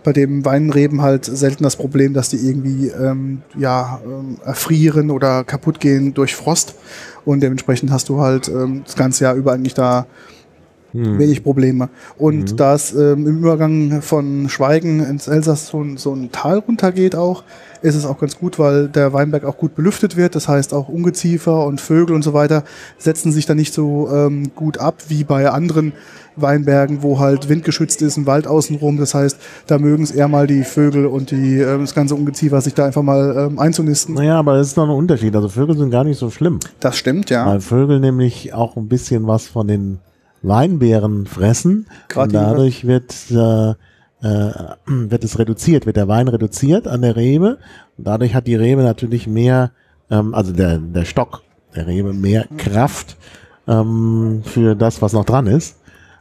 bei 0.03 0.13
dem 0.13 0.45
Weinreben 0.45 1.01
halt 1.01 1.25
selten 1.25 1.63
das 1.63 1.75
Problem, 1.75 2.13
dass 2.13 2.29
die 2.29 2.37
irgendwie 2.37 2.87
ähm, 2.87 3.41
ja, 3.57 3.99
ähm, 4.05 4.37
erfrieren 4.43 5.11
oder 5.11 5.43
kaputt 5.43 5.79
gehen 5.79 6.13
durch 6.13 6.35
Frost. 6.35 6.75
Und 7.25 7.41
dementsprechend 7.41 7.91
hast 7.91 8.09
du 8.09 8.19
halt 8.19 8.47
ähm, 8.47 8.83
das 8.85 8.95
ganze 8.95 9.25
Jahr 9.25 9.35
über 9.35 9.53
eigentlich 9.53 9.73
da 9.73 10.07
wenig 10.93 11.43
Probleme. 11.43 11.89
Und 12.17 12.59
da 12.59 12.73
es 12.75 12.93
ähm, 12.93 13.27
im 13.27 13.37
Übergang 13.39 14.01
von 14.01 14.49
Schweigen 14.49 15.03
ins 15.03 15.27
Elsass 15.27 15.67
so, 15.67 15.81
ein- 15.81 15.97
so 15.97 16.13
ein 16.13 16.31
Tal 16.31 16.59
runtergeht 16.59 17.15
auch, 17.15 17.43
ist 17.81 17.95
es 17.95 18.05
auch 18.05 18.19
ganz 18.19 18.37
gut, 18.37 18.59
weil 18.59 18.89
der 18.89 19.13
Weinberg 19.13 19.45
auch 19.45 19.55
gut 19.57 19.75
belüftet 19.75 20.17
wird. 20.17 20.35
Das 20.35 20.47
heißt 20.47 20.73
auch 20.73 20.89
Ungeziefer 20.89 21.65
und 21.65 21.79
Vögel 21.79 22.13
und 22.15 22.23
so 22.23 22.33
weiter 22.33 22.63
setzen 22.97 23.31
sich 23.31 23.45
da 23.45 23.55
nicht 23.55 23.73
so 23.73 24.09
ähm, 24.11 24.51
gut 24.55 24.79
ab 24.79 24.95
wie 25.07 25.23
bei 25.23 25.49
anderen 25.49 25.93
Weinbergen, 26.35 27.03
wo 27.03 27.19
halt 27.19 27.49
windgeschützt 27.49 28.01
ist, 28.01 28.17
ein 28.17 28.25
Wald 28.25 28.47
außenrum. 28.47 28.97
Das 28.97 29.13
heißt, 29.13 29.37
da 29.67 29.77
mögen 29.77 30.03
es 30.03 30.11
eher 30.11 30.27
mal 30.27 30.47
die 30.47 30.63
Vögel 30.63 31.05
und 31.05 31.31
die, 31.31 31.59
ähm, 31.59 31.81
das 31.81 31.93
ganze 31.95 32.15
Ungeziefer 32.15 32.59
sich 32.61 32.73
da 32.73 32.85
einfach 32.85 33.01
mal 33.03 33.47
ähm, 33.49 33.59
einzunisten. 33.59 34.15
Naja, 34.15 34.39
aber 34.39 34.55
es 34.55 34.67
ist 34.69 34.77
noch 34.77 34.85
ein 34.85 34.89
Unterschied. 34.95 35.35
Also 35.35 35.49
Vögel 35.49 35.77
sind 35.77 35.89
gar 35.91 36.03
nicht 36.03 36.17
so 36.19 36.29
schlimm. 36.29 36.59
Das 36.79 36.97
stimmt, 36.97 37.29
ja. 37.29 37.45
Weil 37.45 37.61
Vögel 37.61 37.99
nämlich 37.99 38.53
auch 38.53 38.75
ein 38.77 38.87
bisschen 38.87 39.27
was 39.27 39.47
von 39.47 39.67
den 39.67 39.99
Weinbeeren 40.41 41.25
fressen. 41.25 41.87
Gerade 42.07 42.27
und 42.27 42.33
dadurch 42.33 42.87
wird, 42.87 43.13
äh, 43.31 43.71
äh, 43.71 43.75
wird 44.85 45.23
es 45.23 45.39
reduziert, 45.39 45.85
wird 45.85 45.97
der 45.97 46.07
Wein 46.07 46.27
reduziert 46.27 46.87
an 46.87 47.01
der 47.01 47.15
Rebe. 47.15 47.57
Und 47.97 48.07
dadurch 48.07 48.33
hat 48.35 48.47
die 48.47 48.55
Rebe 48.55 48.83
natürlich 48.83 49.27
mehr, 49.27 49.71
ähm, 50.09 50.33
also 50.33 50.51
der, 50.51 50.77
der 50.77 51.05
Stock 51.05 51.43
der 51.75 51.87
Rebe 51.87 52.13
mehr 52.13 52.47
Kraft 52.57 53.17
ähm, 53.67 54.41
für 54.43 54.75
das, 54.75 55.01
was 55.01 55.13
noch 55.13 55.25
dran 55.25 55.47
ist. 55.47 55.77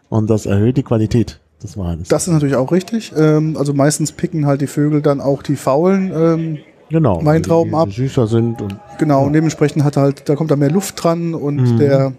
Und 0.09 0.31
das 0.31 0.47
erhöht 0.47 0.77
die 0.77 0.83
Qualität 0.83 1.41
des 1.63 1.77
Weines. 1.77 2.09
Das 2.09 2.27
ist 2.27 2.33
natürlich 2.33 2.57
auch 2.57 2.73
richtig. 2.73 3.13
Ähm, 3.17 3.57
also 3.57 3.75
meistens 3.75 4.13
picken 4.13 4.47
halt 4.47 4.61
die 4.61 4.67
Vögel 4.67 5.03
dann 5.03 5.21
auch 5.21 5.43
die 5.43 5.57
faulen. 5.57 6.13
Ähm, 6.15 6.59
genau. 6.89 7.25
Weintrauben 7.25 7.73
die, 7.73 7.77
ab. 7.77 7.89
die 7.89 7.95
süßer 7.95 8.27
sind 8.27 8.63
und 8.63 8.77
genau, 8.99 9.25
und 9.25 9.33
dementsprechend 9.33 9.85
hat 9.85 9.97
halt, 9.97 10.29
da 10.29 10.37
kommt 10.37 10.51
da 10.51 10.57
mehr 10.57 10.71
Luft 10.71 11.03
dran 11.03 11.35
und 11.35 11.79
der, 11.79 12.13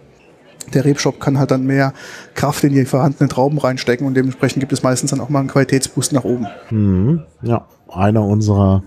der 0.73 0.85
Rebstock 0.85 1.19
kann 1.19 1.39
halt 1.39 1.51
dann 1.51 1.65
mehr 1.65 1.93
Kraft 2.35 2.63
in 2.63 2.73
die 2.73 2.85
vorhandenen 2.85 3.29
Trauben 3.29 3.57
reinstecken 3.57 4.05
und 4.05 4.13
dementsprechend 4.13 4.59
gibt 4.59 4.71
es 4.71 4.83
meistens 4.83 5.11
dann 5.11 5.19
auch 5.21 5.29
mal 5.29 5.39
einen 5.39 5.49
Qualitätsboost 5.49 6.13
nach 6.13 6.23
oben. 6.23 6.47
Mhm. 6.69 7.23
Ja, 7.41 7.65
einer 7.87 8.23
unserer 8.23 8.83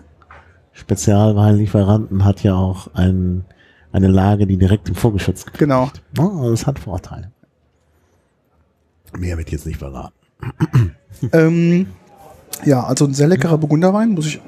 Spezialweinlieferanten 0.72 2.24
hat 2.24 2.42
ja 2.42 2.54
auch 2.54 2.88
ein, 2.94 3.44
eine 3.92 4.08
Lage, 4.08 4.46
die 4.46 4.56
direkt 4.56 4.88
im 4.88 4.94
Vorgeschütz 4.94 5.44
gibt. 5.44 5.58
Genau. 5.58 5.90
Oh, 6.18 6.50
das 6.50 6.66
hat 6.66 6.78
Vorteile. 6.78 7.30
Mehr 9.18 9.36
wird 9.36 9.50
jetzt 9.50 9.66
nicht 9.66 9.78
verraten. 9.78 10.14
Ähm, 11.32 11.86
ja, 12.64 12.82
also 12.84 13.04
ein 13.04 13.14
sehr 13.14 13.28
leckerer 13.28 13.58
Burgunderwein, 13.58 14.10
muss 14.10 14.26
ich 14.26 14.40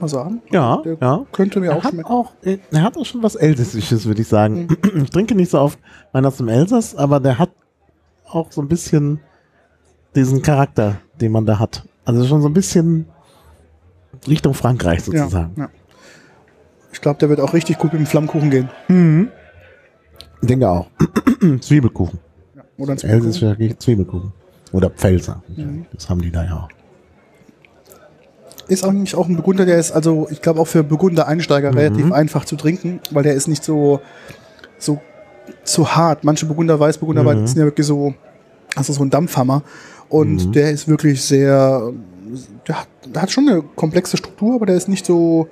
mal 0.00 0.08
sagen. 0.08 0.42
Ja, 0.50 0.78
Der 0.84 0.96
ja. 1.00 1.24
könnte 1.32 1.60
mir 1.60 1.70
Er 1.70 1.76
auch 1.76 1.84
hat 1.84 1.92
schmecken. 1.92 2.10
auch, 2.10 2.32
äh, 2.42 2.58
er 2.70 2.82
hat 2.82 2.96
auch 2.96 3.04
schon 3.06 3.22
was 3.22 3.34
Elsässisches, 3.34 4.06
würde 4.06 4.22
ich 4.22 4.28
sagen. 4.28 4.66
Mhm. 4.92 5.02
Ich 5.04 5.10
trinke 5.10 5.34
nicht 5.34 5.50
so 5.50 5.60
oft 5.60 5.78
aus 6.12 6.36
dem 6.38 6.48
Elsass, 6.48 6.94
aber 6.96 7.20
der 7.20 7.38
hat 7.38 7.50
auch 8.26 8.50
so 8.52 8.60
ein 8.60 8.68
bisschen 8.68 9.20
diesen 10.14 10.42
Charakter, 10.42 10.96
den 11.20 11.32
man 11.32 11.46
da 11.46 11.58
hat. 11.58 11.84
Also 12.04 12.24
schon 12.26 12.40
so 12.42 12.48
ein 12.48 12.54
bisschen 12.54 13.06
Richtung 14.26 14.54
Frankreich 14.54 14.98
Ja, 15.00 15.04
sozusagen. 15.04 15.52
ja. 15.56 15.68
Ich 16.92 17.00
glaube, 17.00 17.18
der 17.18 17.28
wird 17.28 17.40
auch 17.40 17.52
richtig 17.54 17.78
gut 17.78 17.92
mit 17.92 18.00
dem 18.00 18.06
Flammkuchen 18.06 18.50
gehen. 18.50 19.28
Ich 20.40 20.48
denke 20.48 20.68
auch. 20.68 20.88
Zwiebelkuchen. 21.60 22.18
Ja. 22.56 22.62
Oder 22.78 22.92
ein 22.92 22.98
Zwiebelkuchen. 22.98 23.40
wirklich 23.42 23.78
Zwiebelkuchen. 23.78 24.32
Oder 24.72 24.90
Pfälzer. 24.90 25.42
Mhm. 25.54 25.86
Das 25.92 26.08
haben 26.08 26.20
die 26.22 26.30
da 26.30 26.44
ja 26.44 26.56
auch. 26.56 26.68
Ist 28.68 28.84
eigentlich 28.84 29.14
auch 29.14 29.28
ein 29.28 29.34
Burgunder, 29.34 29.64
der 29.64 29.78
ist 29.78 29.92
also, 29.92 30.28
ich 30.30 30.42
glaube 30.42 30.60
auch 30.60 30.66
für 30.66 30.82
Burgunder-Einsteiger 30.82 31.74
relativ 31.74 32.12
einfach 32.12 32.44
zu 32.44 32.56
trinken, 32.56 33.00
weil 33.10 33.22
der 33.22 33.34
ist 33.34 33.48
nicht 33.48 33.64
so, 33.64 34.00
so, 34.78 35.00
so 35.64 35.88
hart. 35.88 36.22
Manche 36.22 36.44
Burgunder, 36.44 36.78
Weißburgunder 36.78 37.24
Weine 37.24 37.48
sind 37.48 37.58
ja 37.58 37.64
wirklich 37.64 37.86
so, 37.86 38.14
also 38.76 38.92
so 38.92 39.02
ein 39.02 39.10
Dampfhammer. 39.10 39.62
Und 40.10 40.54
der 40.54 40.70
ist 40.70 40.86
wirklich 40.86 41.22
sehr, 41.22 41.92
der 42.66 42.80
hat, 42.80 42.88
der 43.06 43.22
hat 43.22 43.30
schon 43.30 43.48
eine 43.48 43.62
komplexe 43.62 44.16
Struktur, 44.16 44.54
aber 44.54 44.66
der 44.66 44.76
ist 44.76 44.88
nicht 44.88 45.06
so 45.06 45.48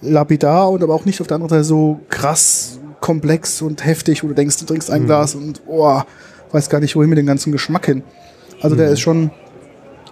lapidar 0.00 0.70
und 0.70 0.82
aber 0.82 0.94
auch 0.94 1.04
nicht 1.04 1.20
auf 1.20 1.26
der 1.26 1.36
anderen 1.36 1.50
Seite 1.50 1.64
so 1.64 2.00
krass 2.08 2.78
komplex 3.00 3.62
und 3.62 3.84
heftig, 3.84 4.24
wo 4.24 4.28
du 4.28 4.34
denkst, 4.34 4.58
du 4.58 4.66
trinkst 4.66 4.90
ein 4.90 5.06
Glas 5.06 5.34
und 5.34 5.62
oh, 5.66 6.00
weiß 6.52 6.68
gar 6.68 6.80
nicht, 6.80 6.96
wohin 6.96 7.08
mit 7.08 7.18
dem 7.18 7.26
ganzen 7.26 7.52
Geschmack 7.52 7.86
hin. 7.86 8.02
Also 8.60 8.74
der 8.74 8.90
ist 8.90 9.00
schon, 9.00 9.30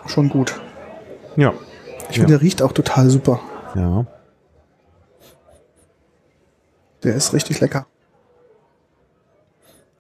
schon 0.07 0.29
gut. 0.29 0.61
Ja. 1.37 1.53
Ich 2.11 2.17
finde, 2.17 2.33
der 2.33 2.41
riecht 2.41 2.63
auch 2.63 2.73
total 2.73 3.11
super. 3.11 3.41
Ja. 3.75 4.07
Der 7.03 7.15
ist 7.15 7.33
richtig 7.33 7.61
lecker. 7.61 7.87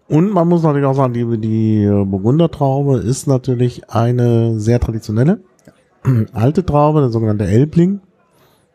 Und 0.08 0.30
man 0.30 0.48
muss 0.48 0.62
natürlich 0.62 0.86
auch 0.86 0.94
sagen, 0.94 1.12
die, 1.12 1.38
die 1.38 1.86
Burgundertraube 1.86 2.98
ist 2.98 3.26
natürlich 3.26 3.90
eine 3.90 4.58
sehr 4.58 4.78
traditionelle 4.78 5.40
alte 6.32 6.64
Traube, 6.64 7.00
der 7.00 7.10
sogenannte 7.10 7.46
Elbling 7.46 8.00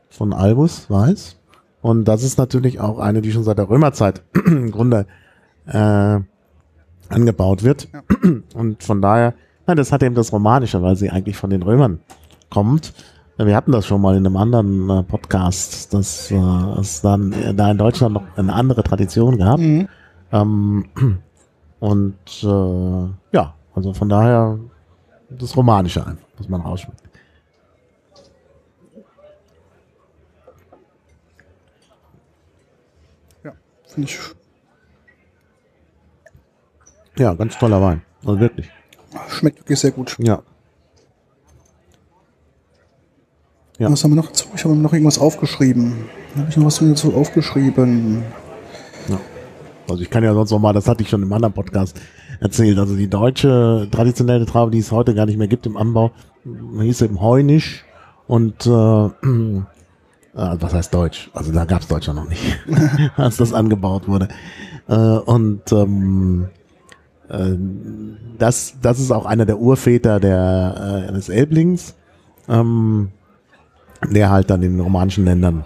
von 0.09 0.33
Albus 0.33 0.89
Weiß. 0.89 1.37
Und 1.81 2.05
das 2.05 2.23
ist 2.23 2.37
natürlich 2.37 2.79
auch 2.79 2.99
eine, 2.99 3.21
die 3.21 3.31
schon 3.31 3.43
seit 3.43 3.57
der 3.57 3.69
Römerzeit 3.69 4.21
im 4.45 4.71
Grunde 4.71 5.07
äh, 5.65 6.19
angebaut 7.09 7.63
wird. 7.63 7.87
Und 8.53 8.83
von 8.83 9.01
daher, 9.01 9.33
nein, 9.67 9.77
das 9.77 9.91
hat 9.91 10.03
eben 10.03 10.15
das 10.15 10.31
Romanische, 10.31 10.81
weil 10.81 10.95
sie 10.95 11.09
eigentlich 11.09 11.37
von 11.37 11.49
den 11.49 11.63
Römern 11.63 11.99
kommt. 12.49 12.93
Wir 13.45 13.55
hatten 13.55 13.71
das 13.71 13.85
schon 13.85 14.01
mal 14.01 14.15
in 14.15 14.25
einem 14.25 14.37
anderen 14.37 14.89
äh, 14.89 15.03
Podcast, 15.03 15.93
dass 15.93 16.29
äh, 16.31 16.35
es 16.79 17.01
dann 17.01 17.31
äh, 17.33 17.53
da 17.53 17.71
in 17.71 17.77
Deutschland 17.77 18.13
noch 18.13 18.23
eine 18.35 18.53
andere 18.53 18.83
Tradition 18.83 19.37
gab. 19.37 19.59
Mhm. 19.59 19.87
Ähm, 20.31 20.85
und 21.79 22.43
äh, 22.43 23.35
ja, 23.35 23.55
also 23.73 23.93
von 23.93 24.09
daher 24.09 24.59
das 25.29 25.55
Romanische 25.55 26.05
einfach, 26.05 26.27
was 26.37 26.49
man 26.49 26.61
rausschmeckt. 26.61 27.01
Ja, 33.43 33.53
finde 33.87 34.09
ich. 34.09 34.19
Ja, 37.17 37.33
ganz 37.33 37.57
toller 37.57 37.81
Wein. 37.81 38.01
Also 38.25 38.39
wirklich. 38.39 38.69
Schmeckt 39.29 39.59
wirklich 39.59 39.79
sehr 39.79 39.91
gut. 39.91 40.15
Ja. 40.19 40.43
Ja. 43.81 43.91
Was 43.91 44.03
haben 44.03 44.11
wir 44.11 44.17
noch 44.17 44.27
dazu? 44.27 44.45
Ich 44.55 44.63
habe 44.63 44.75
noch 44.75 44.93
irgendwas 44.93 45.17
aufgeschrieben. 45.17 46.05
Habe 46.37 46.49
ich 46.49 46.55
noch 46.55 46.65
was 46.65 46.77
dazu 46.77 47.15
aufgeschrieben? 47.15 48.23
Also 49.89 50.03
ich 50.03 50.09
kann 50.11 50.23
ja 50.23 50.35
sonst 50.35 50.51
noch 50.51 50.59
mal, 50.59 50.71
das 50.71 50.87
hatte 50.87 51.01
ich 51.01 51.09
schon 51.09 51.23
im 51.23 51.33
anderen 51.33 51.53
Podcast 51.53 51.99
erzählt, 52.39 52.77
also 52.77 52.95
die 52.95 53.09
deutsche 53.09 53.87
traditionelle 53.91 54.45
Traube, 54.45 54.69
die 54.69 54.77
es 54.77 54.91
heute 54.91 55.15
gar 55.15 55.25
nicht 55.25 55.39
mehr 55.39 55.47
gibt 55.47 55.65
im 55.65 55.77
Anbau, 55.77 56.11
hieß 56.79 57.01
eben 57.01 57.19
Heunisch 57.19 57.83
und 58.27 58.67
äh, 58.67 58.69
äh, 58.69 59.09
was 60.33 60.73
heißt 60.75 60.93
Deutsch? 60.93 61.31
Also 61.33 61.51
da 61.51 61.65
gab 61.65 61.81
es 61.81 61.87
Deutsch 61.87 62.07
ja 62.07 62.13
noch 62.13 62.29
nicht, 62.29 62.41
als 63.17 63.37
das 63.37 63.51
angebaut 63.51 64.07
wurde. 64.07 64.27
Äh, 64.87 64.95
und 64.95 65.71
ähm, 65.71 66.49
äh, 67.29 67.55
das, 68.37 68.75
das 68.79 68.99
ist 68.99 69.11
auch 69.11 69.25
einer 69.25 69.47
der 69.47 69.59
Urväter 69.59 70.19
der, 70.19 71.07
äh, 71.09 71.13
des 71.13 71.29
Elblings, 71.29 71.95
ähm, 72.47 73.09
der 74.09 74.29
halt 74.29 74.49
dann 74.49 74.63
in 74.63 74.73
den 74.73 74.81
romanischen 74.81 75.25
Ländern, 75.25 75.65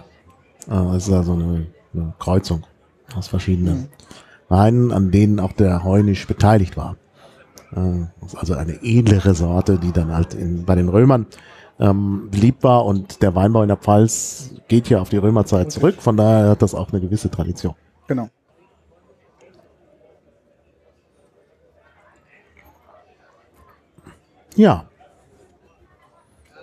äh, 0.66 0.70
das 0.70 1.08
ist 1.08 1.12
also 1.12 1.32
eine, 1.32 1.66
eine 1.94 2.12
Kreuzung 2.18 2.64
aus 3.14 3.28
verschiedenen 3.28 3.88
Weinen, 4.48 4.92
an 4.92 5.10
denen 5.10 5.40
auch 5.40 5.52
der 5.52 5.84
Heunisch 5.84 6.26
beteiligt 6.26 6.76
war. 6.76 6.96
Äh, 7.74 8.06
also 8.36 8.54
eine 8.54 8.82
edlere 8.82 9.34
Sorte, 9.34 9.78
die 9.78 9.92
dann 9.92 10.12
halt 10.12 10.34
in, 10.34 10.64
bei 10.64 10.74
den 10.74 10.88
Römern 10.88 11.26
ähm, 11.78 12.28
beliebt 12.30 12.62
war 12.62 12.84
und 12.84 13.22
der 13.22 13.34
Weinbau 13.34 13.62
in 13.62 13.68
der 13.68 13.76
Pfalz 13.76 14.50
geht 14.68 14.88
ja 14.88 15.00
auf 15.00 15.08
die 15.08 15.18
Römerzeit 15.18 15.70
zurück, 15.70 15.96
von 15.98 16.16
daher 16.16 16.50
hat 16.50 16.62
das 16.62 16.74
auch 16.74 16.90
eine 16.90 17.00
gewisse 17.00 17.30
Tradition. 17.30 17.74
Genau. 18.06 18.28
Ja. 24.56 24.86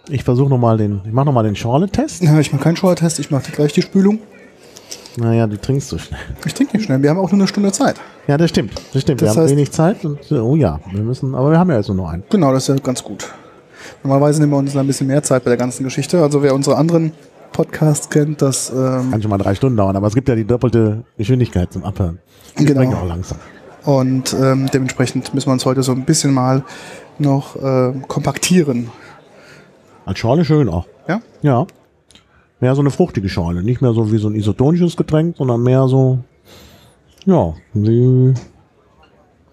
Ich 0.10 0.24
versuche 0.24 0.50
nochmal 0.50 0.78
den, 0.78 1.02
ich 1.06 1.14
mache 1.14 1.26
nochmal 1.26 1.44
den 1.46 1.56
Schorle-Test. 1.56 2.24
Ja, 2.24 2.38
ich 2.40 2.52
mache 2.52 2.64
keinen 2.64 2.76
Scheuertest, 2.76 3.20
ich 3.20 3.32
mache 3.32 3.52
gleich 3.52 3.72
die 3.74 3.82
Spülung. 3.82 4.20
Naja, 5.16 5.48
du 5.48 5.60
trinkst 5.60 5.90
so 5.90 5.98
schnell. 5.98 6.20
Ich 6.46 6.54
trinke 6.54 6.76
nicht 6.76 6.86
schnell, 6.86 7.02
wir 7.02 7.10
haben 7.10 7.20
auch 7.20 7.32
nur 7.32 7.40
eine 7.40 7.48
Stunde 7.48 7.72
Zeit. 7.72 7.96
Ja, 8.28 8.38
das 8.38 8.50
stimmt. 8.50 8.74
Das 8.94 9.02
stimmt. 9.04 9.22
Das 9.22 9.36
wir 9.36 9.42
haben 9.44 9.50
wenig 9.50 9.72
Zeit 9.72 10.04
und 10.04 10.20
äh, 10.32 10.36
oh 10.36 10.56
ja, 10.56 10.80
wir 10.92 11.04
müssen, 11.04 11.36
aber 11.36 11.52
wir 11.52 11.60
haben 11.60 11.70
ja 11.70 11.78
jetzt 11.78 11.88
nur 11.88 11.98
noch 11.98 12.10
einen. 12.10 12.24
Genau, 12.30 12.52
das 12.52 12.68
ist 12.68 12.76
ja 12.76 12.84
ganz 12.84 13.04
gut. 13.04 13.28
Normalerweise 14.02 14.40
nehmen 14.42 14.52
wir 14.54 14.58
uns 14.58 14.76
ein 14.76 14.88
bisschen 14.88 15.08
mehr 15.08 15.24
Zeit 15.24 15.44
bei 15.44 15.50
der 15.52 15.58
ganzen 15.58 15.84
Geschichte. 15.84 16.22
Also 16.22 16.42
wer 16.42 16.54
unsere 16.56 16.78
anderen 16.78 17.12
Podcasts 17.52 18.10
kennt, 18.10 18.42
das 18.42 18.72
ähm, 18.72 19.12
Kann 19.12 19.22
schon 19.22 19.30
mal 19.30 19.38
drei 19.38 19.56
Stunden 19.56 19.78
dauern, 19.78 19.96
aber 19.96 20.08
es 20.08 20.16
gibt 20.16 20.28
ja 20.28 20.36
die 20.36 20.46
doppelte 20.46 21.04
Geschwindigkeit 21.18 21.72
zum 21.72 21.84
Abhören. 21.84 22.20
Wir 22.56 22.66
Genau. 22.66 22.94
auch 22.98 23.06
langsam. 23.08 23.38
und 23.86 24.34
ähm, 24.34 24.70
dementsprechend 24.74 25.34
müssen 25.34 25.48
wir 25.48 25.54
uns 25.54 25.66
heute 25.66 25.84
so 25.84 25.92
ein 25.92 26.04
bisschen 26.06 26.34
mal 26.34 26.64
noch 27.20 27.56
ähm, 27.62 28.08
kompaktieren. 28.08 28.90
Als 30.06 30.20
Schorle 30.20 30.46
schön 30.46 30.70
auch. 30.70 30.88
Ja? 31.08 31.22
Ja. 31.42 31.68
Mehr 32.60 32.76
so 32.76 32.82
eine 32.82 32.92
fruchtige 32.92 33.30
Schorle. 33.30 33.64
Nicht 33.64 33.82
mehr 33.82 33.94
so 33.94 34.12
wie 34.12 34.18
so 34.18 34.30
ein 34.30 34.36
isotonisches 34.36 34.96
Getränk, 34.96 35.38
sondern 35.38 35.64
mehr 35.64 35.88
so, 35.88 36.20
ja, 37.26 37.54
wie, 37.74 38.34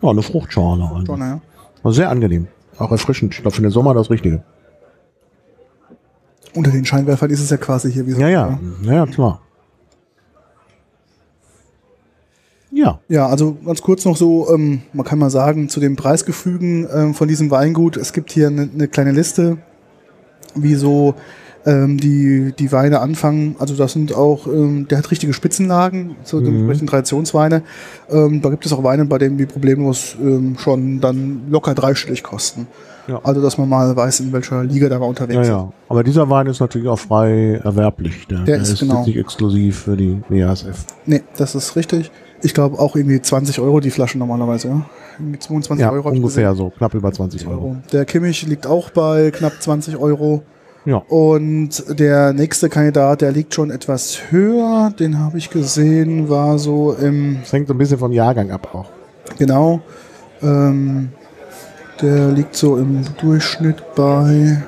ja, 0.03 0.09
eine 0.09 0.23
Fruchtschorle. 0.23 0.85
eigentlich. 0.85 1.07
Schon, 1.07 1.21
ja. 1.21 1.41
Also 1.83 1.97
sehr 1.97 2.11
angenehm. 2.11 2.49
Auch 2.79 2.91
erfrischend. 2.91 3.35
Ich 3.35 3.43
glaube, 3.43 3.55
für 3.55 3.63
den 3.63 3.71
Sommer 3.71 3.95
das 3.95 4.11
Richtige. 4.11 4.43
Unter 6.55 6.71
den 6.71 6.85
Scheinwerfern 6.85 7.31
ist 7.31 7.41
es 7.41 7.51
ja 7.51 7.57
quasi 7.57 7.93
hier 7.93 8.07
wie 8.07 8.13
so. 8.13 8.21
Ja, 8.21 8.29
ja. 8.29 8.59
Ja, 8.83 8.93
ja 8.95 9.07
klar. 9.07 9.41
Ja. 12.73 13.01
Ja, 13.09 13.27
also 13.27 13.57
ganz 13.65 13.83
kurz 13.83 14.05
noch 14.05 14.17
so, 14.17 14.53
ähm, 14.53 14.83
man 14.93 15.05
kann 15.05 15.19
mal 15.19 15.31
sagen, 15.31 15.69
zu 15.69 15.81
den 15.81 15.97
Preisgefügen 15.97 16.89
ähm, 16.93 17.15
von 17.15 17.29
diesem 17.29 17.51
Weingut. 17.51 17.97
Es 17.97 18.13
gibt 18.13 18.31
hier 18.31 18.47
eine, 18.47 18.69
eine 18.73 18.89
kleine 18.89 19.13
Liste, 19.13 19.59
wie 20.55 20.75
so 20.75 21.15
ähm, 21.67 21.99
die, 21.99 22.53
die 22.59 22.73
Weine 22.73 23.01
anfangen. 23.01 23.57
Also 23.59 23.75
das 23.77 23.93
sind 23.93 24.15
auch, 24.15 24.47
ähm, 24.47 24.89
der 24.89 24.99
hat 24.99 25.11
richtige 25.11 25.33
Spitzenlagen, 25.35 26.17
so 26.25 26.39
Mhm. 26.39 26.45
dementsprechend 26.45 26.89
Traditionsweine. 26.91 27.63
Ähm, 28.11 28.41
da 28.41 28.49
gibt 28.49 28.65
es 28.65 28.73
auch 28.73 28.83
Weine, 28.83 29.05
bei 29.05 29.19
denen 29.19 29.37
die 29.37 29.45
problemlos 29.47 30.17
ähm, 30.23 30.57
schon 30.59 31.01
dann 31.01 31.43
locker 31.51 31.75
dreistellig 31.75 32.23
kosten. 32.23 32.67
Ja. 33.09 33.21
Also 33.25 33.43
dass 33.43 33.59
man 33.59 33.69
mal 33.69 33.95
weiß, 33.95 34.21
in 34.21 34.33
welcher 34.33 34.63
Liga 34.65 34.89
da 34.89 34.99
mal 34.99 35.07
unterwegs 35.07 35.35
Ja, 35.37 35.43
ist. 35.43 35.49
ja. 35.49 35.73
Aber 35.89 36.03
dieser 36.05 36.31
Wein 36.31 36.47
ist 36.47 36.61
natürlich 36.61 36.89
auch 36.89 36.99
frei 36.99 37.61
erwerblich. 37.63 38.27
Der, 38.29 38.41
Der 38.45 38.57
ist 38.59 38.79
genau. 38.79 38.99
jetzt 38.99 39.07
nicht 39.09 39.17
exklusiv 39.19 39.81
für 39.81 39.97
die 39.97 40.19
BASF. 40.31 40.85
Nee, 41.07 41.23
das 41.37 41.55
ist 41.55 41.77
richtig. 41.77 42.11
Ich 42.43 42.55
glaube 42.55 42.79
auch 42.79 42.97
irgendwie 42.97 43.21
20 43.21 43.61
Euro 43.61 43.81
die 43.81 43.91
Flaschen 43.91 44.19
normalerweise, 44.19 44.69
ja. 44.69 44.83
Irgendwie 45.19 45.39
22 45.39 45.83
Ja, 45.83 45.91
Euro. 45.93 46.09
ungefähr 46.09 46.55
so. 46.55 46.71
Knapp 46.71 46.95
über 46.95 47.13
20 47.13 47.41
gesehen. 47.41 47.53
Euro. 47.55 47.65
Euro. 47.67 47.77
Der 47.93 48.05
Kimmich 48.07 48.47
liegt 48.47 48.67
auch 48.67 48.91
bei 48.91 49.31
knapp 49.31 49.53
20 49.61 49.97
Euro. 49.99 50.43
Ja. 50.87 50.97
Und 51.09 51.85
der 52.01 52.33
nächste 52.33 52.71
Kandidat, 52.71 53.21
der 53.21 53.33
liegt 53.33 53.53
schon 53.55 53.71
etwas 53.71 54.19
höher. 54.31 54.91
Den 54.99 55.19
habe 55.19 55.37
ich 55.37 55.51
gesehen, 55.51 56.31
war 56.31 56.59
so 56.59 56.93
im, 56.95 57.37
Das 57.43 57.53
hängt 57.53 57.69
so 57.69 57.75
ein 57.75 57.79
bisschen 57.79 57.99
vom 57.99 58.13
Jahrgang 58.13 58.51
ab 58.51 58.75
auch. 58.75 58.89
genau, 59.39 59.81
ähm, 60.43 61.11
der 62.01 62.29
liegt 62.31 62.57
so 62.57 62.79
im 62.79 63.03
Durchschnitt 63.21 63.83
bei, 63.95 64.63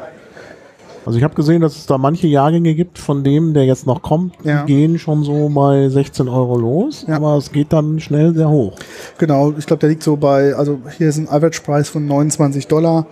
Also 1.05 1.19
ich 1.19 1.25
habe 1.25 1.35
gesehen, 1.35 1.61
dass 1.63 1.77
es 1.77 1.87
da 1.87 1.99
manche 1.99 2.27
Jahrgänge 2.29 2.75
gibt, 2.75 2.99
von 2.99 3.25
dem, 3.25 3.55
der 3.55 3.65
jetzt 3.65 3.87
noch 3.87 4.03
kommt, 4.03 4.35
Ja. 4.45 4.65
die 4.65 4.73
gehen 4.75 4.99
schon 4.99 5.25
so 5.25 5.49
bei 5.49 5.89
16 5.89 6.29
Euro 6.29 6.57
los, 6.57 7.05
Ja. 7.09 7.17
aber 7.17 7.37
es 7.37 7.51
geht 7.51 7.73
dann 7.73 7.99
schnell 8.01 8.35
sehr 8.35 8.49
hoch. 8.49 8.75
genau, 9.19 9.53
ich 9.59 9.67
glaube, 9.67 9.81
der 9.81 9.89
liegt 9.89 10.03
so 10.03 10.17
bei, 10.17 10.55
also 10.55 10.79
hier 10.97 11.09
ist 11.09 11.19
ein 11.19 11.29
Average-Preis 11.29 11.89
von 11.89 12.07
29 12.07 12.69
Dollar. 12.69 13.07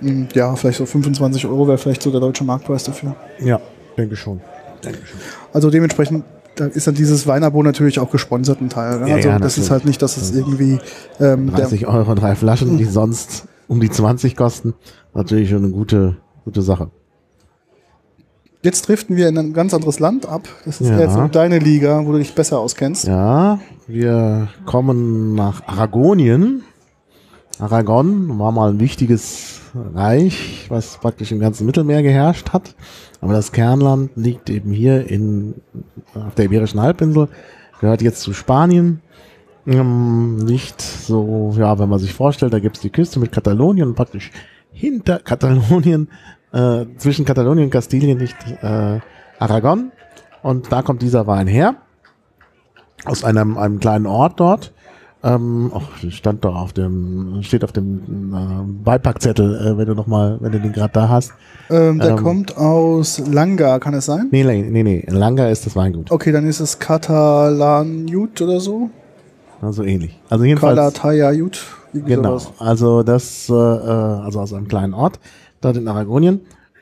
Hm, 0.00 0.28
Ja, 0.34 0.54
vielleicht 0.56 0.78
so 0.78 0.84
25 0.86 1.46
Euro 1.46 1.66
wäre 1.68 1.78
vielleicht 1.78 2.02
so 2.02 2.10
der 2.10 2.20
deutsche 2.20 2.44
Marktpreis 2.44 2.84
dafür. 2.84 3.14
Ja, 3.40 3.60
denke 3.96 4.16
schon. 4.16 4.40
Denke 4.84 4.98
schon. 5.06 5.20
Also 5.52 5.70
dementsprechend 5.70 6.24
da 6.56 6.66
ist 6.66 6.86
dann 6.86 6.94
dieses 6.94 7.26
Weinabo 7.26 7.62
natürlich 7.62 7.98
auch 7.98 8.10
gesponsert 8.10 8.60
ein 8.60 8.68
Teil. 8.68 9.00
Ne? 9.00 9.08
Ja, 9.08 9.14
also 9.16 9.28
ja, 9.30 9.38
das 9.38 9.56
ist 9.56 9.70
halt 9.70 9.86
nicht, 9.86 10.02
dass 10.02 10.18
es 10.18 10.34
irgendwie 10.36 10.78
ähm, 11.18 11.46
der, 11.46 11.60
30 11.60 11.86
Euro, 11.86 12.14
drei 12.14 12.34
Flaschen, 12.34 12.76
die 12.76 12.84
sonst 13.00 13.46
um 13.68 13.80
die 13.80 13.88
20 13.88 14.36
kosten. 14.36 14.74
Natürlich 15.14 15.48
schon 15.48 15.64
eine 15.64 15.70
gute, 15.72 16.16
gute 16.44 16.60
Sache. 16.60 16.90
Jetzt 18.62 18.86
driften 18.86 19.16
wir 19.16 19.28
in 19.28 19.36
ein 19.36 19.52
ganz 19.52 19.74
anderes 19.74 19.98
Land 19.98 20.26
ab. 20.26 20.48
Das 20.64 20.80
ist 20.80 20.88
Ja. 20.90 21.00
jetzt 21.00 21.14
so 21.14 21.26
deine 21.26 21.58
Liga, 21.58 22.06
wo 22.06 22.12
du 22.12 22.18
dich 22.18 22.34
besser 22.34 22.60
auskennst. 22.60 23.06
Ja, 23.08 23.58
wir 23.88 24.48
kommen 24.66 25.34
nach 25.34 25.66
Aragonien. 25.66 26.62
Aragon 27.58 28.38
war 28.38 28.52
mal 28.52 28.70
ein 28.70 28.80
wichtiges 28.80 29.60
Reich, 29.94 30.66
was 30.68 30.98
praktisch 30.98 31.32
im 31.32 31.40
ganzen 31.40 31.66
Mittelmeer 31.66 32.02
geherrscht 32.02 32.50
hat. 32.52 32.74
Aber 33.20 33.32
das 33.32 33.50
Kernland 33.52 34.10
liegt 34.16 34.48
eben 34.48 34.70
hier 34.70 35.08
in, 35.08 35.54
auf 36.14 36.34
der 36.36 36.44
Iberischen 36.44 36.80
Halbinsel, 36.80 37.28
gehört 37.80 38.02
jetzt 38.02 38.20
zu 38.22 38.32
Spanien. 38.32 39.00
Ähm, 39.66 40.38
liegt 40.46 40.80
so, 40.82 41.54
ja, 41.56 41.78
wenn 41.78 41.88
man 41.88 42.00
sich 42.00 42.12
vorstellt, 42.14 42.52
da 42.52 42.58
gibt's 42.58 42.80
die 42.80 42.90
Küste 42.90 43.20
mit 43.20 43.30
Katalonien 43.32 43.88
und 43.88 43.94
praktisch 43.94 44.30
hinter 44.72 45.18
Katalonien, 45.20 46.08
äh, 46.52 46.86
zwischen 46.98 47.24
Katalonien 47.24 47.66
und 47.66 47.70
Kastilien 47.70 48.18
liegt 48.18 48.44
äh, 48.62 49.00
Aragon. 49.38 49.92
Und 50.42 50.72
da 50.72 50.82
kommt 50.82 51.02
dieser 51.02 51.26
Wein 51.26 51.46
her 51.46 51.76
aus 53.04 53.24
einem, 53.24 53.56
einem 53.58 53.80
kleinen 53.80 54.06
Ort 54.06 54.40
dort. 54.40 54.72
Ähm, 55.24 55.70
ach, 55.72 55.82
stand 56.10 56.44
doch 56.44 56.56
auf 56.56 56.72
dem, 56.72 57.38
steht 57.42 57.62
auf 57.62 57.70
dem 57.70 58.34
äh, 58.34 58.82
Beipackzettel, 58.84 59.54
äh, 59.54 59.78
wenn 59.78 59.86
du 59.86 59.94
noch 59.94 60.08
mal, 60.08 60.38
wenn 60.40 60.50
du 60.50 60.58
den 60.58 60.72
gerade 60.72 60.92
da 60.92 61.08
hast. 61.08 61.32
Ähm, 61.70 62.00
der 62.00 62.10
Ähm. 62.10 62.16
kommt 62.16 62.56
aus 62.56 63.22
Langa, 63.30 63.78
kann 63.78 63.94
es 63.94 64.06
sein? 64.06 64.26
Nee, 64.32 64.42
nee, 64.42 64.82
nee, 64.82 65.06
Langa 65.08 65.46
ist 65.46 65.64
das 65.64 65.76
Weingut. 65.76 66.10
Okay, 66.10 66.32
dann 66.32 66.44
ist 66.44 66.58
es 66.58 66.80
Katalanjut 66.80 68.42
oder 68.42 68.58
so. 68.58 68.90
Also 69.60 69.84
ähnlich. 69.84 70.18
Also 70.28 70.44
jedenfalls. 70.44 70.76
Irgendwie 71.94 72.14
Genau. 72.14 72.38
sowas. 72.38 72.52
Also 72.58 73.02
das, 73.04 73.48
äh, 73.48 73.52
äh, 73.54 73.56
also 74.24 74.40
aus 74.40 74.52
einem 74.52 74.66
kleinen 74.66 74.92
Ort 74.94 75.20
dort 75.64 75.76
in 75.76 75.88
Aragonien. 75.88 76.40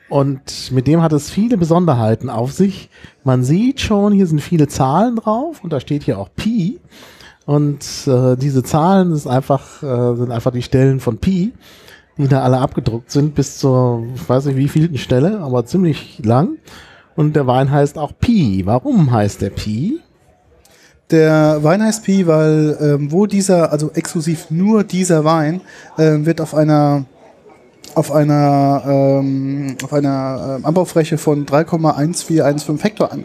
Und 0.09 0.73
mit 0.73 0.87
dem 0.87 1.01
hat 1.01 1.13
es 1.13 1.29
viele 1.29 1.57
Besonderheiten 1.57 2.29
auf 2.29 2.51
sich. 2.51 2.89
Man 3.23 3.43
sieht 3.43 3.79
schon, 3.79 4.11
hier 4.11 4.27
sind 4.27 4.41
viele 4.41 4.67
Zahlen 4.67 5.15
drauf 5.15 5.63
und 5.63 5.71
da 5.71 5.79
steht 5.79 6.03
hier 6.03 6.19
auch 6.19 6.27
Pi. 6.35 6.81
Und 7.45 7.85
äh, 8.07 8.35
diese 8.35 8.61
Zahlen 8.61 9.13
ist 9.13 9.25
einfach, 9.25 9.81
äh, 9.81 10.15
sind 10.17 10.31
einfach 10.31 10.51
die 10.51 10.63
Stellen 10.63 10.99
von 10.99 11.17
Pi, 11.17 11.53
die 12.17 12.27
da 12.27 12.41
alle 12.41 12.59
abgedruckt 12.59 13.09
sind 13.09 13.35
bis 13.35 13.57
zur, 13.57 14.03
ich 14.13 14.27
weiß 14.27 14.45
nicht 14.45 14.57
wie 14.57 14.67
vielten 14.67 14.97
Stelle, 14.97 15.39
aber 15.39 15.65
ziemlich 15.65 16.19
lang. 16.23 16.57
Und 17.15 17.35
der 17.35 17.47
Wein 17.47 17.71
heißt 17.71 17.97
auch 17.97 18.11
Pi. 18.19 18.63
Warum 18.65 19.11
heißt 19.11 19.41
der 19.41 19.49
Pi? 19.49 20.01
Der 21.09 21.61
Wein 21.61 21.83
heißt 21.83 22.03
Pi, 22.03 22.27
weil 22.27 22.77
ähm, 22.81 23.11
wo 23.11 23.27
dieser, 23.27 23.71
also 23.71 23.91
exklusiv 23.91 24.49
nur 24.49 24.83
dieser 24.83 25.23
Wein, 25.23 25.61
ähm, 25.97 26.25
wird 26.25 26.41
auf 26.41 26.53
einer 26.53 27.05
auf 27.95 28.11
einer 28.11 28.83
ähm, 28.87 29.75
auf 29.83 29.93
einer 29.93 30.57
ähm, 30.57 30.65
Anbaufläche 30.65 31.17
von 31.17 31.45
3,1415 31.45 32.81
Hektar, 32.81 33.17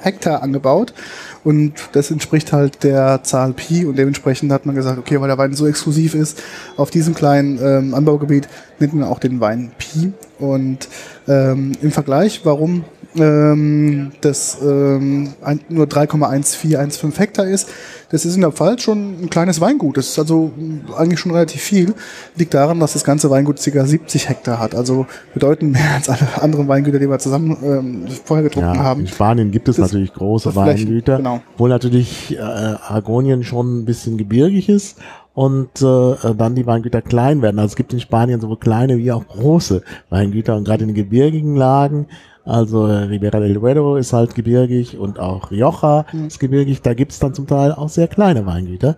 Hektar 0.00 0.42
angebaut. 0.42 0.94
Und 1.42 1.74
das 1.92 2.10
entspricht 2.10 2.52
halt 2.52 2.82
der 2.84 3.22
Zahl 3.22 3.52
Pi. 3.52 3.84
Und 3.84 3.96
dementsprechend 3.96 4.50
hat 4.52 4.66
man 4.66 4.74
gesagt, 4.74 4.98
okay, 4.98 5.20
weil 5.20 5.28
der 5.28 5.38
Wein 5.38 5.54
so 5.54 5.66
exklusiv 5.66 6.14
ist, 6.14 6.42
auf 6.76 6.90
diesem 6.90 7.14
kleinen 7.14 7.58
ähm, 7.62 7.94
Anbaugebiet 7.94 8.48
nennt 8.78 8.94
man 8.94 9.08
auch 9.08 9.18
den 9.18 9.40
Wein 9.40 9.72
Pi. 9.78 10.12
Und 10.38 10.88
ähm, 11.28 11.72
im 11.82 11.90
Vergleich, 11.90 12.40
warum 12.44 12.84
ähm, 13.16 14.12
das 14.20 14.58
ähm, 14.62 15.34
ein, 15.42 15.60
nur 15.68 15.86
3,1415 15.86 17.16
Hektar 17.18 17.46
ist. 17.46 17.68
Das 18.10 18.24
ist 18.24 18.34
in 18.36 18.42
der 18.42 18.52
Pfalz 18.52 18.82
schon 18.82 19.22
ein 19.22 19.30
kleines 19.30 19.60
Weingut. 19.60 19.96
Das 19.96 20.08
ist 20.08 20.18
also 20.18 20.52
mh, 20.56 20.96
eigentlich 20.96 21.20
schon 21.20 21.32
relativ 21.32 21.60
viel. 21.62 21.94
Liegt 22.36 22.54
daran, 22.54 22.80
dass 22.80 22.92
das 22.92 23.04
ganze 23.04 23.30
Weingut 23.30 23.60
ca. 23.62 23.84
70 23.84 24.28
Hektar 24.28 24.58
hat. 24.58 24.74
Also 24.74 25.06
bedeutend 25.32 25.72
mehr 25.72 25.94
als 25.94 26.08
alle 26.08 26.20
anderen 26.42 26.68
Weingüter, 26.68 26.98
die 26.98 27.08
wir 27.08 27.18
zusammen 27.18 27.56
ähm, 27.62 28.04
vorher 28.24 28.44
getrunken 28.44 28.74
Ja, 28.74 28.82
haben. 28.84 29.00
in 29.00 29.06
Spanien 29.08 29.50
gibt 29.50 29.68
es 29.68 29.76
Das- 29.76 29.86
natürlich 29.90 30.12
große 30.12 30.54
Weingüter, 30.54 31.16
genau. 31.18 31.40
wo 31.56 31.66
natürlich 31.66 32.36
äh, 32.36 32.40
Aragonien 32.40 33.42
schon 33.44 33.80
ein 33.80 33.84
bisschen 33.84 34.16
gebirgig 34.16 34.68
ist 34.68 34.98
und 35.34 35.82
äh, 35.82 36.34
dann 36.36 36.54
die 36.54 36.66
Weingüter 36.66 37.02
klein 37.02 37.42
werden. 37.42 37.58
Also 37.58 37.72
es 37.72 37.76
gibt 37.76 37.92
in 37.92 38.00
Spanien 38.00 38.40
sowohl 38.40 38.58
kleine 38.58 38.98
wie 38.98 39.10
auch 39.10 39.26
große 39.26 39.82
Weingüter 40.10 40.56
und 40.56 40.64
gerade 40.64 40.82
in 40.84 40.90
den 40.90 40.94
gebirgigen 40.94 41.56
Lagen, 41.56 42.06
also 42.44 42.86
äh, 42.86 43.04
Ribera 43.04 43.40
del 43.40 43.54
Duero 43.54 43.96
ist 43.96 44.12
halt 44.12 44.34
gebirgig 44.34 44.98
und 44.98 45.18
auch 45.18 45.50
Rioja 45.50 46.04
Mhm. 46.12 46.26
ist 46.26 46.38
gebirgig, 46.38 46.82
da 46.82 46.94
gibt 46.94 47.12
es 47.12 47.18
dann 47.18 47.34
zum 47.34 47.46
Teil 47.46 47.72
auch 47.72 47.88
sehr 47.88 48.08
kleine 48.08 48.44
Weingüter. 48.46 48.96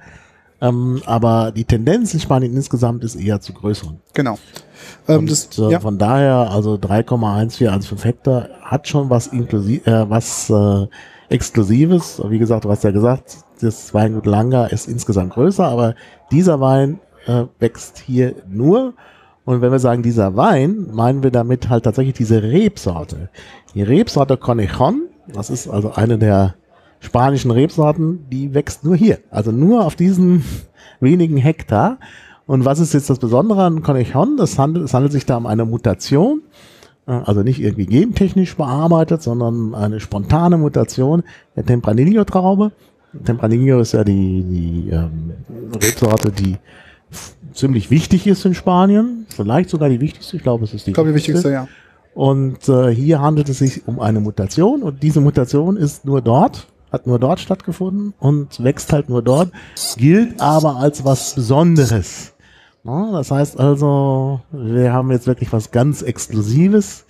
Ähm, 0.60 1.02
aber 1.04 1.52
die 1.52 1.64
Tendenz 1.64 2.14
in 2.14 2.20
Spanien 2.20 2.54
insgesamt 2.54 3.04
ist 3.04 3.14
eher 3.14 3.40
zu 3.40 3.52
größeren. 3.52 4.00
Genau. 4.14 4.38
Ähm, 5.06 5.18
Und, 5.20 5.30
das, 5.30 5.58
äh, 5.58 5.70
ja, 5.70 5.80
Von 5.80 5.98
daher, 5.98 6.50
also 6.50 6.76
3,1415 6.76 8.02
Hektar 8.04 8.48
hat 8.62 8.88
schon 8.88 9.10
was 9.10 9.26
inklusiv, 9.26 9.86
äh, 9.86 10.08
was 10.08 10.48
äh, 10.50 10.86
Exklusives. 11.28 12.22
Wie 12.28 12.38
gesagt, 12.38 12.64
du 12.64 12.70
hast 12.70 12.84
ja 12.84 12.90
gesagt, 12.90 13.36
das 13.60 13.92
Weingut 13.92 14.26
Langer 14.26 14.72
ist 14.72 14.88
insgesamt 14.88 15.34
größer, 15.34 15.66
aber 15.66 15.94
dieser 16.30 16.60
Wein 16.60 17.00
äh, 17.26 17.44
wächst 17.58 17.98
hier 17.98 18.34
nur. 18.48 18.94
Und 19.46 19.62
wenn 19.62 19.70
wir 19.70 19.78
sagen 19.78 20.02
dieser 20.02 20.36
Wein, 20.36 20.88
meinen 20.92 21.22
wir 21.22 21.30
damit 21.30 21.70
halt 21.70 21.84
tatsächlich 21.84 22.16
diese 22.16 22.42
Rebsorte. 22.42 23.30
Die 23.74 23.82
Rebsorte 23.82 24.36
Conejon, 24.36 25.02
das 25.32 25.50
ist 25.50 25.68
also 25.68 25.92
eine 25.92 26.18
der 26.18 26.56
spanischen 26.98 27.52
Rebsorten, 27.52 28.26
die 28.28 28.54
wächst 28.54 28.84
nur 28.84 28.96
hier. 28.96 29.20
Also 29.30 29.52
nur 29.52 29.86
auf 29.86 29.94
diesen 29.94 30.44
wenigen 31.00 31.36
Hektar. 31.36 31.98
Und 32.46 32.64
was 32.64 32.80
ist 32.80 32.92
jetzt 32.92 33.08
das 33.08 33.20
Besondere 33.20 33.62
an 33.62 33.82
Conejon? 33.82 34.36
Das 34.36 34.58
handelt, 34.58 34.84
es 34.84 34.94
handelt 34.94 35.12
sich 35.12 35.26
da 35.26 35.36
um 35.36 35.46
eine 35.46 35.64
Mutation, 35.64 36.42
äh, 37.06 37.12
also 37.12 37.44
nicht 37.44 37.60
irgendwie 37.60 37.86
gentechnisch 37.86 38.56
bearbeitet, 38.56 39.22
sondern 39.22 39.76
eine 39.76 40.00
spontane 40.00 40.58
Mutation 40.58 41.22
der 41.54 41.64
Tempranillo-Traube. 41.64 42.72
Tempranillo 43.24 43.78
ist 43.78 43.92
ja 43.92 44.02
die, 44.02 44.42
die 44.42 44.90
ähm, 44.90 45.34
Rebsorte, 45.72 46.32
die 46.32 46.56
ziemlich 47.56 47.90
wichtig 47.90 48.26
ist 48.26 48.44
in 48.44 48.54
Spanien, 48.54 49.26
vielleicht 49.28 49.70
sogar 49.70 49.88
die 49.88 50.00
wichtigste, 50.00 50.36
ich 50.36 50.42
glaube, 50.42 50.64
es 50.64 50.74
ist 50.74 50.86
die 50.86 50.90
ich 50.90 50.94
glaube, 50.94 51.10
die 51.10 51.16
wichtigste, 51.16 51.50
ja. 51.50 51.68
Und 52.14 52.68
äh, 52.68 52.94
hier 52.94 53.20
handelt 53.20 53.48
es 53.48 53.58
sich 53.58 53.86
um 53.86 54.00
eine 54.00 54.20
Mutation 54.20 54.82
und 54.82 55.02
diese 55.02 55.20
Mutation 55.20 55.76
ist 55.76 56.04
nur 56.04 56.22
dort, 56.22 56.66
hat 56.90 57.06
nur 57.06 57.18
dort 57.18 57.40
stattgefunden 57.40 58.14
und 58.18 58.62
wächst 58.62 58.92
halt 58.92 59.08
nur 59.08 59.22
dort, 59.22 59.50
gilt 59.96 60.40
aber 60.40 60.76
als 60.76 61.04
was 61.04 61.34
Besonderes. 61.34 62.32
Ja, 62.84 63.10
das 63.12 63.30
heißt 63.30 63.58
also, 63.58 64.40
wir 64.52 64.92
haben 64.92 65.10
jetzt 65.10 65.26
wirklich 65.26 65.52
was 65.52 65.72
ganz 65.72 66.02
Exklusives 66.02 67.04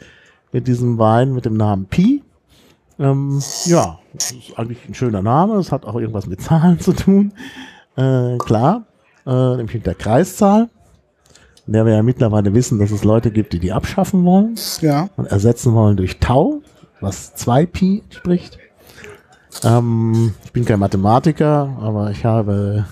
mit 0.50 0.66
diesem 0.66 0.98
Wein 0.98 1.34
mit 1.34 1.44
dem 1.44 1.56
Namen 1.56 1.84
Pi. 1.86 2.22
Ähm, 2.98 3.40
ja, 3.66 3.98
das 4.14 4.32
ist 4.32 4.58
eigentlich 4.58 4.88
ein 4.88 4.94
schöner 4.94 5.22
Name. 5.22 5.56
Es 5.56 5.70
hat 5.70 5.84
auch 5.84 5.96
irgendwas 5.96 6.26
mit 6.26 6.40
Zahlen 6.40 6.80
zu 6.80 6.94
tun. 6.94 7.32
Äh, 7.96 8.38
klar, 8.38 8.86
äh, 9.26 9.56
nämlich 9.56 9.74
mit 9.74 9.86
der 9.86 9.94
Kreiszahl, 9.94 10.68
in 11.66 11.72
der 11.72 11.84
wir 11.86 11.94
ja 11.94 12.02
mittlerweile 12.02 12.54
wissen, 12.54 12.78
dass 12.78 12.90
es 12.90 13.04
Leute 13.04 13.30
gibt, 13.30 13.52
die 13.52 13.58
die 13.58 13.72
abschaffen 13.72 14.24
wollen 14.24 14.54
Ja. 14.80 15.08
und 15.16 15.26
ersetzen 15.26 15.74
wollen 15.74 15.96
durch 15.96 16.18
Tau, 16.20 16.60
was 17.00 17.34
2 17.34 17.66
Pi 17.66 18.02
entspricht. 18.04 18.58
Ähm, 19.64 20.34
ich 20.44 20.52
bin 20.52 20.64
kein 20.64 20.78
Mathematiker, 20.78 21.76
aber 21.80 22.10
ich 22.10 22.24
habe 22.24 22.84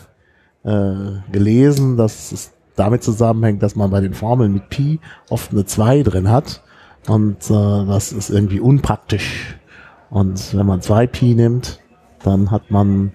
äh, 0.64 0.94
gelesen, 1.30 1.96
dass 1.96 2.32
es 2.32 2.52
damit 2.76 3.02
zusammenhängt, 3.04 3.62
dass 3.62 3.76
man 3.76 3.90
bei 3.90 4.00
den 4.00 4.14
Formeln 4.14 4.52
mit 4.52 4.68
Pi 4.70 4.98
oft 5.30 5.52
eine 5.52 5.64
2 5.64 6.02
drin 6.02 6.28
hat. 6.30 6.62
Und 7.06 7.50
äh, 7.50 7.86
das 7.86 8.12
ist 8.12 8.30
irgendwie 8.30 8.60
unpraktisch. 8.60 9.56
Und 10.10 10.56
wenn 10.56 10.66
man 10.66 10.80
2 10.80 11.06
Pi 11.06 11.34
nimmt, 11.34 11.80
dann 12.22 12.50
hat 12.50 12.70
man 12.70 13.12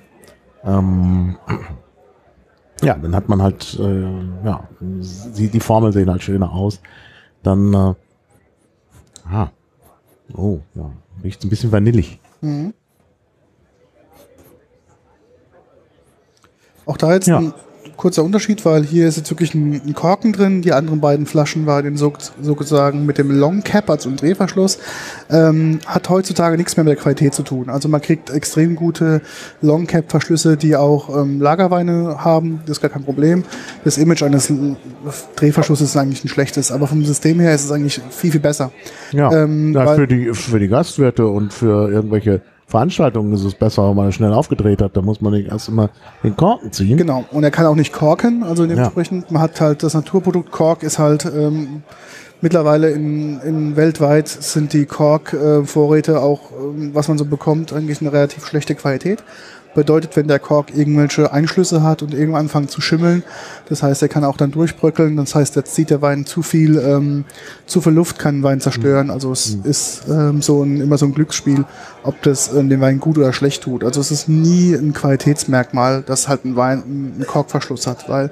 ähm, 0.64 1.38
ja, 2.82 2.96
dann 2.96 3.16
hat 3.16 3.30
man 3.30 3.42
halt, 3.42 3.78
äh, 3.80 4.12
ja, 4.46 4.68
die, 4.80 5.50
die 5.50 5.60
Formeln 5.60 5.94
sehen 5.94 6.10
halt 6.10 6.24
schöner 6.24 6.52
aus. 6.52 6.80
Dann, 7.44 7.74
äh, 7.74 7.94
ah, 9.32 9.50
oh, 10.36 10.60
ja, 10.76 10.92
riecht 11.24 11.44
ein 11.44 11.50
bisschen 11.50 11.72
vanillig. 11.72 12.20
Auch 16.86 16.98
da 16.98 17.14
jetzt 17.14 17.28
Ja. 17.28 17.38
ein 17.40 17.54
kurzer 18.00 18.24
Unterschied, 18.24 18.64
weil 18.64 18.84
hier 18.84 19.10
ist 19.10 19.18
jetzt 19.18 19.30
wirklich 19.30 19.54
ein, 19.54 19.82
ein 19.86 19.94
Korken 19.94 20.32
drin. 20.32 20.62
Die 20.62 20.72
anderen 20.72 21.02
beiden 21.02 21.26
Flaschen 21.26 21.66
waren 21.66 21.98
so, 21.98 22.14
sozusagen 22.42 23.06
mit 23.06 23.18
dem 23.18 23.30
Long 23.30 23.62
Cap, 23.62 23.90
also 23.90 24.10
ein 24.10 24.16
Drehverschluss. 24.16 24.80
Ähm, 25.30 25.80
hat 25.86 26.10
heutzutage 26.10 26.56
nichts 26.56 26.78
mehr 26.78 26.86
mit 26.86 26.92
der 26.92 27.02
Qualität 27.02 27.34
zu 27.34 27.44
tun. 27.44 27.70
Also 27.70 27.90
man 27.90 28.02
kriegt 28.02 28.30
extrem 28.30 28.78
gute 28.78 29.22
Long 29.62 29.86
Cap 29.86 30.10
Verschlüsse, 30.10 30.56
die 30.56 30.78
auch 30.78 31.16
ähm, 31.16 31.42
Lagerweine 31.42 32.24
haben. 32.24 32.62
Das 32.66 32.78
ist 32.78 32.82
gar 32.82 32.90
kein 32.90 33.04
Problem. 33.04 33.44
Das 33.84 33.98
Image 33.98 34.24
eines 34.24 34.52
Drehverschlusses 35.36 35.90
ist 35.90 35.98
eigentlich 35.98 36.24
ein 36.24 36.30
schlechtes, 36.30 36.72
aber 36.72 36.88
vom 36.88 37.04
System 37.04 37.42
her 37.42 37.54
ist 37.54 37.66
es 37.66 37.72
eigentlich 37.72 38.00
viel, 38.12 38.32
viel 38.32 38.40
besser. 38.40 38.72
Ja, 39.12 39.30
Ähm, 39.32 39.74
ja 39.74 39.96
für, 39.96 40.08
die, 40.08 40.34
für 40.34 40.60
die 40.60 40.70
Gastwirte 40.70 41.28
und 41.28 41.52
für 41.52 41.92
irgendwelche 41.92 42.42
Veranstaltungen 42.70 43.34
ist 43.34 43.44
es 43.44 43.56
besser, 43.56 43.90
wenn 43.90 43.96
man 43.96 44.12
schnell 44.12 44.32
aufgedreht 44.32 44.80
hat. 44.82 44.96
Da 44.96 45.02
muss 45.02 45.22
man 45.22 45.34
nicht 45.34 45.52
erst 45.52 45.70
immer 45.70 45.90
den 46.24 46.36
Korken 46.36 46.72
ziehen. 46.72 46.98
Genau. 46.98 47.26
Und 47.32 47.44
er 47.44 47.50
kann 47.50 47.66
auch 47.66 47.74
nicht 47.74 47.92
korken, 47.92 48.44
also 48.44 48.68
dementsprechend, 48.68 49.32
man 49.32 49.42
hat 49.42 49.60
halt 49.60 49.82
das 49.82 49.96
Naturprodukt 49.96 50.52
Kork 50.52 50.84
ist 50.84 51.00
halt 51.00 51.26
ähm, 51.26 51.82
mittlerweile 52.42 52.92
in, 52.92 53.40
in 53.42 53.76
weltweit 53.76 54.28
sind 54.28 54.74
die 54.74 54.86
Kork-Vorräte 54.86 56.22
auch, 56.22 56.52
ähm, 56.52 56.92
was 56.94 57.08
man 57.08 57.18
so 57.18 57.26
bekommt, 57.26 57.74
eigentlich 57.74 58.02
eine 58.02 58.14
relativ 58.14 58.46
schlechte 58.46 58.76
Qualität. 58.76 59.24
Bedeutet, 59.76 60.16
wenn 60.16 60.28
der 60.28 60.40
Kork 60.40 60.76
irgendwelche 60.76 61.32
Einschlüsse 61.32 61.84
hat 61.84 62.02
und 62.02 62.14
irgendwann 62.14 62.42
anfängt 62.42 62.72
zu 62.72 62.82
schimmeln, 62.82 63.24
das 63.68 63.84
heißt, 63.84 64.02
er 64.02 64.08
kann 64.08 64.24
auch 64.24 64.38
dann 64.38 64.52
durchbröckeln, 64.52 65.16
das 65.16 65.36
heißt, 65.36 65.56
jetzt 65.56 65.76
zieht 65.76 65.92
der 65.92 66.02
Wein 66.02 66.26
zu 66.26 66.42
viel, 66.42 66.78
ähm, 66.78 67.26
zu 67.66 67.82
viel 67.82 67.94
Luft 67.94 68.18
kann 68.18 68.38
den 68.38 68.44
Wein 68.44 68.62
zerstören. 68.62 69.12
Also 69.12 69.32
es 69.32 69.58
ist 69.64 70.04
ähm, 70.10 70.42
so 70.42 70.64
ein, 70.64 70.82
immer 70.82 70.98
so 70.98 71.06
ein 71.06 71.14
Glücksspiel, 71.14 71.66
ob 72.04 72.22
das 72.24 72.52
ähm, 72.54 72.70
den 72.70 72.82
Wein 72.82 73.00
gut 73.00 73.18
oder 73.18 73.32
schlecht 73.32 73.64
tut. 73.64 73.84
Also 73.84 74.02
es 74.02 74.12
ist 74.12 74.28
nie 74.28 74.74
ein 74.74 74.94
Qualitätsmerkmal, 74.94 76.02
dass 76.02 76.28
halt 76.28 76.46
ein 76.46 76.56
Wein 76.56 76.84
einen 76.84 77.26
Korkverschluss 77.28 77.86
hat, 77.86 78.10
weil 78.10 78.32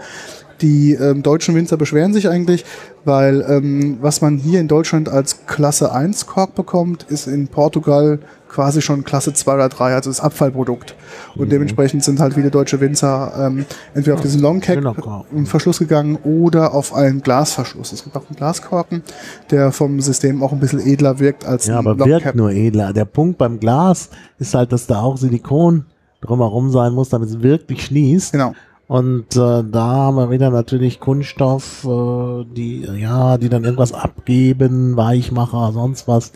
die 0.62 0.94
ähm, 0.94 1.22
deutschen 1.22 1.56
Winzer 1.56 1.78
beschweren 1.78 2.14
sich 2.14 2.30
eigentlich, 2.30 2.66
weil 3.06 3.46
ähm, 3.48 3.98
was 4.02 4.22
man 4.22 4.38
hier 4.38 4.60
in 4.60 4.68
Deutschland 4.68 5.10
als 5.10 5.46
Klasse 5.46 5.92
1 5.92 6.26
Kork 6.26 6.56
bekommt, 6.56 7.04
ist 7.04 7.28
in 7.28 7.48
Portugal 7.48 8.20
quasi 8.58 8.82
schon 8.82 9.04
Klasse 9.04 9.34
2 9.34 9.54
oder 9.54 9.70
3, 9.70 9.94
also 9.94 10.10
das 10.10 10.20
Abfallprodukt. 10.20 10.96
Und 11.36 11.52
dementsprechend 11.52 12.04
sind 12.04 12.20
halt 12.20 12.34
viele 12.34 12.50
deutsche 12.50 12.82
Winzer 12.82 13.32
ähm, 13.40 13.68
entweder 13.94 14.16
auf 14.16 14.22
diesen 14.22 14.42
Long 14.42 14.64
schöner 14.64 14.96
Korken. 14.96 15.46
Verschluss 15.46 15.78
gegangen 15.78 16.18
oder 16.24 16.74
auf 16.74 16.92
einen 16.92 17.22
Glasverschluss. 17.22 17.92
Es 17.92 18.04
gibt 18.04 18.18
auch 18.18 18.28
einen 18.28 18.36
Glaskorken, 18.36 19.04
der 19.52 19.72
vom 19.72 20.02
System 20.02 20.42
auch 20.42 20.54
ein 20.54 20.60
bisschen 20.60 20.80
edler 20.80 21.20
wirkt 21.20 21.46
als 21.46 21.68
Ja, 21.68 21.78
ein 21.78 21.86
aber 21.86 22.04
wirkt 22.04 22.34
nur 22.34 22.50
edler. 22.50 22.94
Der 22.94 23.06
Punkt 23.06 23.38
beim 23.38 23.60
Glas 23.60 24.10
ist 24.40 24.56
halt, 24.56 24.72
dass 24.72 24.88
da 24.88 25.02
auch 25.02 25.18
Silikon 25.18 25.86
drumherum 26.22 26.72
sein 26.72 26.94
muss, 26.94 27.10
damit 27.10 27.30
es 27.30 27.44
wirklich 27.44 27.86
schließt. 27.86 28.32
Genau. 28.32 28.56
Und 28.88 29.36
äh, 29.36 29.64
da 29.64 29.86
haben 29.86 30.16
wir 30.16 30.32
wieder 30.32 30.50
natürlich 30.50 31.00
Kunststoff, 31.00 31.86
äh, 31.86 32.46
die 32.56 32.88
ja, 32.96 33.38
die 33.38 33.50
dann 33.50 33.66
irgendwas 33.66 33.94
abgeben, 33.94 34.98
Weichmacher, 34.98 35.74
sonst 35.74 36.08
was. 36.08 36.32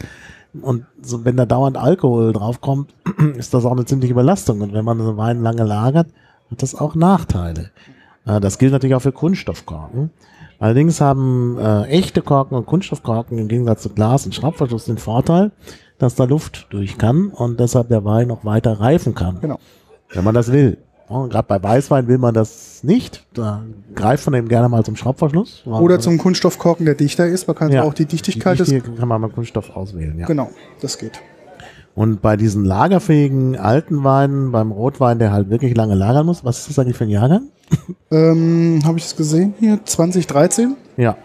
Und 0.59 0.85
so, 1.01 1.23
wenn 1.23 1.37
da 1.37 1.45
dauernd 1.45 1.77
Alkohol 1.77 2.33
draufkommt, 2.33 2.93
ist 3.37 3.53
das 3.53 3.65
auch 3.65 3.71
eine 3.71 3.85
ziemliche 3.85 4.13
Belastung. 4.13 4.61
Und 4.61 4.73
wenn 4.73 4.85
man 4.85 4.97
den 4.97 5.17
Wein 5.17 5.41
lange 5.41 5.63
lagert, 5.63 6.07
hat 6.49 6.61
das 6.61 6.75
auch 6.75 6.95
Nachteile. 6.95 7.71
Das 8.25 8.57
gilt 8.57 8.71
natürlich 8.71 8.95
auch 8.95 9.01
für 9.01 9.11
Kunststoffkorken. 9.13 10.11
Allerdings 10.59 11.01
haben 11.01 11.57
äh, 11.57 11.85
echte 11.85 12.21
Korken 12.21 12.55
und 12.55 12.67
Kunststoffkorken 12.67 13.39
im 13.39 13.47
Gegensatz 13.47 13.81
zu 13.81 13.89
Glas 13.89 14.27
und 14.27 14.35
Schraubverschluss 14.35 14.85
den 14.85 14.99
Vorteil, 14.99 15.51
dass 15.97 16.13
da 16.13 16.25
Luft 16.25 16.67
durch 16.69 16.99
kann 16.99 17.29
und 17.29 17.59
deshalb 17.59 17.87
der 17.89 18.05
Wein 18.05 18.27
noch 18.27 18.45
weiter 18.45 18.79
reifen 18.79 19.15
kann 19.15 19.39
Genau. 19.41 19.57
wenn 20.09 20.23
man 20.23 20.35
das 20.35 20.51
will. 20.51 20.77
Ja, 21.11 21.27
Gerade 21.27 21.47
bei 21.47 21.61
Weißwein 21.61 22.07
will 22.07 22.17
man 22.17 22.33
das 22.33 22.83
nicht. 22.83 23.25
Da 23.33 23.63
greift 23.95 24.25
man 24.25 24.35
eben 24.35 24.47
gerne 24.47 24.69
mal 24.69 24.83
zum 24.83 24.95
Schraubverschluss. 24.95 25.63
Oder 25.65 25.99
zum 25.99 26.17
Kunststoffkorken, 26.17 26.85
der 26.85 26.95
dichter 26.95 27.27
ist. 27.27 27.47
Man 27.47 27.55
kann 27.55 27.71
ja. 27.71 27.83
auch 27.83 27.93
die 27.93 28.05
Dichtigkeit 28.05 28.55
die 28.55 28.59
des. 28.59 28.69
Dichte 28.69 28.91
kann 28.91 29.07
man 29.07 29.21
mit 29.21 29.33
Kunststoff 29.33 29.75
auswählen. 29.75 30.17
Ja. 30.17 30.25
Genau, 30.25 30.49
das 30.81 30.97
geht. 30.97 31.21
Und 31.93 32.21
bei 32.21 32.37
diesen 32.37 32.63
lagerfähigen 32.63 33.57
alten 33.57 34.03
Weinen, 34.03 34.51
beim 34.51 34.71
Rotwein, 34.71 35.19
der 35.19 35.31
halt 35.31 35.49
wirklich 35.49 35.75
lange 35.75 35.95
lagern 35.95 36.25
muss, 36.25 36.45
was 36.45 36.59
ist 36.59 36.69
das 36.69 36.79
eigentlich 36.79 36.95
für 36.95 37.03
ein 37.03 37.09
Jahrgang? 37.09 37.49
Ähm, 38.11 38.81
Habe 38.83 38.97
ich 38.97 39.05
es 39.05 39.15
gesehen 39.15 39.53
hier? 39.59 39.79
2013? 39.83 40.75
Ja. 40.97 41.17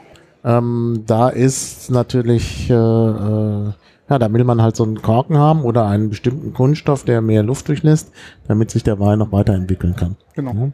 Ähm, 0.45 1.03
da 1.07 1.28
ist 1.28 1.91
natürlich, 1.91 2.70
äh, 2.70 2.74
äh, 2.74 3.72
ja, 4.09 4.18
da 4.18 4.32
will 4.32 4.44
man 4.44 4.62
halt 4.62 4.76
so 4.76 4.84
einen 4.84 5.02
Korken 5.02 5.36
haben 5.36 5.62
oder 5.62 5.86
einen 5.86 6.11
bestimmten 6.11 6.52
Kunststoff, 6.52 7.04
der 7.04 7.20
mehr 7.20 7.42
Luft 7.42 7.68
durchlässt, 7.68 8.12
damit 8.46 8.70
sich 8.70 8.84
der 8.84 9.00
Wein 9.00 9.18
noch 9.18 9.32
weiterentwickeln 9.32 9.96
kann. 9.96 10.16
Genau. 10.34 10.52
Mhm. 10.52 10.72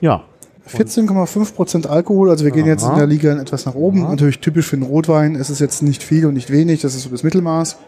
Ja. 0.00 0.22
14,5% 0.68 1.86
Alkohol, 1.86 2.28
also 2.28 2.44
wir 2.44 2.52
gehen 2.52 2.66
jetzt 2.66 2.86
in 2.86 2.94
der 2.94 3.06
Liga 3.06 3.32
etwas 3.40 3.64
nach 3.64 3.74
oben. 3.74 4.02
Natürlich 4.02 4.40
typisch 4.40 4.66
für 4.66 4.76
einen 4.76 4.82
Rotwein 4.82 5.34
ist 5.34 5.48
es 5.48 5.60
jetzt 5.60 5.82
nicht 5.82 6.02
viel 6.02 6.26
und 6.26 6.34
nicht 6.34 6.50
wenig, 6.50 6.82
das 6.82 6.94
ist 6.94 7.04
so 7.04 7.08
das 7.08 7.22
Mittelmaß. 7.22 7.78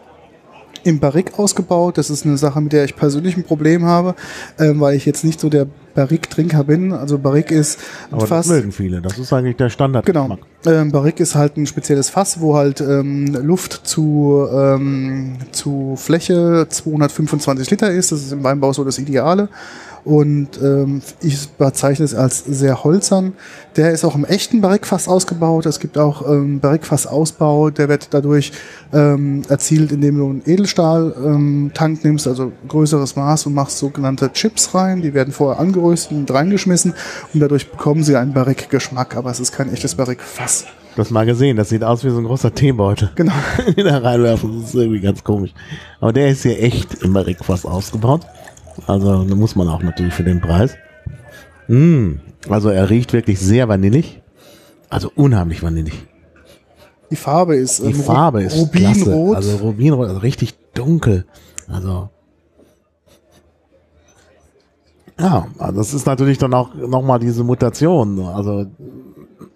Im 0.83 0.99
Barrique 0.99 1.37
ausgebaut, 1.37 1.97
das 1.97 2.09
ist 2.09 2.25
eine 2.25 2.37
Sache, 2.37 2.59
mit 2.61 2.73
der 2.73 2.85
ich 2.85 2.95
persönlich 2.95 3.37
ein 3.37 3.43
Problem 3.43 3.85
habe, 3.85 4.15
ähm, 4.59 4.79
weil 4.79 4.95
ich 4.95 5.05
jetzt 5.05 5.23
nicht 5.23 5.39
so 5.39 5.49
der 5.49 5.67
Barrique-Trinker 5.93 6.63
bin. 6.63 6.93
Also 6.93 7.17
Barrique 7.17 7.51
ist 7.51 7.79
ein 8.09 8.15
Aber 8.15 8.27
Fass. 8.27 8.47
das 8.47 8.55
mögen 8.55 8.71
viele. 8.71 9.01
Das 9.01 9.17
ist 9.17 9.31
eigentlich 9.33 9.57
der 9.57 9.69
Standard. 9.69 10.05
Genau. 10.05 10.37
Ähm, 10.65 10.91
Barrique 10.91 11.21
ist 11.21 11.35
halt 11.35 11.57
ein 11.57 11.67
spezielles 11.67 12.09
Fass, 12.09 12.39
wo 12.39 12.55
halt 12.55 12.81
ähm, 12.81 13.27
Luft 13.41 13.81
zu, 13.83 14.47
ähm, 14.51 15.37
zu 15.51 15.95
Fläche 15.97 16.67
225 16.69 17.69
Liter 17.69 17.91
ist. 17.91 18.11
Das 18.11 18.21
ist 18.21 18.31
im 18.31 18.43
Weinbau 18.43 18.73
so 18.73 18.83
das 18.83 18.99
Ideale. 18.99 19.49
Und 20.03 20.61
ähm, 20.61 21.01
ich 21.21 21.49
bezeichne 21.49 22.05
es 22.05 22.15
als 22.15 22.43
sehr 22.45 22.83
holzern. 22.83 23.33
Der 23.75 23.91
ist 23.91 24.03
auch 24.03 24.15
im 24.15 24.25
echten 24.25 24.61
Barrique-Fass 24.61 25.07
ausgebaut. 25.07 25.65
Es 25.65 25.79
gibt 25.79 25.97
auch 25.97 26.27
ähm, 26.27 26.59
Barrique-Fass-Ausbau. 26.59 27.69
Der 27.69 27.89
wird 27.89 28.13
dadurch 28.13 28.51
ähm, 28.93 29.43
erzielt, 29.47 29.91
indem 29.91 30.17
du 30.17 30.29
einen 30.29 30.41
Edelstahl-Tank 30.45 32.03
nimmst, 32.03 32.27
also 32.27 32.51
größeres 32.67 33.15
Maß 33.15 33.45
und 33.45 33.53
machst 33.53 33.77
sogenannte 33.77 34.31
Chips 34.33 34.73
rein. 34.73 35.01
Die 35.01 35.13
werden 35.13 35.33
vorher 35.33 35.59
angeröstet 35.59 36.17
und 36.17 36.31
reingeschmissen 36.31 36.93
und 37.33 37.39
dadurch 37.39 37.69
bekommen 37.69 38.03
sie 38.03 38.15
einen 38.15 38.33
Barrique-Geschmack. 38.33 39.15
Aber 39.15 39.29
es 39.31 39.39
ist 39.39 39.51
kein 39.51 39.71
echtes 39.71 39.95
Barrique-Fass. 39.95 40.65
Das 40.95 41.09
mal 41.09 41.25
gesehen, 41.25 41.55
das 41.55 41.69
sieht 41.69 41.83
aus 41.83 42.03
wie 42.03 42.09
so 42.09 42.17
ein 42.17 42.25
großer 42.25 42.53
Teebeutel. 42.53 43.11
Genau. 43.15 43.33
Da 43.77 43.97
reinwerfen, 43.99 44.59
das 44.59 44.69
ist 44.69 44.75
irgendwie 44.75 44.99
ganz 44.99 45.23
komisch. 45.23 45.53
Aber 45.99 46.11
der 46.11 46.29
ist 46.29 46.43
hier 46.43 46.61
echt 46.61 47.01
im 47.01 47.13
Barrique 47.13 47.43
fast 47.43 47.65
ausgebaut. 47.65 48.25
Also, 48.87 49.23
da 49.25 49.35
muss 49.35 49.55
man 49.55 49.67
auch 49.67 49.81
natürlich 49.83 50.13
für 50.13 50.23
den 50.23 50.41
Preis. 50.41 50.75
Mm, 51.67 52.13
also, 52.49 52.69
er 52.69 52.89
riecht 52.89 53.13
wirklich 53.13 53.39
sehr 53.39 53.67
vanillig. 53.69 54.21
Also, 54.89 55.11
unheimlich 55.15 55.61
vanillig. 55.63 55.93
Die 57.09 57.15
Farbe 57.15 57.55
ist, 57.55 57.79
Die 57.79 57.87
ähm, 57.91 57.99
Ru- 57.99 58.03
Farbe 58.03 58.43
ist 58.43 58.57
Rubinrot. 58.57 58.95
klasse. 58.95 59.35
Also, 59.35 59.55
Rubinrot, 59.57 60.07
also 60.07 60.19
richtig 60.19 60.55
dunkel. 60.73 61.25
Also, 61.67 62.09
ja, 65.19 65.45
also 65.59 65.77
das 65.77 65.93
ist 65.93 66.05
natürlich 66.05 66.37
dann 66.37 66.53
auch 66.53 66.73
nochmal 66.73 67.19
diese 67.19 67.43
Mutation. 67.43 68.19
Also, 68.25 68.65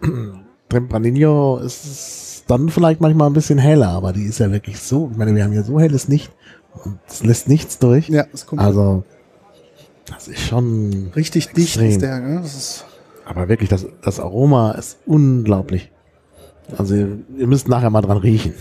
Tempranillo 0.70 1.58
ist 1.58 2.44
dann 2.48 2.70
vielleicht 2.70 3.02
manchmal 3.02 3.28
ein 3.30 3.34
bisschen 3.34 3.58
heller, 3.58 3.90
aber 3.90 4.14
die 4.14 4.24
ist 4.26 4.40
ja 4.40 4.52
wirklich 4.52 4.80
so, 4.80 5.10
ich 5.12 5.18
meine, 5.18 5.34
wir 5.36 5.44
haben 5.44 5.52
hier 5.52 5.64
so 5.64 5.80
helles 5.80 6.08
Licht 6.08 6.32
es 7.08 7.24
lässt 7.24 7.48
nichts 7.48 7.80
durch. 7.80 8.10
Ja, 8.10 8.26
es 8.34 8.46
kommt 8.46 8.62
Also, 8.62 9.04
das 10.06 10.28
ist 10.28 10.42
schon, 10.42 11.12
richtig 11.16 11.48
dicht 11.54 11.76
extrem. 11.78 11.90
ist 11.90 12.02
der. 12.02 12.20
Ne? 12.20 12.42
Ist, 12.44 12.86
aber 13.26 13.48
wirklich, 13.50 13.70
das, 13.70 13.86
das 14.04 14.20
Aroma 14.20 14.72
ist 14.74 14.98
unglaublich. 15.06 15.92
Also, 16.78 16.96
ihr, 16.96 17.18
ihr 17.38 17.48
müsst 17.48 17.68
nachher 17.68 17.90
mal 17.90 18.02
dran 18.02 18.18
riechen. 18.18 18.54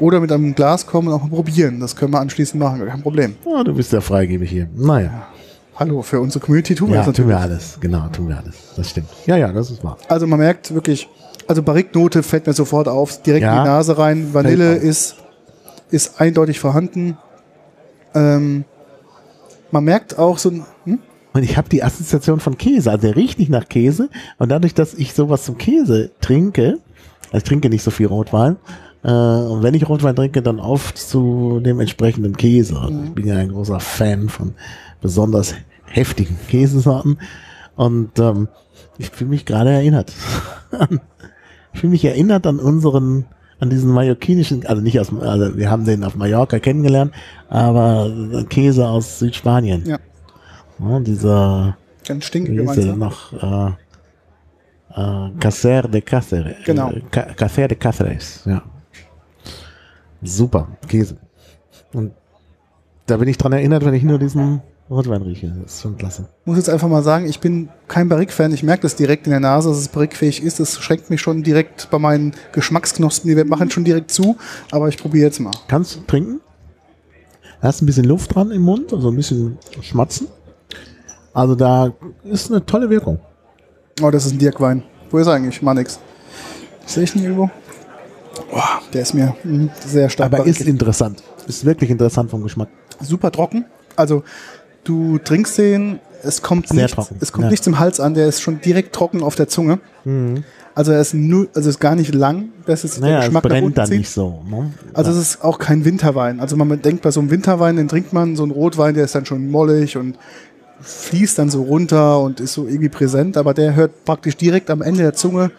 oder 0.00 0.20
mit 0.20 0.30
einem 0.32 0.54
Glas 0.54 0.86
kommen 0.86 1.08
und 1.08 1.14
auch 1.14 1.22
mal 1.22 1.30
probieren. 1.30 1.80
Das 1.80 1.96
können 1.96 2.12
wir 2.12 2.20
anschließend 2.20 2.62
machen, 2.62 2.84
kein 2.86 3.02
Problem. 3.02 3.36
Ja, 3.46 3.64
du 3.64 3.74
bist 3.74 3.92
ja 3.92 4.00
freigebig 4.00 4.50
hier. 4.50 4.68
Naja. 4.74 5.28
Hallo, 5.76 6.00
für 6.02 6.20
unsere 6.20 6.42
Community 6.44 6.74
tun 6.74 6.88
wir 6.88 6.96
Ja, 6.96 7.04
das 7.04 7.14
tun 7.16 7.26
natürlich. 7.26 7.48
wir 7.48 7.54
alles. 7.54 7.78
Genau, 7.80 8.08
tun 8.08 8.28
wir 8.28 8.38
alles. 8.38 8.54
Das 8.76 8.90
stimmt. 8.90 9.08
Ja, 9.26 9.36
ja, 9.36 9.52
das 9.52 9.70
ist 9.70 9.84
wahr. 9.84 9.98
Also 10.08 10.26
man 10.26 10.38
merkt 10.38 10.72
wirklich, 10.74 11.06
also 11.48 11.62
Barriknote 11.62 12.22
fällt 12.22 12.46
mir 12.46 12.54
sofort 12.54 12.88
auf, 12.88 13.20
direkt 13.22 13.42
Ja. 13.42 13.58
in 13.58 13.62
die 13.64 13.68
Nase 13.68 13.98
rein. 13.98 14.32
Vanille 14.32 14.74
ist, 14.76 15.16
ist 15.90 16.18
eindeutig 16.18 16.60
vorhanden. 16.60 17.18
Ähm, 18.16 18.64
man 19.70 19.84
merkt 19.84 20.18
auch 20.18 20.38
so 20.38 20.50
ein, 20.50 20.64
hm? 20.84 20.98
Und 21.32 21.42
ich 21.42 21.58
habe 21.58 21.68
die 21.68 21.84
Assoziation 21.84 22.40
von 22.40 22.56
Käse. 22.56 22.90
Also 22.90 23.06
der 23.06 23.16
riecht 23.16 23.38
nicht 23.38 23.50
nach 23.50 23.68
Käse. 23.68 24.08
Und 24.38 24.48
dadurch, 24.50 24.72
dass 24.72 24.94
ich 24.94 25.12
sowas 25.12 25.44
zum 25.44 25.58
Käse 25.58 26.10
trinke, 26.22 26.78
also 27.26 27.36
ich 27.36 27.42
trinke 27.42 27.68
nicht 27.68 27.82
so 27.82 27.90
viel 27.90 28.06
Rotwein, 28.06 28.56
äh, 29.04 29.10
und 29.10 29.62
wenn 29.62 29.74
ich 29.74 29.88
Rotwein 29.88 30.16
trinke, 30.16 30.40
dann 30.40 30.58
oft 30.58 30.96
zu 30.96 31.60
dem 31.60 31.78
entsprechenden 31.78 32.36
Käse. 32.36 32.78
Also 32.80 33.02
Ich 33.04 33.14
bin 33.14 33.26
ja 33.26 33.36
ein 33.36 33.50
großer 33.50 33.80
Fan 33.80 34.30
von 34.30 34.54
besonders 35.02 35.54
heftigen 35.84 36.38
Käsesorten. 36.48 37.18
Und 37.76 38.18
ähm, 38.18 38.48
ich 38.98 39.10
fühle 39.10 39.30
mich 39.30 39.44
gerade 39.44 39.70
erinnert. 39.70 40.12
ich 41.74 41.80
fühle 41.80 41.90
mich 41.90 42.04
erinnert 42.04 42.46
an 42.46 42.58
unseren, 42.58 43.26
an 43.58 43.70
diesen 43.70 43.90
mallorquinischen, 43.92 44.66
also 44.66 44.82
nicht 44.82 44.98
aus, 45.00 45.12
also 45.18 45.56
wir 45.56 45.70
haben 45.70 45.84
den 45.84 46.04
auf 46.04 46.14
Mallorca 46.16 46.58
kennengelernt, 46.58 47.12
aber 47.48 48.44
Käse 48.48 48.86
aus 48.86 49.18
Südspanien. 49.18 49.84
Ja. 49.86 49.98
Ja, 50.78 51.00
dieser, 51.00 51.76
ganz 52.06 52.26
stinkig, 52.26 52.56
du? 52.76 52.96
noch, 52.96 53.32
äh, 53.32 53.70
äh, 54.94 55.30
Cacer 55.40 55.82
de 55.88 56.02
Cáceres. 56.02 56.54
Genau. 56.66 56.90
Äh, 56.90 57.00
Ca- 57.10 57.32
Cacer 57.34 57.68
de 57.68 57.78
Cáceres, 57.78 58.46
ja. 58.48 58.62
Super, 60.22 60.68
Käse. 60.88 61.16
Und 61.92 62.12
da 63.06 63.16
bin 63.16 63.28
ich 63.28 63.38
dran 63.38 63.52
erinnert, 63.52 63.84
wenn 63.84 63.94
ich 63.94 64.02
nur 64.02 64.18
diesen 64.18 64.60
Rotwein 64.88 65.22
rieche. 65.22 65.52
Das 65.62 65.74
ist 65.74 65.82
schon 65.82 65.96
klasse. 65.96 66.28
muss 66.44 66.56
jetzt 66.56 66.68
einfach 66.70 66.88
mal 66.88 67.02
sagen, 67.02 67.26
ich 67.26 67.40
bin 67.40 67.68
kein 67.88 68.08
Barrique-Fan. 68.08 68.52
Ich 68.52 68.62
merke 68.62 68.82
das 68.82 68.94
direkt 68.94 69.26
in 69.26 69.30
der 69.30 69.40
Nase, 69.40 69.68
dass 69.68 69.78
es 69.78 69.88
barrique-fähig 69.88 70.42
ist. 70.42 70.60
Das 70.60 70.78
schränkt 70.78 71.10
mich 71.10 71.20
schon 71.20 71.42
direkt 71.42 71.88
bei 71.90 71.98
meinen 71.98 72.34
Geschmacksknospen. 72.52 73.34
Die 73.34 73.44
machen 73.44 73.70
schon 73.70 73.84
direkt 73.84 74.12
zu. 74.12 74.36
Aber 74.70 74.88
ich 74.88 74.96
probiere 74.96 75.26
jetzt 75.26 75.40
mal. 75.40 75.50
Kannst 75.66 75.96
du 75.96 76.00
trinken? 76.06 76.40
Hast 77.60 77.82
ein 77.82 77.86
bisschen 77.86 78.04
Luft 78.04 78.34
dran 78.34 78.50
im 78.52 78.62
Mund, 78.62 78.92
also 78.92 79.10
ein 79.10 79.16
bisschen 79.16 79.58
schmatzen. 79.80 80.28
Also 81.32 81.54
da 81.54 81.92
ist 82.22 82.50
eine 82.50 82.64
tolle 82.64 82.88
Wirkung. 82.88 83.18
Oh, 84.02 84.10
das 84.10 84.26
ist 84.26 84.32
ein 84.32 84.38
Dirkwein. 84.38 84.82
Wo 85.10 85.18
ist 85.18 85.26
er 85.26 85.34
eigentlich? 85.34 85.60
Mal 85.62 85.74
nix. 85.74 85.98
Sehe 86.84 87.04
ich 87.04 87.16
ihn 87.16 87.22
irgendwo? 87.24 87.50
Oh, 88.52 88.60
der 88.92 89.02
ist 89.02 89.14
mir 89.14 89.34
mm, 89.42 89.66
sehr 89.84 90.08
stark. 90.10 90.32
Aber 90.32 90.46
ist 90.46 90.58
Barrique. 90.58 90.70
interessant. 90.70 91.22
Ist 91.48 91.64
wirklich 91.64 91.90
interessant 91.90 92.30
vom 92.30 92.42
Geschmack. 92.42 92.68
super 93.00 93.32
trocken. 93.32 93.64
Also 93.96 94.22
du 94.86 95.18
trinkst 95.18 95.58
den, 95.58 96.00
es 96.22 96.42
kommt, 96.42 96.68
Sehr 96.68 96.76
nichts, 96.76 96.94
trocken, 96.94 97.16
es 97.20 97.32
kommt 97.32 97.44
ja. 97.44 97.50
nichts 97.50 97.66
im 97.66 97.78
Hals 97.78 98.00
an, 98.00 98.14
der 98.14 98.26
ist 98.26 98.40
schon 98.40 98.60
direkt 98.60 98.94
trocken 98.94 99.22
auf 99.22 99.34
der 99.34 99.48
Zunge. 99.48 99.78
Also 100.74 100.92
er 100.92 101.00
ist 101.00 101.14
nur, 101.14 101.48
also 101.54 101.70
ist 101.70 101.80
gar 101.80 101.94
nicht 101.94 102.14
lang, 102.14 102.50
dass 102.66 102.84
es 102.84 102.94
der 102.94 103.02
Naja, 103.02 103.18
es 103.20 103.24
Geschmack 103.26 103.44
nach 103.44 103.50
brennt 103.50 103.78
dann 103.78 103.86
zieht. 103.86 103.98
nicht 103.98 104.10
so. 104.10 104.42
Ne? 104.48 104.72
Also 104.92 105.10
es 105.10 105.16
ist 105.16 105.44
auch 105.44 105.58
kein 105.58 105.84
Winterwein. 105.84 106.38
Also 106.38 106.56
man 106.56 106.82
denkt 106.82 107.02
bei 107.02 107.10
so 107.10 107.20
einem 107.20 107.30
Winterwein, 107.30 107.76
den 107.76 107.88
trinkt 107.88 108.12
man, 108.12 108.36
so 108.36 108.44
ein 108.44 108.50
Rotwein, 108.50 108.94
der 108.94 109.04
ist 109.04 109.14
dann 109.14 109.24
schon 109.24 109.50
mollig 109.50 109.96
und 109.96 110.18
fließt 110.80 111.38
dann 111.38 111.48
so 111.48 111.62
runter 111.62 112.20
und 112.20 112.40
ist 112.40 112.52
so 112.52 112.66
irgendwie 112.66 112.90
präsent, 112.90 113.36
aber 113.38 113.54
der 113.54 113.74
hört 113.74 114.04
praktisch 114.04 114.36
direkt 114.36 114.68
am 114.70 114.82
Ende 114.82 115.02
der 115.02 115.14
Zunge 115.14 115.50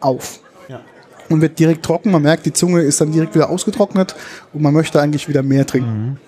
auf. 0.00 0.40
Ja. 0.68 0.80
Und 1.28 1.40
wird 1.40 1.58
direkt 1.58 1.84
trocken. 1.84 2.10
Man 2.10 2.22
merkt, 2.22 2.44
die 2.44 2.52
Zunge 2.52 2.80
ist 2.80 3.00
dann 3.00 3.12
direkt 3.12 3.34
wieder 3.36 3.50
ausgetrocknet 3.50 4.16
und 4.52 4.62
man 4.62 4.74
möchte 4.74 5.00
eigentlich 5.00 5.28
wieder 5.28 5.42
mehr 5.42 5.64
trinken. 5.66 6.18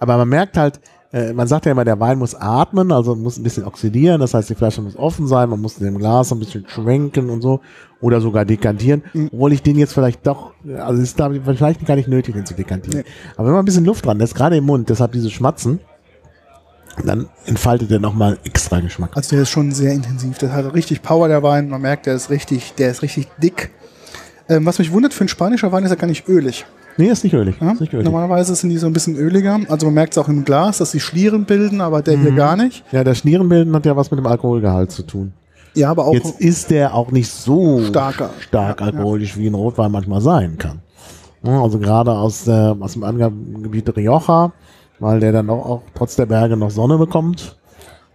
Aber 0.00 0.16
man 0.16 0.28
merkt 0.28 0.56
halt, 0.56 0.80
äh, 1.14 1.32
man 1.32 1.46
sagt 1.46 1.64
ja 1.64 1.72
immer, 1.72 1.84
der 1.84 2.00
Wein 2.00 2.18
muss 2.18 2.34
atmen, 2.34 2.90
also 2.90 3.14
muss 3.14 3.38
ein 3.38 3.44
bisschen 3.44 3.64
oxidieren, 3.64 4.20
das 4.20 4.34
heißt, 4.34 4.50
die 4.50 4.56
Flasche 4.56 4.82
muss 4.82 4.96
offen 4.96 5.28
sein, 5.28 5.48
man 5.48 5.60
muss 5.60 5.78
in 5.78 5.84
dem 5.84 5.98
Glas 5.98 6.32
ein 6.32 6.40
bisschen 6.40 6.64
schwenken 6.66 7.30
und 7.30 7.40
so 7.40 7.60
oder 8.00 8.20
sogar 8.20 8.44
dekantieren, 8.44 9.04
obwohl 9.32 9.52
ich 9.52 9.62
den 9.62 9.78
jetzt 9.78 9.92
vielleicht 9.92 10.26
doch, 10.26 10.54
also 10.76 11.00
ist 11.00 11.20
da 11.20 11.30
vielleicht 11.30 11.86
gar 11.86 11.94
nicht 11.94 12.08
nötig, 12.08 12.34
den 12.34 12.44
zu 12.44 12.54
dekantieren. 12.54 13.04
Aber 13.36 13.46
wenn 13.46 13.54
man 13.54 13.62
ein 13.62 13.64
bisschen 13.64 13.84
Luft 13.84 14.04
dran 14.04 14.18
lässt, 14.18 14.34
gerade 14.34 14.56
im 14.56 14.64
Mund, 14.64 14.88
deshalb 14.88 15.12
diese 15.12 15.30
Schmatzen, 15.30 15.78
dann 17.04 17.28
entfaltet 17.46 17.92
er 17.92 18.00
nochmal 18.00 18.38
extra 18.44 18.80
Geschmack. 18.80 19.16
Also 19.16 19.30
der 19.36 19.42
ist 19.42 19.50
schon 19.50 19.72
sehr 19.72 19.92
intensiv. 19.92 20.38
Der 20.38 20.52
hat 20.52 20.74
richtig 20.74 21.02
Power, 21.02 21.26
der 21.28 21.42
Wein. 21.42 21.68
Man 21.68 21.82
merkt, 21.82 22.06
der 22.06 22.14
ist 22.14 22.30
richtig, 22.30 22.74
der 22.74 22.90
ist 22.90 23.02
richtig 23.02 23.28
dick. 23.42 23.70
Ähm, 24.48 24.64
was 24.66 24.78
mich 24.78 24.92
wundert, 24.92 25.12
für 25.12 25.24
ein 25.24 25.28
spanischer 25.28 25.72
Wein 25.72 25.84
ist 25.84 25.90
er 25.90 25.96
gar 25.96 26.06
nicht 26.06 26.28
ölig. 26.28 26.66
Nee, 26.96 27.08
ist 27.08 27.24
nicht 27.24 27.34
ölig. 27.34 27.56
Ja? 27.60 27.72
Ist 27.72 27.80
nicht 27.80 27.92
ölig. 27.92 28.04
Normalerweise 28.04 28.54
sind 28.54 28.70
die 28.70 28.78
so 28.78 28.86
ein 28.86 28.92
bisschen 28.92 29.16
öliger. 29.16 29.58
Also 29.68 29.86
man 29.86 29.94
merkt 29.94 30.12
es 30.14 30.18
auch 30.18 30.28
im 30.28 30.44
Glas, 30.44 30.78
dass 30.78 30.92
sie 30.92 31.00
Schlieren 31.00 31.44
bilden, 31.44 31.80
aber 31.80 32.02
der 32.02 32.16
Mhm. 32.16 32.22
hier 32.22 32.32
gar 32.32 32.56
nicht. 32.56 32.84
Ja, 32.92 33.02
das 33.04 33.18
Schnierenbilden 33.18 33.74
hat 33.74 33.84
ja 33.86 33.96
was 33.96 34.10
mit 34.10 34.18
dem 34.18 34.26
Alkoholgehalt 34.26 34.90
zu 34.92 35.02
tun. 35.02 35.32
Ja, 35.74 35.90
aber 35.90 36.06
auch 36.06 36.14
Jetzt 36.14 36.40
ist 36.40 36.70
der 36.70 36.94
auch 36.94 37.10
nicht 37.10 37.28
so 37.30 37.82
Starker. 37.82 38.30
stark 38.40 38.80
Ja, 38.80 38.86
ja. 38.86 38.92
alkoholisch, 38.92 39.36
wie 39.36 39.48
ein 39.48 39.54
Rotwein 39.54 39.90
manchmal 39.90 40.20
sein 40.20 40.56
kann. 40.56 40.78
Also 41.42 41.78
gerade 41.78 42.12
aus, 42.12 42.44
der, 42.44 42.76
aus 42.80 42.92
dem 42.94 43.02
Angabengebiet 43.02 43.94
Rioja, 43.96 44.52
weil 45.00 45.20
der 45.20 45.32
dann 45.32 45.50
auch, 45.50 45.66
auch 45.66 45.82
trotz 45.94 46.16
der 46.16 46.26
Berge 46.26 46.56
noch 46.56 46.70
Sonne 46.70 46.96
bekommt, 46.96 47.56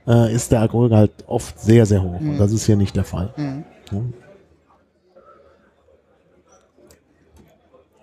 äh, 0.07 0.34
ist 0.34 0.51
der 0.51 0.61
Alkoholgehalt 0.61 1.11
oft 1.27 1.59
sehr, 1.59 1.86
sehr 1.86 2.01
hoch. 2.01 2.19
Mhm. 2.19 2.30
Und 2.32 2.38
das 2.39 2.51
ist 2.53 2.65
hier 2.65 2.77
nicht 2.77 2.95
der 2.95 3.03
Fall. 3.03 3.34
Ja. 3.38 3.99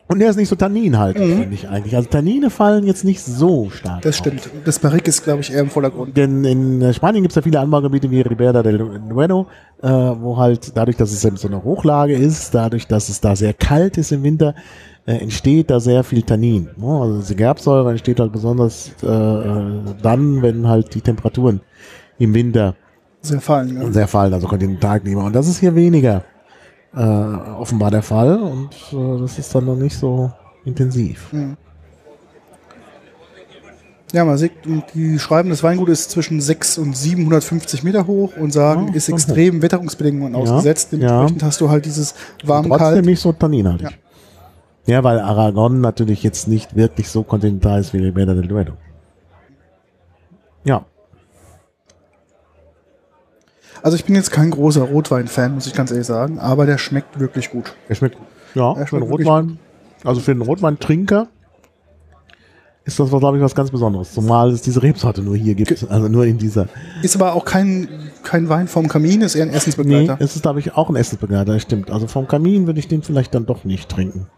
Und 0.09 0.21
der 0.21 0.31
ist 0.31 0.37
nicht 0.37 0.49
so 0.49 0.55
tanninhaltig, 0.55 1.21
finde 1.21 1.53
ich 1.55 1.69
eigentlich. 1.69 1.97
Also 1.97 2.09
Tannine 2.09 2.49
fallen 2.51 2.85
jetzt 2.87 3.05
nicht 3.05 3.21
so 3.23 3.71
stark 3.71 3.97
Mhm. 3.97 4.01
das 4.03 4.15
auf. 4.15 4.19
stimmt. 4.27 4.51
Das 4.65 4.79
Barrique 4.79 5.09
ist, 5.09 5.25
glaube 5.25 5.41
ich, 5.41 5.53
eher 5.53 5.61
im 5.61 5.69
Vordergrund. 5.71 6.17
Denn 6.17 6.45
in 6.45 6.81
äh, 6.81 6.95
Spanien 6.95 7.23
gibt 7.23 7.33
es 7.33 7.37
ja 7.37 7.43
viele 7.43 7.59
Anbaugebiete 7.59 8.09
wie 8.11 8.21
Ribera 8.21 8.63
del 8.63 8.79
Duero, 9.09 9.47
äh, 9.83 9.89
wo 9.89 10.37
halt 10.37 10.77
dadurch, 10.77 10.97
dass 10.97 11.11
es 11.11 11.25
eben 11.25 11.37
so 11.37 11.49
eine 11.49 11.63
Hochlage 11.65 12.15
ist, 12.15 12.55
dadurch, 12.55 12.87
dass 12.87 13.09
es 13.09 13.21
da 13.21 13.35
sehr 13.35 13.53
kalt 13.53 13.99
ist 13.99 14.13
im 14.13 14.23
Winter, 14.23 14.55
äh, 15.07 15.17
entsteht 15.17 15.71
da 15.71 15.81
sehr 15.81 16.05
viel 16.05 16.23
Tannin. 16.23 16.69
Ne? 16.77 16.87
Also 16.87 17.19
diese 17.19 17.35
Gerbsäure 17.35 17.91
entsteht 17.91 18.21
halt 18.21 18.31
besonders 18.33 18.93
äh, 19.03 19.07
äh, 19.07 19.81
dann, 20.03 20.41
wenn 20.43 20.69
halt 20.69 20.95
die 20.95 21.01
Temperaturen 21.01 21.61
im 22.19 22.33
Winter 22.33 22.77
Sehr 23.23 23.41
fallen. 23.41 23.77
Ja. 23.83 23.91
sehr 23.93 24.07
fallen, 24.07 24.33
also 24.35 24.47
Kontinentalklima. 24.47 25.27
Und 25.27 25.35
das 25.35 25.49
ist 25.49 25.59
hier 25.59 25.75
weniger 25.75 26.23
äh, 26.97 27.01
offenbar 27.01 27.91
der 27.91 28.03
Fall 28.03 28.39
und 28.39 28.71
äh, 28.93 29.21
das 29.21 29.39
ist 29.39 29.55
dann 29.55 29.67
noch 29.67 29.77
nicht 29.77 29.97
so 29.97 30.33
intensiv. 30.65 31.31
ja, 34.13 34.25
man 34.25 34.39
sieht, 34.39 34.67
und 34.67 34.85
die 34.95 35.19
schreiben, 35.19 35.51
das 35.51 35.63
Weingut 35.63 35.89
ist 35.89 36.11
zwischen 36.11 36.41
6 36.41 36.79
und 36.79 36.97
750 36.97 37.83
Meter 37.83 38.07
hoch 38.07 38.37
und 38.37 38.53
sagen, 38.53 38.89
Ja, 38.89 38.95
ist 38.95 39.07
schon 39.07 39.15
extremen 39.15 39.61
Wetterungsbedingungen 39.63 40.35
ausgesetzt. 40.35 40.93
ja. 40.93 40.99
Dementsprechend 40.99 41.43
hast 41.43 41.61
du 41.61 41.69
halt 41.69 41.85
dieses 41.85 42.15
Trotzdem 42.39 42.49
warm-kalt. 42.71 43.05
nicht 43.05 43.21
so 43.21 43.33
tanninhaltig. 43.33 43.99
Ja. 44.87 45.03
weil 45.05 45.19
Aragon 45.19 45.81
natürlich 45.81 46.23
jetzt 46.23 46.47
nicht 46.49 46.77
wirklich 46.77 47.09
so 47.11 47.25
kontinental 47.25 47.81
ist 47.81 47.93
wie 47.93 47.99
Ribera 47.99 48.33
del 48.35 48.47
Duero. 48.47 48.73
Ja, 50.65 50.85
Also 53.83 53.97
ich 53.97 54.05
bin 54.05 54.15
jetzt 54.15 54.31
kein 54.31 54.51
großer 54.51 54.83
Rotwein-Fan, 54.83 55.55
muss 55.55 55.67
ich 55.67 55.75
ganz 55.75 55.91
ehrlich 55.91 56.07
sagen, 56.07 56.39
aber 56.39 56.67
der 56.67 56.79
schmeckt 56.79 57.19
wirklich 57.21 57.51
gut. 57.51 57.75
er 57.89 57.95
schmeckt, 57.95 58.17
ja, 58.55 58.71
Er 58.71 58.75
für 58.75 58.79
einen 58.79 58.87
schmeckt 58.89 59.09
wirklich 59.11 59.29
Rotwein, 59.29 59.59
also 60.05 60.21
für 60.21 60.31
einen 60.33 60.43
Rotweintrinker 60.43 61.29
ist 62.85 63.01
das, 63.01 63.11
glaube 63.11 63.37
ich, 63.37 63.43
was 63.43 63.55
ganz 63.55 63.71
Besonderes. 63.71 64.13
Zumal 64.13 64.51
es 64.53 64.63
diese 64.63 64.81
Rebsorte 64.81 65.21
nur 65.21 65.37
hier 65.37 65.57
gibt, 65.57 65.91
also 65.91 66.09
nur 66.09 66.25
in 66.25 66.39
dieser. 66.39 66.69
Ist 67.03 67.17
aber 67.17 67.35
auch 67.35 67.45
kein, 67.45 67.89
kein 68.23 68.49
Wein 68.49 68.69
vom 68.69 68.87
Kamin, 68.87 69.23
ist 69.23 69.35
eher 69.35 69.43
ein 69.43 69.49
Nee, 69.51 69.57
Essensbegleiter. 69.57 70.17
es 70.21 70.37
ist, 70.37 70.43
glaube 70.43 70.61
ich, 70.61 70.75
auch 70.75 70.89
ein 70.89 70.95
Essensbegleiter, 70.95 71.59
stimmt. 71.59 71.91
Also 71.91 72.07
vom 72.07 72.29
Kamin 72.29 72.67
würde 72.69 72.79
ich 72.79 72.87
den 72.87 73.03
vielleicht 73.03 73.35
dann 73.35 73.45
doch 73.45 73.65
nicht 73.65 73.89
trinken. 73.89 74.29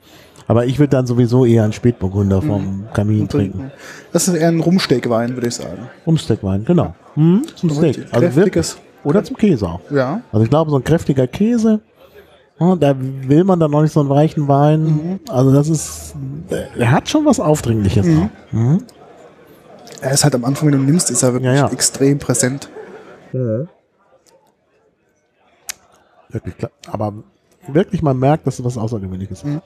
Aber 0.46 0.64
ich 0.64 0.78
würde 0.78 0.88
dann 0.92 1.06
sowieso 1.06 1.44
eher 1.44 1.64
einen 1.64 1.74
Spätburgunder 1.74 2.40
vom 2.40 2.86
Kamin 2.94 3.28
trinken. 3.28 3.70
Das 4.14 4.28
ist 4.28 4.34
eher 4.34 4.48
ein 4.48 4.60
Rumsteakwein, 4.60 5.34
würde 5.34 5.48
ich 5.48 5.54
sagen. 5.56 5.90
Umsteakwein, 6.06 6.64
genau. 6.64 6.94
Hm, 7.16 7.42
zum 7.54 7.68
Steak. 7.68 8.06
Also 8.12 8.34
wirklich. 8.34 8.74
Oder 9.04 9.22
zum 9.24 9.36
Käse 9.36 9.66
auch. 9.68 9.80
Ja. 9.90 10.22
Also 10.32 10.44
ich 10.44 10.50
glaube, 10.50 10.70
so 10.70 10.76
ein 10.76 10.84
kräftiger 10.84 11.26
Käse, 11.26 11.80
ja, 12.60 12.74
da 12.76 12.94
will 12.98 13.44
man 13.44 13.60
dann 13.60 13.70
noch 13.70 13.82
nicht 13.82 13.92
so 13.92 14.00
einen 14.00 14.08
weichen 14.08 14.48
Wein. 14.48 14.82
Mhm. 14.82 15.20
Also 15.28 15.52
das 15.52 15.68
ist, 15.68 16.14
er 16.76 16.90
hat 16.90 17.08
schon 17.08 17.24
was 17.24 17.38
Aufdringliches. 17.40 18.06
Mhm. 18.06 18.30
Mhm. 18.50 18.82
Er 20.00 20.12
ist 20.12 20.24
halt 20.24 20.34
am 20.34 20.44
Anfang, 20.44 20.70
wenn 20.70 20.78
du 20.78 20.84
nimmst, 20.84 21.10
ist 21.10 21.22
er 21.22 21.32
wirklich 21.32 21.52
Ja, 21.54 21.66
ja. 21.66 21.72
extrem 21.72 22.18
präsent. 22.18 22.68
Wirklich 26.30 26.56
klar. 26.56 26.70
Aber 26.90 27.12
wirklich 27.66 28.02
mal 28.02 28.14
merkt, 28.14 28.46
dass 28.46 28.58
es 28.58 28.64
was 28.64 28.76
Außergewöhnliches 28.78 29.42
ist. 29.42 29.60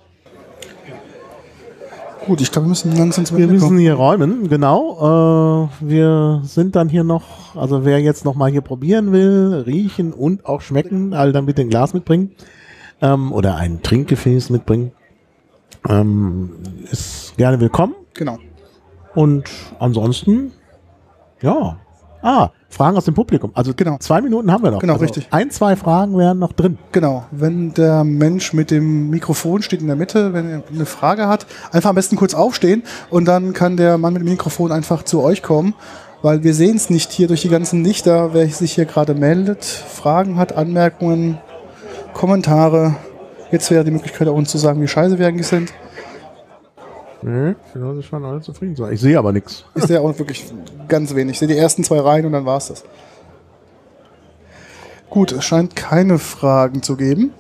Gut, 2.27 2.41
ich 2.41 2.53
glaube, 2.53 2.67
wir 2.67 2.71
müssen 2.71 2.97
langsam 2.97 3.25
zum 3.25 3.37
Wir 3.37 3.45
Ende 3.45 3.55
müssen 3.55 3.79
hier 3.79 3.95
räumen, 3.95 4.49
genau. 4.49 5.69
Äh, 5.81 5.89
wir 5.89 6.43
sind 6.45 6.77
dann 6.77 6.89
hier 6.89 7.03
noch, 7.03 7.57
also 7.57 7.85
wer 7.85 7.99
jetzt 8.01 8.25
noch 8.25 8.37
mal 8.37 8.51
hier 8.51 8.61
probieren 8.61 9.11
will, 9.13 9.65
riechen 9.67 10.13
und 10.13 10.47
auch 10.47 10.61
schmecken, 10.61 11.15
all 11.15 11.33
dann 11.33 11.47
bitte 11.47 11.63
ein 11.63 11.69
Glas 11.69 11.95
mitbringen 11.95 12.31
ähm, 13.01 13.33
oder 13.33 13.57
ein 13.57 13.83
Trinkgefäß 13.83 14.51
mitbringen, 14.51 14.93
ähm, 15.89 16.51
ist 16.91 17.37
gerne 17.37 17.59
willkommen. 17.59 17.95
Genau. 18.15 18.39
Und 19.15 19.51
ansonsten, 19.81 20.53
ja. 21.41 21.79
Ah, 22.23 22.51
Fragen 22.69 22.97
aus 22.97 23.05
dem 23.05 23.15
Publikum. 23.15 23.51
Also 23.55 23.73
Genau. 23.77 23.99
zwei 23.99 24.21
Minuten 24.23 24.51
haben 24.51 24.63
wir 24.63 24.71
noch. 24.71 24.79
Genau, 24.79 24.95
also 24.95 25.05
richtig. 25.05 25.29
Ein, 25.31 25.51
zwei 25.51 25.77
Fragen 25.77 26.17
wären 26.17 26.39
noch 26.39 26.53
drin. 26.53 26.79
Genau, 26.93 27.25
wenn 27.33 27.75
der 27.75 28.05
Mensch 28.05 28.53
mit 28.53 28.71
dem 28.71 29.11
Mikrofon 29.11 29.61
steht 29.63 29.81
in 29.81 29.89
der 29.89 29.97
Mitte, 29.97 30.33
wenn 30.33 30.49
er 30.49 30.63
eine 30.73 30.87
Frage 30.87 31.27
hat, 31.29 31.47
einfach 31.73 31.91
am 31.91 31.97
besten 31.97 32.17
kurz 32.17 32.35
aufstehen 32.35 32.85
und 33.11 33.27
dann 33.27 33.53
kann 33.53 33.77
der 33.77 33.99
Mann 33.99 34.13
mit 34.15 34.23
dem 34.23 34.29
Mikrofon 34.29 34.71
einfach 34.73 35.03
zu 35.03 35.21
euch 35.23 35.43
kommen, 35.43 35.75
weil 36.23 36.45
wir 36.45 36.55
sehen 36.55 36.77
es 36.77 36.89
nicht 36.89 37.11
hier 37.11 37.27
durch 37.27 37.43
die 37.43 37.49
ganzen 37.49 37.85
Lichter, 37.85 38.33
wer 38.33 38.49
sich 38.49 38.73
hier 38.75 38.85
gerade 38.85 39.15
meldet, 39.15 39.65
Fragen 39.65 40.39
hat, 40.39 40.57
Anmerkungen, 40.57 41.39
Kommentare. 42.15 42.95
Jetzt 43.51 43.71
wäre 43.71 43.85
die 43.85 43.91
Möglichkeit 43.91 44.29
auch 44.29 44.35
uns 44.37 44.51
zu 44.51 44.59
sagen, 44.59 44.81
wie 44.81 44.89
scheiße 44.89 45.19
wir 45.19 45.27
eigentlich 45.27 45.49
sind. 45.49 45.73
Nee, 47.23 47.55
ich 47.99 48.07
schon 48.07 48.25
alle 48.25 48.41
zufrieden 48.41 48.75
sein. 48.75 48.93
Ich 48.93 49.01
sehe 49.01 49.19
aber 49.19 49.33
nichts. 49.33 49.65
Ist 49.75 49.89
ja 49.89 50.01
auch 50.01 50.19
wirklich 50.19 50.45
ganz 50.89 51.15
wenig. 51.15 51.35
Ich 51.35 51.39
sehe 51.39 51.49
die 51.49 51.57
ersten 51.57 51.85
zwei 51.85 52.01
Reihen 52.01 52.27
und 52.27 52.33
dann 52.33 52.45
war 52.45 52.57
es 52.57 52.69
das. 52.69 52.85
Gut, 55.09 55.31
es 55.33 55.45
scheint 55.45 55.77
keine 55.77 56.19
Fragen 56.19 56.83
zu 56.83 56.97
geben. 56.97 57.33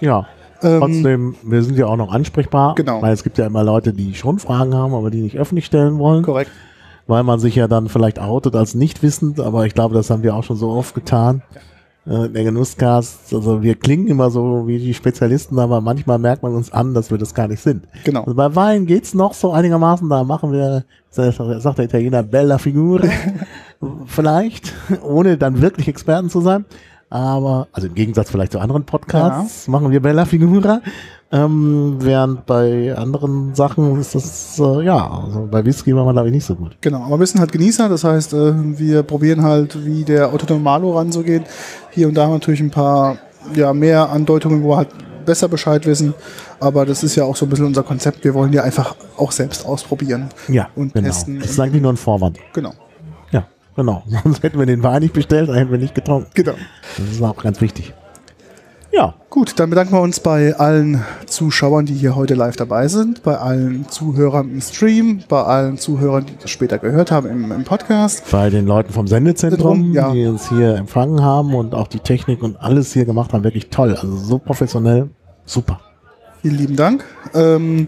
Ja. 0.00 0.26
Ähm, 0.62 0.80
Trotzdem, 0.80 1.36
wir 1.42 1.62
sind 1.62 1.78
ja 1.78 1.86
auch 1.86 1.96
noch 1.96 2.12
ansprechbar. 2.12 2.74
Genau. 2.74 3.00
Weil 3.00 3.14
es 3.14 3.22
gibt 3.22 3.38
ja 3.38 3.46
immer 3.46 3.64
Leute, 3.64 3.92
die 3.92 4.14
schon 4.14 4.38
Fragen 4.38 4.74
haben, 4.74 4.94
aber 4.94 5.10
die 5.10 5.22
nicht 5.22 5.38
öffentlich 5.38 5.66
stellen 5.66 5.98
wollen. 5.98 6.22
Korrekt. 6.22 6.50
Weil 7.06 7.22
man 7.22 7.40
sich 7.40 7.54
ja 7.54 7.66
dann 7.66 7.88
vielleicht 7.88 8.18
outet 8.18 8.54
als 8.54 8.74
nicht 8.74 9.02
wissend, 9.02 9.40
aber 9.40 9.64
ich 9.64 9.74
glaube, 9.74 9.94
das 9.94 10.10
haben 10.10 10.22
wir 10.22 10.34
auch 10.34 10.44
schon 10.44 10.56
so 10.56 10.70
oft 10.70 10.94
getan. 10.94 11.42
Äh, 12.06 12.28
Der 12.28 12.44
Genusscast, 12.44 13.34
also 13.34 13.62
wir 13.62 13.74
klingen 13.74 14.06
immer 14.08 14.30
so 14.30 14.66
wie 14.66 14.78
die 14.78 14.94
Spezialisten, 14.94 15.58
aber 15.58 15.80
manchmal 15.80 16.18
merkt 16.18 16.42
man 16.42 16.54
uns 16.54 16.72
an, 16.72 16.94
dass 16.94 17.10
wir 17.10 17.18
das 17.18 17.34
gar 17.34 17.48
nicht 17.48 17.60
sind. 17.62 17.86
Genau. 18.04 18.20
Also 18.20 18.34
bei 18.34 18.54
Wein 18.56 18.86
geht's 18.86 19.12
noch 19.14 19.34
so 19.34 19.52
einigermaßen, 19.52 20.08
da 20.08 20.24
machen 20.24 20.52
wir, 20.52 20.84
sagt 21.10 21.78
der 21.78 21.84
Italiener, 21.84 22.22
bella 22.22 22.58
figura, 22.58 23.06
vielleicht, 24.06 24.72
ohne 25.02 25.36
dann 25.36 25.60
wirklich 25.60 25.88
Experten 25.88 26.30
zu 26.30 26.40
sein. 26.40 26.64
Aber, 27.10 27.66
also 27.72 27.88
im 27.88 27.94
Gegensatz 27.94 28.30
vielleicht 28.30 28.52
zu 28.52 28.60
anderen 28.60 28.84
Podcasts, 28.84 29.66
machen 29.68 29.90
wir 29.90 30.00
bella 30.00 30.24
figura. 30.24 30.80
Ähm, 31.32 31.96
während 32.00 32.44
bei 32.46 32.92
anderen 32.96 33.54
Sachen 33.54 34.00
ist 34.00 34.16
das, 34.16 34.58
äh, 34.58 34.84
ja, 34.84 35.22
also 35.24 35.46
bei 35.48 35.64
Whisky 35.64 35.94
war 35.94 36.04
man 36.04 36.14
glaube 36.14 36.28
ich 36.28 36.34
nicht 36.34 36.44
so 36.44 36.56
gut. 36.56 36.76
Genau, 36.80 37.04
aber 37.04 37.20
wir 37.20 37.26
sind 37.26 37.38
halt 37.38 37.52
Genießer, 37.52 37.88
das 37.88 38.02
heißt, 38.02 38.32
äh, 38.32 38.52
wir 38.78 39.04
probieren 39.04 39.42
halt, 39.42 39.84
wie 39.84 40.02
der 40.02 40.34
Otto 40.34 40.52
Normalo 40.52 40.96
ranzugehen. 40.96 41.44
Hier 41.90 42.08
und 42.08 42.14
da 42.14 42.22
haben 42.22 42.30
wir 42.30 42.34
natürlich 42.34 42.60
ein 42.60 42.72
paar 42.72 43.18
ja, 43.54 43.72
mehr 43.72 44.10
Andeutungen, 44.10 44.62
wo 44.64 44.70
wir 44.70 44.78
halt 44.78 44.88
besser 45.24 45.48
Bescheid 45.48 45.86
wissen. 45.86 46.14
Aber 46.58 46.84
das 46.84 47.04
ist 47.04 47.14
ja 47.14 47.24
auch 47.24 47.36
so 47.36 47.46
ein 47.46 47.48
bisschen 47.48 47.66
unser 47.66 47.84
Konzept. 47.84 48.24
Wir 48.24 48.34
wollen 48.34 48.52
ja 48.52 48.64
einfach 48.64 48.96
auch 49.16 49.30
selbst 49.30 49.64
ausprobieren. 49.64 50.28
Ja, 50.48 50.68
Und 50.74 50.94
genau. 50.94 51.06
testen. 51.06 51.38
Das 51.38 51.50
ist 51.50 51.60
eigentlich 51.60 51.82
nur 51.82 51.92
ein 51.92 51.96
Vorwand. 51.96 52.38
Genau. 52.52 52.72
Ja, 53.30 53.46
genau. 53.76 54.02
Sonst 54.24 54.42
hätten 54.42 54.58
wir 54.58 54.66
den 54.66 54.82
Wein 54.82 55.02
nicht 55.02 55.14
bestellt, 55.14 55.48
dann 55.48 55.56
hätten 55.56 55.70
wir 55.70 55.78
nicht 55.78 55.94
getrunken. 55.94 56.28
Genau. 56.34 56.54
Das 56.96 57.06
ist 57.06 57.22
auch 57.22 57.36
ganz 57.36 57.60
wichtig. 57.60 57.94
Ja, 58.92 59.14
Gut, 59.30 59.60
dann 59.60 59.70
bedanken 59.70 59.92
wir 59.94 60.00
uns 60.00 60.18
bei 60.18 60.56
allen 60.56 61.04
Zuschauern, 61.26 61.86
die 61.86 61.94
hier 61.94 62.16
heute 62.16 62.34
live 62.34 62.56
dabei 62.56 62.88
sind, 62.88 63.22
bei 63.22 63.38
allen 63.38 63.88
Zuhörern 63.88 64.50
im 64.50 64.60
Stream, 64.60 65.20
bei 65.28 65.40
allen 65.44 65.78
Zuhörern, 65.78 66.26
die 66.26 66.34
das 66.42 66.50
später 66.50 66.78
gehört 66.78 67.12
haben 67.12 67.28
im, 67.30 67.52
im 67.52 67.62
Podcast. 67.62 68.24
bei 68.32 68.50
den 68.50 68.66
Leuten 68.66 68.92
vom 68.92 69.06
Sendezentrum, 69.06 69.92
Zentrum, 69.92 69.92
ja. 69.94 70.10
die 70.10 70.26
uns 70.26 70.48
hier 70.48 70.74
empfangen 70.74 71.22
haben 71.22 71.54
und 71.54 71.76
auch 71.76 71.86
die 71.86 72.00
Technik 72.00 72.42
und 72.42 72.60
alles 72.60 72.92
hier 72.92 73.04
gemacht 73.04 73.32
haben, 73.32 73.44
wirklich 73.44 73.70
toll. 73.70 73.94
Also 73.94 74.16
so 74.16 74.38
professionell, 74.38 75.10
super. 75.44 75.78
Vielen 76.42 76.56
lieben 76.56 76.74
Dank. 76.74 77.04
Ähm, 77.32 77.86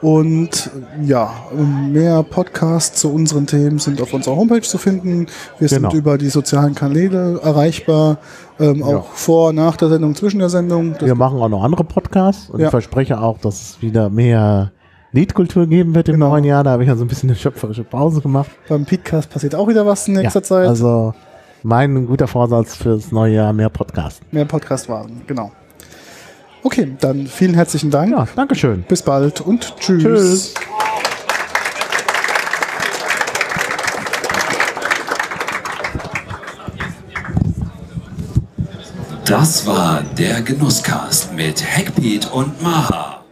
und 0.00 0.70
ja, 1.04 1.30
mehr 1.90 2.22
Podcasts 2.22 3.00
zu 3.00 3.12
unseren 3.12 3.46
Themen 3.46 3.78
sind 3.78 4.00
auf 4.00 4.14
unserer 4.14 4.34
Homepage 4.34 4.62
zu 4.62 4.78
finden. 4.78 5.26
Wir 5.58 5.68
Genau. 5.68 5.90
sind 5.90 5.98
über 5.98 6.16
die 6.16 6.30
sozialen 6.30 6.74
Kanäle 6.74 7.38
erreichbar, 7.42 8.16
ähm, 8.60 8.82
auch 8.82 8.90
Ja. 8.92 9.04
vor, 9.12 9.52
nach 9.52 9.76
der 9.76 9.88
Sendung, 9.88 10.14
zwischen 10.14 10.38
der 10.38 10.48
Sendung. 10.50 10.92
Das 10.94 11.02
Wir 11.02 11.14
machen 11.14 11.40
auch 11.40 11.48
noch 11.48 11.62
andere 11.64 11.84
Podcasts 11.84 12.50
und 12.50 12.60
Ja. 12.60 12.66
ich 12.66 12.70
verspreche 12.70 13.20
auch, 13.20 13.38
dass 13.38 13.60
es 13.60 13.82
wieder 13.82 14.10
mehr 14.10 14.72
Liedkultur 15.12 15.66
geben 15.66 15.94
wird 15.94 16.08
im 16.08 16.14
Genau. 16.14 16.30
neuen 16.30 16.44
Jahr. 16.44 16.62
Da 16.64 16.70
habe 16.70 16.82
ich 16.84 16.88
ja 16.88 16.94
so 16.96 17.04
ein 17.04 17.08
bisschen 17.08 17.30
eine 17.30 17.36
schöpferische 17.36 17.84
Pause 17.84 18.20
gemacht. 18.20 18.50
beim 18.68 18.84
Podcast 18.84 19.30
passiert 19.30 19.54
auch 19.54 19.66
wieder 19.68 19.84
was 19.86 20.06
in 20.06 20.14
nächster 20.14 20.40
ja, 20.40 20.44
Zeit. 20.44 20.68
Also 20.68 21.14
mein 21.62 22.06
guter 22.06 22.26
Vorsatz 22.28 22.76
fürs 22.76 23.10
neue 23.12 23.34
Jahr, 23.34 23.52
mehr 23.52 23.68
Podcasts. 23.70 24.20
mehr 24.30 24.44
Podcast 24.44 24.88
warten, 24.88 25.22
genau. 25.26 25.50
Okay, 26.62 26.92
dann 27.00 27.26
vielen 27.26 27.54
herzlichen 27.54 27.90
Dank. 27.90 28.12
Ja, 28.12 28.28
Dankeschön. 28.36 28.84
Bis 28.86 29.02
bald 29.02 29.40
und 29.40 29.74
tschüss. 29.80 30.02
Tschüss. 30.02 30.54
Das 39.30 39.64
war 39.64 40.02
der 40.18 40.42
Genusscast 40.42 41.32
mit 41.34 41.64
Hackbeat 41.64 42.32
und 42.32 42.60
Maha. 42.60 43.22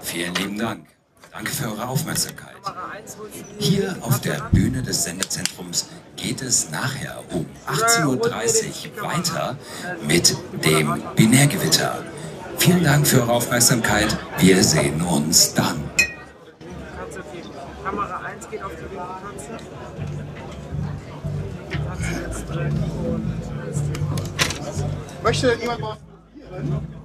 Vielen 0.00 0.32
lieben 0.36 0.56
Dank. 0.56 0.86
Danke 1.32 1.50
für 1.50 1.64
eure 1.64 1.88
Aufmerksamkeit. 1.88 2.54
Hier 3.58 3.96
auf 4.02 4.20
der 4.20 4.40
Bühne 4.52 4.82
des 4.82 5.02
Sendezentrums 5.02 5.88
geht 6.14 6.42
es 6.42 6.70
nachher 6.70 7.24
um 7.32 7.44
18.30 7.66 8.06
Uhr 8.06 9.02
weiter 9.02 9.56
mit 10.06 10.36
dem 10.64 11.02
Binärgewitter. 11.16 12.04
Vielen 12.58 12.84
Dank 12.84 13.04
für 13.04 13.22
eure 13.22 13.32
Aufmerksamkeit. 13.32 14.16
Wir 14.38 14.62
sehen 14.62 15.02
uns 15.02 15.54
dann. 15.54 15.82
Kamera 17.84 18.20
1 18.26 18.48
geht 18.48 18.62
auf 18.62 18.70
die 18.76 18.94
linke 18.94 19.06
Katze. 19.26 19.58
Katze 21.88 22.22
jetzt 22.28 22.48
drin 22.48 22.84
und 23.10 23.41
Möchte 25.22 25.54
jemand 25.60 25.80
mal 25.80 25.96
probieren? 25.96 27.01